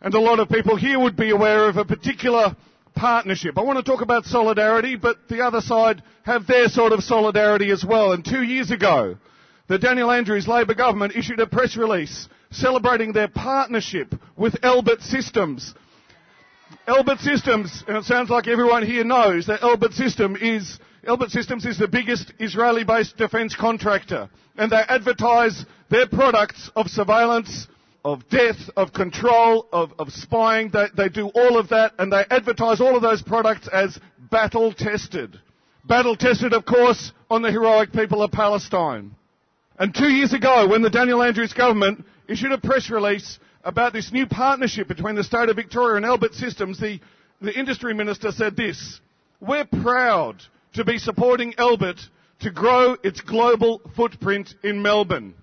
[0.01, 2.56] And a lot of people here would be aware of a particular
[2.94, 3.59] partnership.
[3.59, 7.70] I want to talk about solidarity, but the other side have their sort of solidarity
[7.70, 8.12] as well.
[8.12, 9.16] And two years ago,
[9.69, 15.74] the Daniel Andrews Labor government issued a press release celebrating their partnership with Elbit Systems,
[16.86, 19.60] Elbit Systems, and it sounds like everyone here knows that
[19.93, 26.70] System is Elbit Systems is the biggest Israeli-based defence contractor, and they advertise their products
[26.77, 27.66] of surveillance,
[28.04, 30.70] of death, of control, of, of spying.
[30.70, 33.98] They, they do all of that, and they advertise all of those products as
[34.30, 35.38] battle tested.
[35.84, 39.14] Battle tested, of course, on the heroic people of Palestine.
[39.78, 44.12] And two years ago, when the Daniel Andrews government issued a press release about this
[44.12, 47.00] new partnership between the state of Victoria and Elbit Systems, the,
[47.40, 49.00] the industry minister said this,
[49.40, 50.42] we're proud
[50.74, 52.00] to be supporting Elbit
[52.40, 55.34] to grow its global footprint in Melbourne.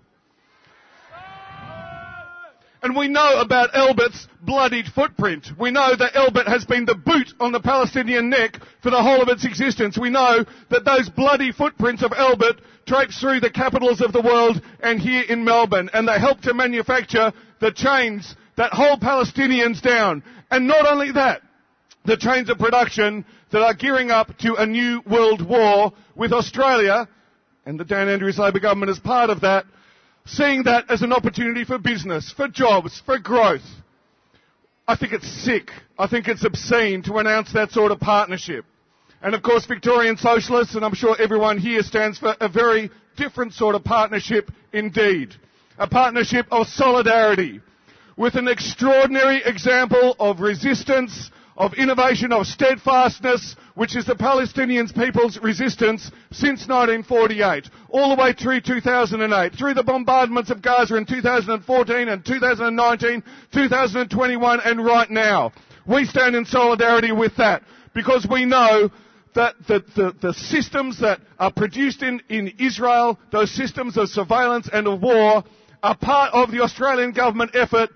[2.81, 5.47] And we know about Elbit's bloodied footprint.
[5.59, 9.21] We know that Elbit has been the boot on the Palestinian neck for the whole
[9.21, 9.97] of its existence.
[9.97, 14.61] We know that those bloody footprints of Elbit traipse through the capitals of the world
[14.79, 15.89] and here in Melbourne.
[15.93, 20.23] And they help to manufacture the chains that hold Palestinians down.
[20.49, 21.41] And not only that,
[22.05, 27.09] the chains of production that are gearing up to a new world war with Australia,
[27.65, 29.65] and the Dan Andrews Labor government is part of that,
[30.29, 33.65] seeing that as an opportunity for business, for jobs, for growth.
[34.87, 35.69] I think it's sick.
[35.97, 38.65] I think it's obscene to announce that sort of partnership.
[39.21, 43.53] And of course, Victorian Socialists, and I'm sure everyone here stands for a very different
[43.53, 45.35] sort of partnership indeed
[45.79, 47.61] a partnership of solidarity
[48.17, 55.37] with an extraordinary example of resistance, of innovation, of steadfastness, which is the Palestinian people's
[55.39, 62.07] resistance since 1948, all the way through 2008, through the bombardments of Gaza in 2014
[62.07, 63.23] and 2019,
[63.53, 65.51] 2021 and right now.
[65.85, 67.63] We stand in solidarity with that
[67.93, 68.89] because we know
[69.35, 74.69] that the, the, the, systems that are produced in, in Israel, those systems of surveillance
[74.71, 75.43] and of war,
[75.83, 77.89] are part of the Australian government effort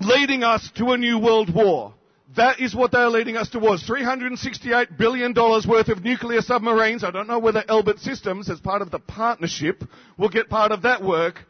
[0.00, 1.94] leading us to a new world war.
[2.38, 3.84] That is what they're leading us towards.
[3.88, 7.02] $368 billion worth of nuclear submarines.
[7.02, 9.82] I don't know whether Elbit Systems, as part of the partnership,
[10.16, 11.44] will get part of that work,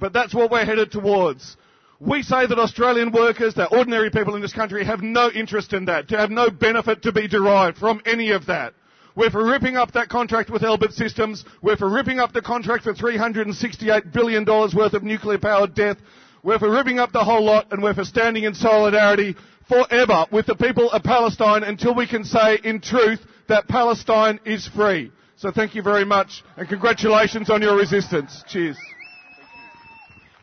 [0.00, 1.58] but that's what we're headed towards.
[2.00, 5.84] We say that Australian workers, that ordinary people in this country, have no interest in
[5.84, 8.72] that, to have no benefit to be derived from any of that.
[9.14, 11.44] We're for ripping up that contract with Elbit Systems.
[11.60, 15.98] We're for ripping up the contract for $368 billion worth of nuclear powered death.
[16.42, 19.34] We're for ripping up the whole lot and we're for standing in solidarity
[19.68, 24.68] forever with the people of Palestine until we can say in truth that Palestine is
[24.68, 25.10] free.
[25.36, 28.42] So thank you very much and congratulations on your resistance.
[28.46, 28.76] Cheers.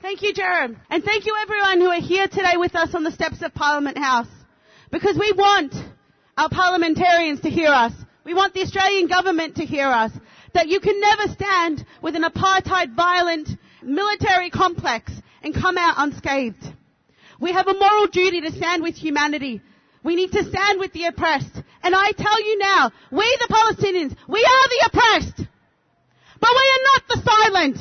[0.01, 0.77] Thank you, Jerome.
[0.89, 3.97] And thank you everyone who are here today with us on the steps of Parliament
[3.97, 4.27] House.
[4.91, 5.73] Because we want
[6.37, 7.93] our parliamentarians to hear us.
[8.25, 10.11] We want the Australian government to hear us.
[10.53, 13.49] That you can never stand with an apartheid violent
[13.83, 15.11] military complex
[15.43, 16.73] and come out unscathed.
[17.41, 19.61] We have a moral duty to stand with humanity.
[20.03, 21.55] We need to stand with the oppressed.
[21.81, 25.37] And I tell you now, we the Palestinians, we are the oppressed.
[26.39, 27.77] But we are not the silent.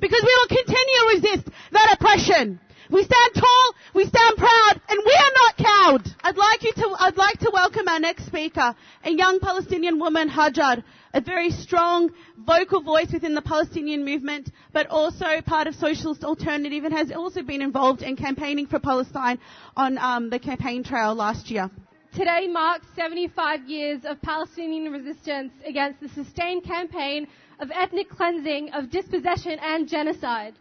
[0.00, 2.60] Because we will continue to resist that oppression.
[2.90, 6.14] We stand tall, we stand proud, and we are not cowed.
[6.22, 10.28] I'd like you to, I'd like to welcome our next speaker, a young Palestinian woman,
[10.28, 10.84] Hajar,
[11.16, 12.10] a very strong
[12.46, 17.40] vocal voice within the Palestinian movement, but also part of Socialist Alternative and has also
[17.42, 19.38] been involved in campaigning for Palestine
[19.78, 21.70] on um, the campaign trail last year.
[22.14, 27.26] Today marks 75 years of Palestinian resistance against the sustained campaign
[27.60, 30.52] of ethnic cleansing, of dispossession and genocide.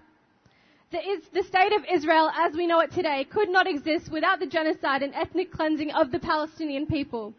[0.92, 1.00] The,
[1.34, 5.04] the, state of Israel, as we know it today, could not exist without the genocide
[5.04, 7.34] and ethnic cleansing of the Palestinian people.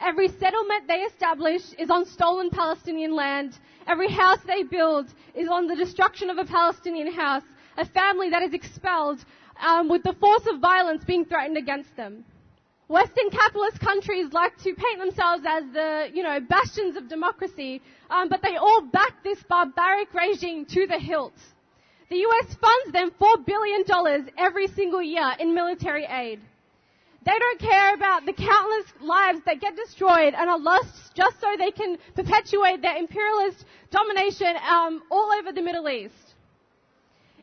[0.00, 3.58] Every settlement they establish is on stolen Palestinian land.
[3.86, 7.42] Every house they build is on the destruction of a Palestinian house.
[7.76, 9.22] A family that is expelled
[9.60, 12.24] um, with the force of violence being threatened against them.
[12.88, 18.28] Western capitalist countries like to paint themselves as the, you know, bastions of democracy, um,
[18.28, 21.34] but they all back this barbaric regime to the hilt.
[22.08, 26.40] The US funds them $4 billion every single year in military aid.
[27.24, 31.48] They don't care about the countless lives that get destroyed and are lost just so
[31.58, 36.14] they can perpetuate their imperialist domination um, all over the Middle East.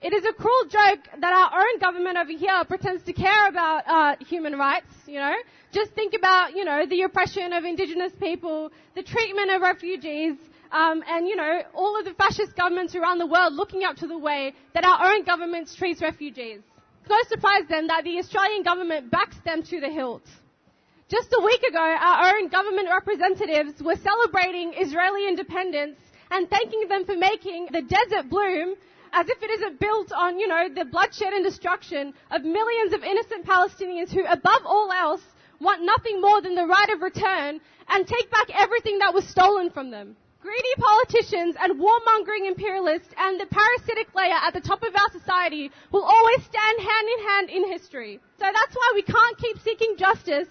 [0.02, 3.84] It is a cruel joke that our own government over here pretends to care about
[3.88, 5.34] uh, human rights, you know.
[5.72, 10.36] Just think about, you know, the oppression of indigenous people, the treatment of refugees,
[10.72, 14.08] um, and, you know, all of the fascist governments around the world looking up to
[14.08, 16.62] the way that our own government treats refugees.
[17.10, 20.24] It's no surprise then that the Australian government backs them to the hilt.
[21.08, 25.98] Just a week ago, our own government representatives were celebrating Israeli independence
[26.32, 28.76] and thanking them for making the desert bloom
[29.14, 33.04] as if it isn't built on, you know, the bloodshed and destruction of millions of
[33.04, 35.24] innocent Palestinians who, above all else,
[35.62, 39.70] want nothing more than the right of return and take back everything that was stolen
[39.70, 40.18] from them.
[40.39, 45.72] Greedy politicians and warmongering imperialists and the parasitic layer at the top of our society
[45.91, 48.19] will always stand hand in hand in history.
[48.38, 50.47] So that's why we can't keep seeking justice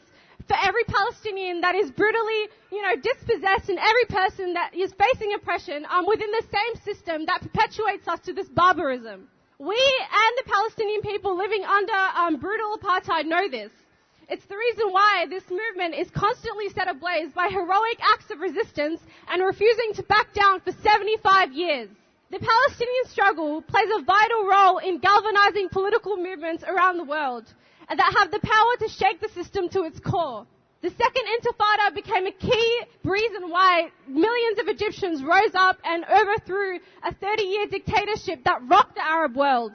[0.48, 5.34] for every Palestinian that is brutally, you know, dispossessed and every person that is facing
[5.34, 9.28] oppression um, within the same system that perpetuates us to this barbarism.
[9.58, 13.70] We and the Palestinian people living under um, brutal apartheid know this.
[14.28, 19.00] It's the reason why this movement is constantly set ablaze by heroic acts of resistance
[19.28, 21.88] and refusing to back down for 75 years.
[22.32, 27.44] The Palestinian struggle plays a vital role in galvanizing political movements around the world
[27.88, 30.44] that have the power to shake the system to its core.
[30.82, 36.80] The second intifada became a key reason why millions of Egyptians rose up and overthrew
[37.04, 39.72] a 30 year dictatorship that rocked the Arab world.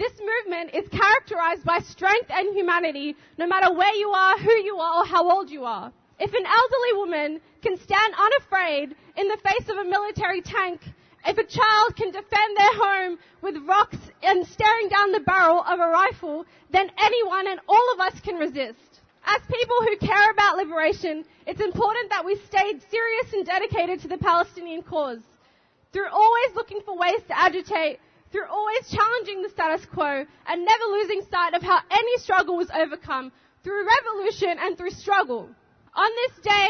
[0.00, 4.76] This movement is characterized by strength and humanity no matter where you are, who you
[4.76, 5.92] are, or how old you are.
[6.18, 10.80] If an elderly woman can stand unafraid in the face of a military tank
[11.26, 15.78] if a child can defend their home with rocks and staring down the barrel of
[15.78, 19.02] a rifle, then anyone and all of us can resist.
[19.26, 24.08] As people who care about liberation, it's important that we stay serious and dedicated to
[24.08, 25.20] the Palestinian cause.
[25.92, 28.00] Through always looking for ways to agitate,
[28.32, 32.70] through always challenging the status quo and never losing sight of how any struggle was
[32.70, 33.32] overcome
[33.62, 35.48] through revolution and through struggle.
[35.94, 36.68] On this day,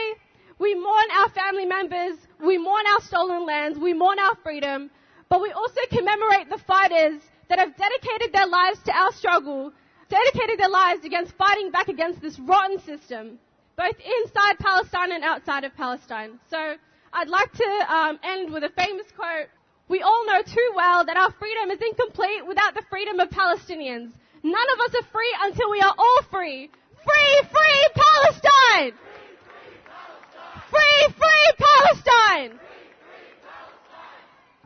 [0.58, 4.90] we mourn our family members, we mourn our stolen lands, we mourn our freedom,
[5.28, 9.72] but we also commemorate the fighters that have dedicated their lives to our struggle,
[10.08, 13.38] dedicated their lives against fighting back against this rotten system,
[13.76, 16.38] both inside Palestine and outside of Palestine.
[16.48, 16.74] So
[17.12, 19.48] I'd like to um, end with a famous quote.
[19.90, 24.12] We all know too well that our freedom is incomplete without the freedom of Palestinians.
[24.44, 26.70] None of us are free until we are all free.
[27.02, 28.92] Free, free Palestine!
[30.70, 32.60] Free, free Palestine!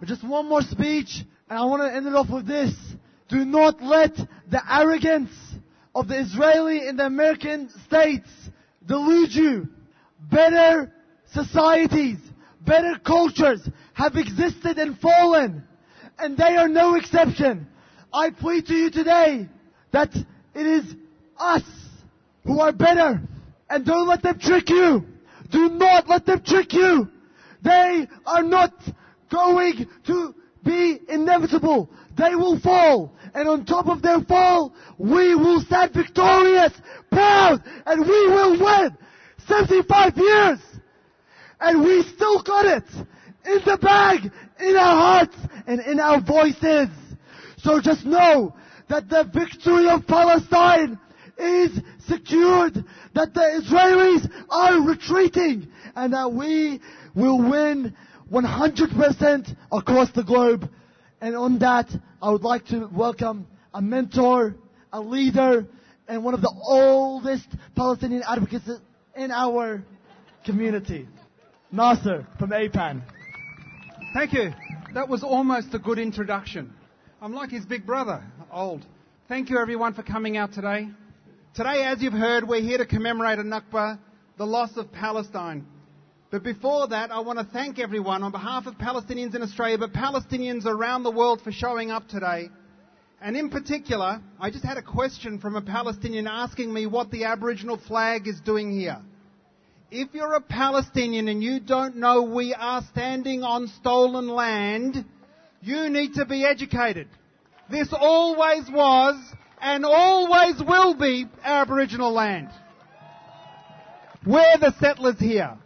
[0.04, 2.74] Just one more speech, and I want to end it off with this.
[3.30, 4.14] Do not let
[4.50, 5.32] the arrogance
[5.94, 8.28] of the Israeli and the American states
[8.84, 9.68] delude you.
[10.30, 10.92] Better
[11.32, 12.18] societies,
[12.60, 15.64] better cultures have existed and fallen,
[16.18, 17.66] and they are no exception.
[18.12, 19.48] I plead to you today
[19.92, 20.94] that it is
[21.38, 21.62] us
[22.44, 23.22] who are better,
[23.70, 25.04] and don't let them trick you.
[25.50, 27.08] Do not let them trick you.
[27.62, 28.72] They are not
[29.30, 30.34] going to
[30.64, 31.90] be inevitable.
[32.16, 33.14] They will fall.
[33.34, 36.72] And on top of their fall, we will stand victorious,
[37.10, 38.96] proud, and we will win.
[39.48, 40.58] 75 years!
[41.60, 43.06] And we still got it!
[43.44, 46.88] In the bag, in our hearts, and in our voices.
[47.58, 48.54] So just know
[48.88, 50.98] that the victory of Palestine
[51.38, 51.70] is
[52.06, 52.84] secured,
[53.14, 56.80] that the Israelis are retreating, and that we
[57.14, 57.94] will win
[58.30, 60.70] 100% across the globe.
[61.20, 61.88] And on that,
[62.22, 64.54] I would like to welcome a mentor,
[64.92, 65.66] a leader,
[66.06, 68.68] and one of the oldest Palestinian advocates
[69.16, 69.82] in our
[70.44, 71.08] community.
[71.72, 73.02] Nasser from APAN.
[74.14, 74.54] Thank you.
[74.94, 76.72] That was almost a good introduction.
[77.20, 78.22] I'm like his big brother,
[78.52, 78.86] old.
[79.26, 80.88] Thank you everyone for coming out today.
[81.52, 83.98] Today, as you've heard, we're here to commemorate a Nakba,
[84.38, 85.66] the loss of Palestine.
[86.30, 89.92] But before that, I want to thank everyone on behalf of Palestinians in Australia, but
[89.92, 92.50] Palestinians around the world for showing up today.
[93.20, 97.24] And in particular, I just had a question from a Palestinian asking me what the
[97.24, 98.98] Aboriginal flag is doing here.
[99.90, 105.04] If you're a Palestinian and you don't know we are standing on stolen land,
[105.60, 107.08] you need to be educated.
[107.70, 109.16] This always was
[109.60, 112.48] and always will be Aboriginal land.
[114.26, 115.56] We're the settlers here.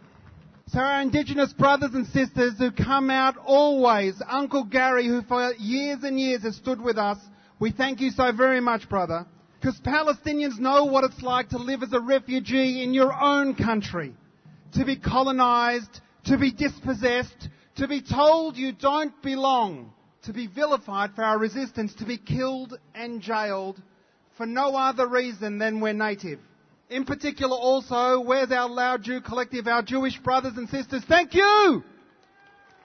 [0.67, 6.03] So our Indigenous brothers and sisters who come out always, Uncle Gary who for years
[6.03, 7.17] and years has stood with us,
[7.59, 9.25] we thank you so very much brother.
[9.59, 14.13] Because Palestinians know what it's like to live as a refugee in your own country.
[14.73, 19.91] To be colonized, to be dispossessed, to be told you don't belong,
[20.23, 23.81] to be vilified for our resistance, to be killed and jailed
[24.37, 26.39] for no other reason than we're native.
[26.89, 31.03] In particular also, where's our Loud Jew collective, our Jewish brothers and sisters?
[31.07, 31.83] Thank you!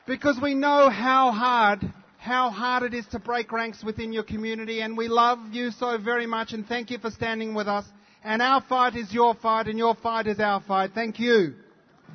[0.07, 1.81] Because we know how hard,
[2.25, 5.99] how hard it is to break ranks within your community and we love you so
[5.99, 7.85] very much and thank you for standing with us.
[8.25, 10.93] And our fight is your fight and your fight is our fight.
[10.95, 11.53] Thank you.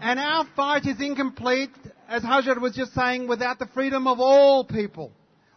[0.02, 1.70] And our fight is incomplete,
[2.08, 5.12] as Hajar was just saying, without the freedom of all people.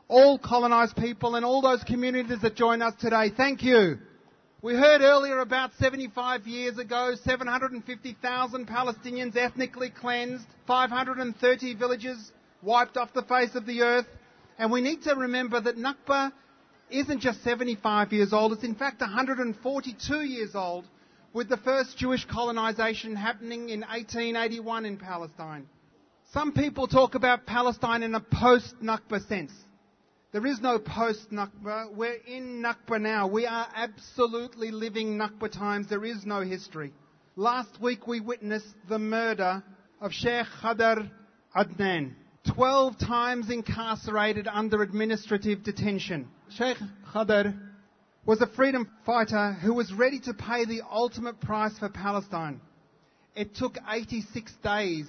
[0.09, 3.31] All colonized people and all those communities that join us today.
[3.35, 4.01] Thank you.
[4.61, 13.15] We heard earlier about 75 years ago, 750,000 Palestinians ethnically cleansed, 530 villages wiped off
[13.15, 14.07] the face of the earth.
[14.59, 16.33] And we need to remember that Nakba
[16.91, 20.85] isn't just 75 years old, it's in fact 142 years old,
[21.33, 25.66] with the first Jewish colonization happening in 1881 in Palestine.
[26.33, 29.53] Some people talk about Palestine in a post-Nakba sense.
[30.33, 31.95] There is no post Nakba.
[31.95, 33.27] We're in Nakba now.
[33.27, 35.89] We are absolutely living Nakba times.
[35.89, 36.93] There is no history.
[37.37, 39.62] Last week we witnessed the murder
[40.01, 41.11] of Sheikh Khadr
[41.55, 42.15] Adnan.
[42.48, 46.28] 12 times incarcerated under administrative detention.
[46.51, 46.77] Sheikh
[47.12, 47.56] Khadr
[48.27, 52.60] was a freedom fighter who was ready to pay the ultimate price for Palestine.
[53.36, 55.06] It took 86 days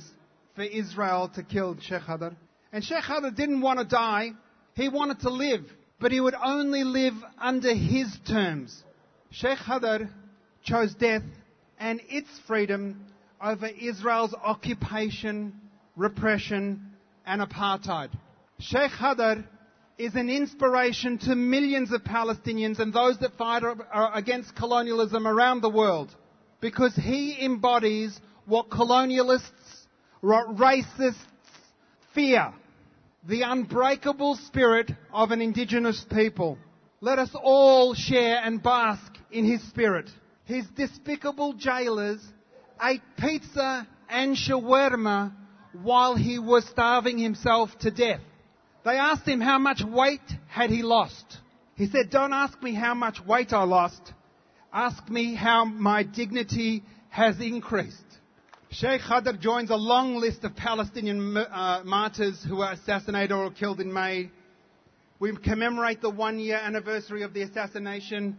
[0.55, 2.35] for Israel to kill Sheikh Khadr.
[2.71, 4.31] And Sheikh Khadr didn't want to die.
[4.75, 5.65] He wanted to live,
[5.99, 8.83] but he would only live under his terms.
[9.31, 10.09] Sheikh Khadr
[10.63, 11.23] chose death
[11.79, 13.05] and its freedom
[13.43, 15.59] over Israel's occupation,
[15.95, 16.92] repression,
[17.25, 18.09] and apartheid.
[18.59, 19.43] Sheikh Khadr
[19.97, 23.63] is an inspiration to millions of Palestinians and those that fight
[24.13, 26.13] against colonialism around the world
[26.61, 29.85] because he embodies what colonialists,
[30.21, 31.15] what racists
[32.13, 32.53] fear
[33.25, 36.57] the unbreakable spirit of an indigenous people.
[36.99, 40.09] Let us all share and bask in his spirit.
[40.45, 42.21] His despicable jailers
[42.81, 45.31] ate pizza and shawarma
[45.81, 48.21] while he was starving himself to death.
[48.85, 51.37] They asked him how much weight had he lost.
[51.75, 54.13] He said, don't ask me how much weight I lost.
[54.71, 57.97] Ask me how my dignity has increased.
[58.71, 63.79] Sheikh Khadr joins a long list of Palestinian uh, martyrs who were assassinated or killed
[63.79, 64.31] in May.
[65.19, 68.35] We commemorate the one year anniversary of the assassination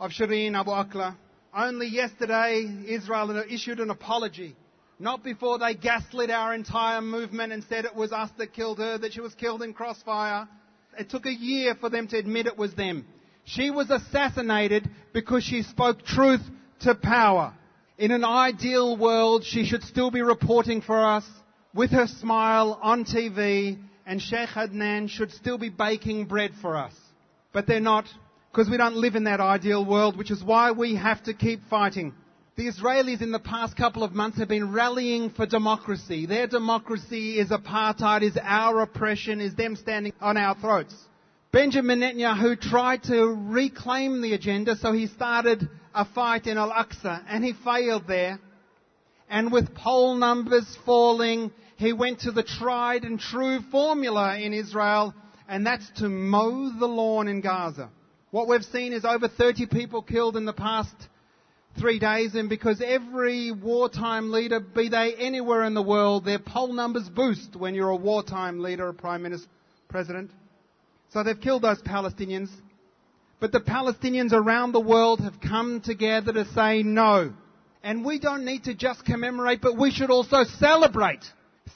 [0.00, 1.16] of Shireen Abu Akleh.
[1.56, 4.56] Only yesterday, Israel issued an apology.
[5.00, 8.98] Not before they gaslit our entire movement and said it was us that killed her,
[8.98, 10.48] that she was killed in crossfire.
[10.98, 13.06] It took a year for them to admit it was them.
[13.44, 16.42] She was assassinated because she spoke truth
[16.80, 17.54] to power.
[17.96, 21.24] In an ideal world, she should still be reporting for us
[21.72, 26.94] with her smile on TV, and Sheikh Adnan should still be baking bread for us.
[27.52, 28.06] But they're not,
[28.50, 31.60] because we don't live in that ideal world, which is why we have to keep
[31.68, 32.14] fighting.
[32.58, 36.26] The Israelis in the past couple of months have been rallying for democracy.
[36.26, 40.92] Their democracy is apartheid, is our oppression, is them standing on our throats.
[41.52, 47.44] Benjamin Netanyahu tried to reclaim the agenda, so he started a fight in Al-Aqsa, and
[47.44, 48.40] he failed there.
[49.30, 55.14] And with poll numbers falling, he went to the tried and true formula in Israel,
[55.48, 57.88] and that's to mow the lawn in Gaza.
[58.32, 60.96] What we've seen is over 30 people killed in the past
[61.78, 66.72] three days, and because every wartime leader, be they anywhere in the world, their poll
[66.72, 69.48] numbers boost when you're a wartime leader, a prime minister,
[69.88, 70.30] president.
[71.12, 72.50] So they've killed those Palestinians.
[73.40, 77.32] But the Palestinians around the world have come together to say no.
[77.82, 81.24] And we don't need to just commemorate, but we should also celebrate.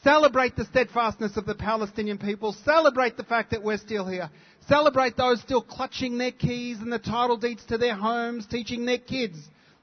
[0.03, 2.57] Celebrate the steadfastness of the Palestinian people.
[2.65, 4.29] Celebrate the fact that we're still here.
[4.69, 8.99] Celebrate those still clutching their keys and the title deeds to their homes, teaching their
[8.99, 9.39] kids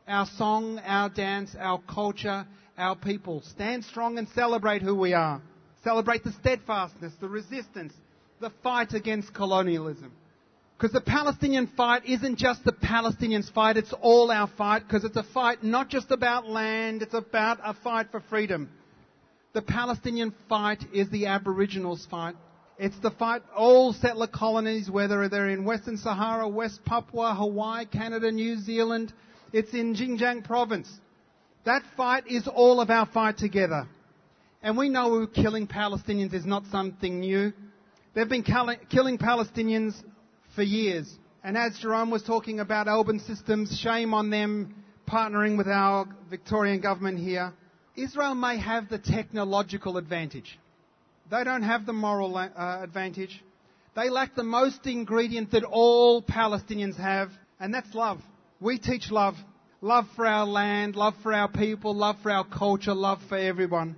[0.10, 2.46] our song, our dance, our culture,
[2.78, 3.42] our people.
[3.42, 5.42] Stand strong and celebrate who we are.
[5.84, 7.94] Celebrate the steadfastness, the resistance,
[8.42, 10.12] the fight against colonialism.
[10.78, 15.18] Because the Palestinian fight isn't just the Palestinians' fight, it's all our fight, because it's
[15.18, 18.70] a fight not just about land, it's about a fight for freedom.
[19.54, 22.36] The Palestinian fight is the Aboriginals' fight.
[22.78, 28.32] It's the fight all settler colonies, whether they're in Western Sahara, West Papua, Hawaii, Canada,
[28.32, 29.12] New Zealand,
[29.54, 30.90] it's in Xinjiang province.
[31.66, 33.88] That fight is all of our fight together.
[34.62, 37.54] And we know killing Palestinians is not something new.
[38.14, 39.94] They've been killing Palestinians
[40.56, 41.10] for years.
[41.44, 44.76] And as Jerome was talking about Elbit systems, shame on them
[45.08, 47.54] partnering with our Victorian government here.
[47.96, 50.60] Israel may have the technological advantage.
[51.32, 52.50] They don't have the moral uh,
[52.82, 53.44] advantage.
[53.96, 58.20] They lack the most ingredient that all Palestinians have, and that's love.
[58.60, 59.36] We teach love.
[59.82, 63.96] Love for our land, love for our people, love for our culture, love for everyone.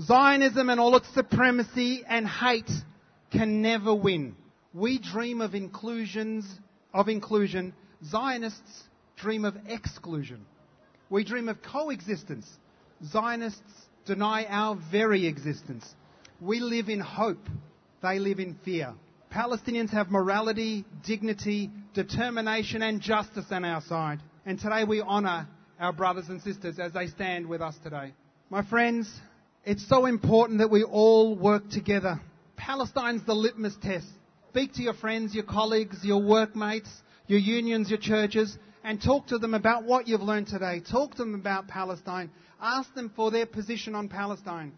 [0.00, 2.70] Zionism and all its supremacy and hate
[3.30, 4.34] can never win.
[4.72, 6.44] We dream of inclusions,
[6.92, 7.74] of inclusion.
[8.04, 8.82] Zionists
[9.16, 10.44] dream of exclusion.
[11.10, 12.48] We dream of coexistence.
[13.04, 13.60] Zionists
[14.04, 15.86] deny our very existence.
[16.40, 17.48] We live in hope.
[18.02, 18.94] They live in fear.
[19.34, 24.20] Palestinians have morality, dignity, determination and justice on our side.
[24.46, 25.48] And today we honour
[25.80, 28.12] our brothers and sisters as they stand with us today.
[28.48, 29.10] My friends,
[29.64, 32.20] it's so important that we all work together.
[32.56, 34.06] Palestine's the litmus test.
[34.50, 36.90] Speak to your friends, your colleagues, your workmates,
[37.26, 40.80] your unions, your churches, and talk to them about what you've learned today.
[40.88, 42.30] Talk to them about Palestine.
[42.60, 44.74] Ask them for their position on Palestine.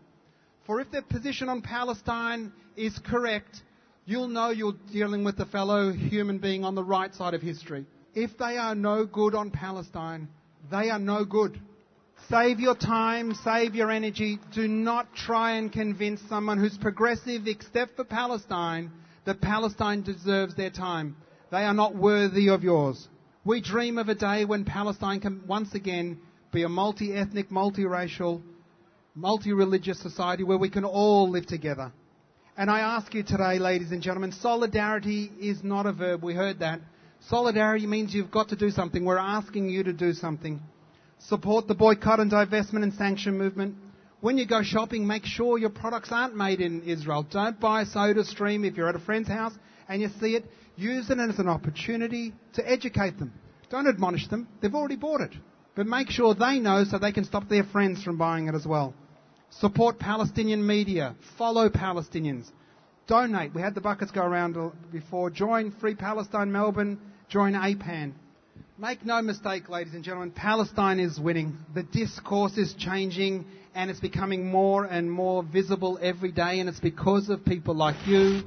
[0.64, 3.60] For if their position on Palestine is correct,
[4.06, 7.84] you'll know you're dealing with a fellow human being on the right side of history.
[8.14, 10.28] If they are no good on Palestine,
[10.70, 11.60] they are no good.
[12.30, 14.38] Save your time, save your energy.
[14.54, 18.90] Do not try and convince someone who's progressive, except for Palestine,
[19.26, 21.16] that Palestine deserves their time.
[21.50, 23.08] They are not worthy of yours.
[23.44, 26.18] We dream of a day when Palestine can once again
[26.52, 28.40] be a multi ethnic, multiracial,
[29.14, 31.92] multi religious society where we can all live together.
[32.58, 36.22] And I ask you today, ladies and gentlemen, solidarity is not a verb.
[36.22, 36.80] We heard that.
[37.28, 39.04] Solidarity means you've got to do something.
[39.04, 40.60] We're asking you to do something.
[41.18, 43.74] Support the boycott and divestment and sanction movement.
[44.22, 47.26] When you go shopping, make sure your products aren't made in Israel.
[47.30, 49.52] Don't buy Soda Stream if you're at a friend's house
[49.86, 50.46] and you see it.
[50.76, 53.34] Use it as an opportunity to educate them.
[53.68, 54.48] Don't admonish them.
[54.62, 55.32] They've already bought it.
[55.74, 58.66] But make sure they know so they can stop their friends from buying it as
[58.66, 58.94] well.
[59.60, 61.14] Support Palestinian media.
[61.38, 62.50] Follow Palestinians.
[63.06, 63.54] donate.
[63.54, 64.56] We had the buckets go around
[64.92, 65.30] before.
[65.30, 66.98] Join Free Palestine Melbourne.
[67.28, 68.12] Join APAN.
[68.78, 71.56] Make no mistake, ladies and gentlemen, Palestine is winning.
[71.74, 76.80] The discourse is changing and it's becoming more and more visible every day, and it's
[76.80, 78.42] because of people like you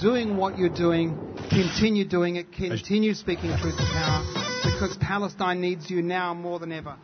[0.00, 1.16] doing what you're doing,
[1.48, 4.24] continue doing it, continue speaking truth to power,
[4.64, 6.96] because Palestine needs you now more than ever.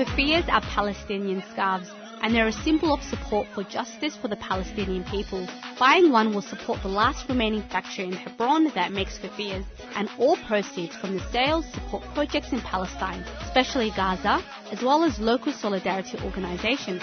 [0.00, 1.90] Kufiyas are Palestinian scarves
[2.22, 5.46] and they're a symbol of support for justice for the Palestinian people.
[5.78, 9.66] Buying one will support the last remaining factory in Hebron that makes kufiyas,
[9.96, 15.18] and all proceeds from the sales support projects in Palestine, especially Gaza, as well as
[15.20, 17.02] local solidarity organizations.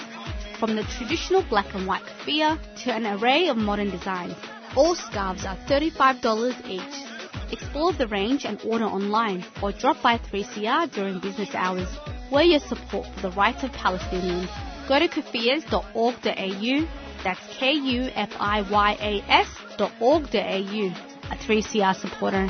[0.59, 4.33] From the traditional black and white kufiya to an array of modern designs,
[4.75, 7.51] all scarves are $35 each.
[7.51, 11.87] Explore the range and order online or drop by 3CR during business hours.
[12.31, 14.49] We're your support for the rights of Palestinians.
[14.87, 16.87] Go to kufiyas.org.au,
[17.23, 19.47] that's K-U-F-I-Y-A-S
[19.77, 22.49] dot org.au, a 3CR supporter.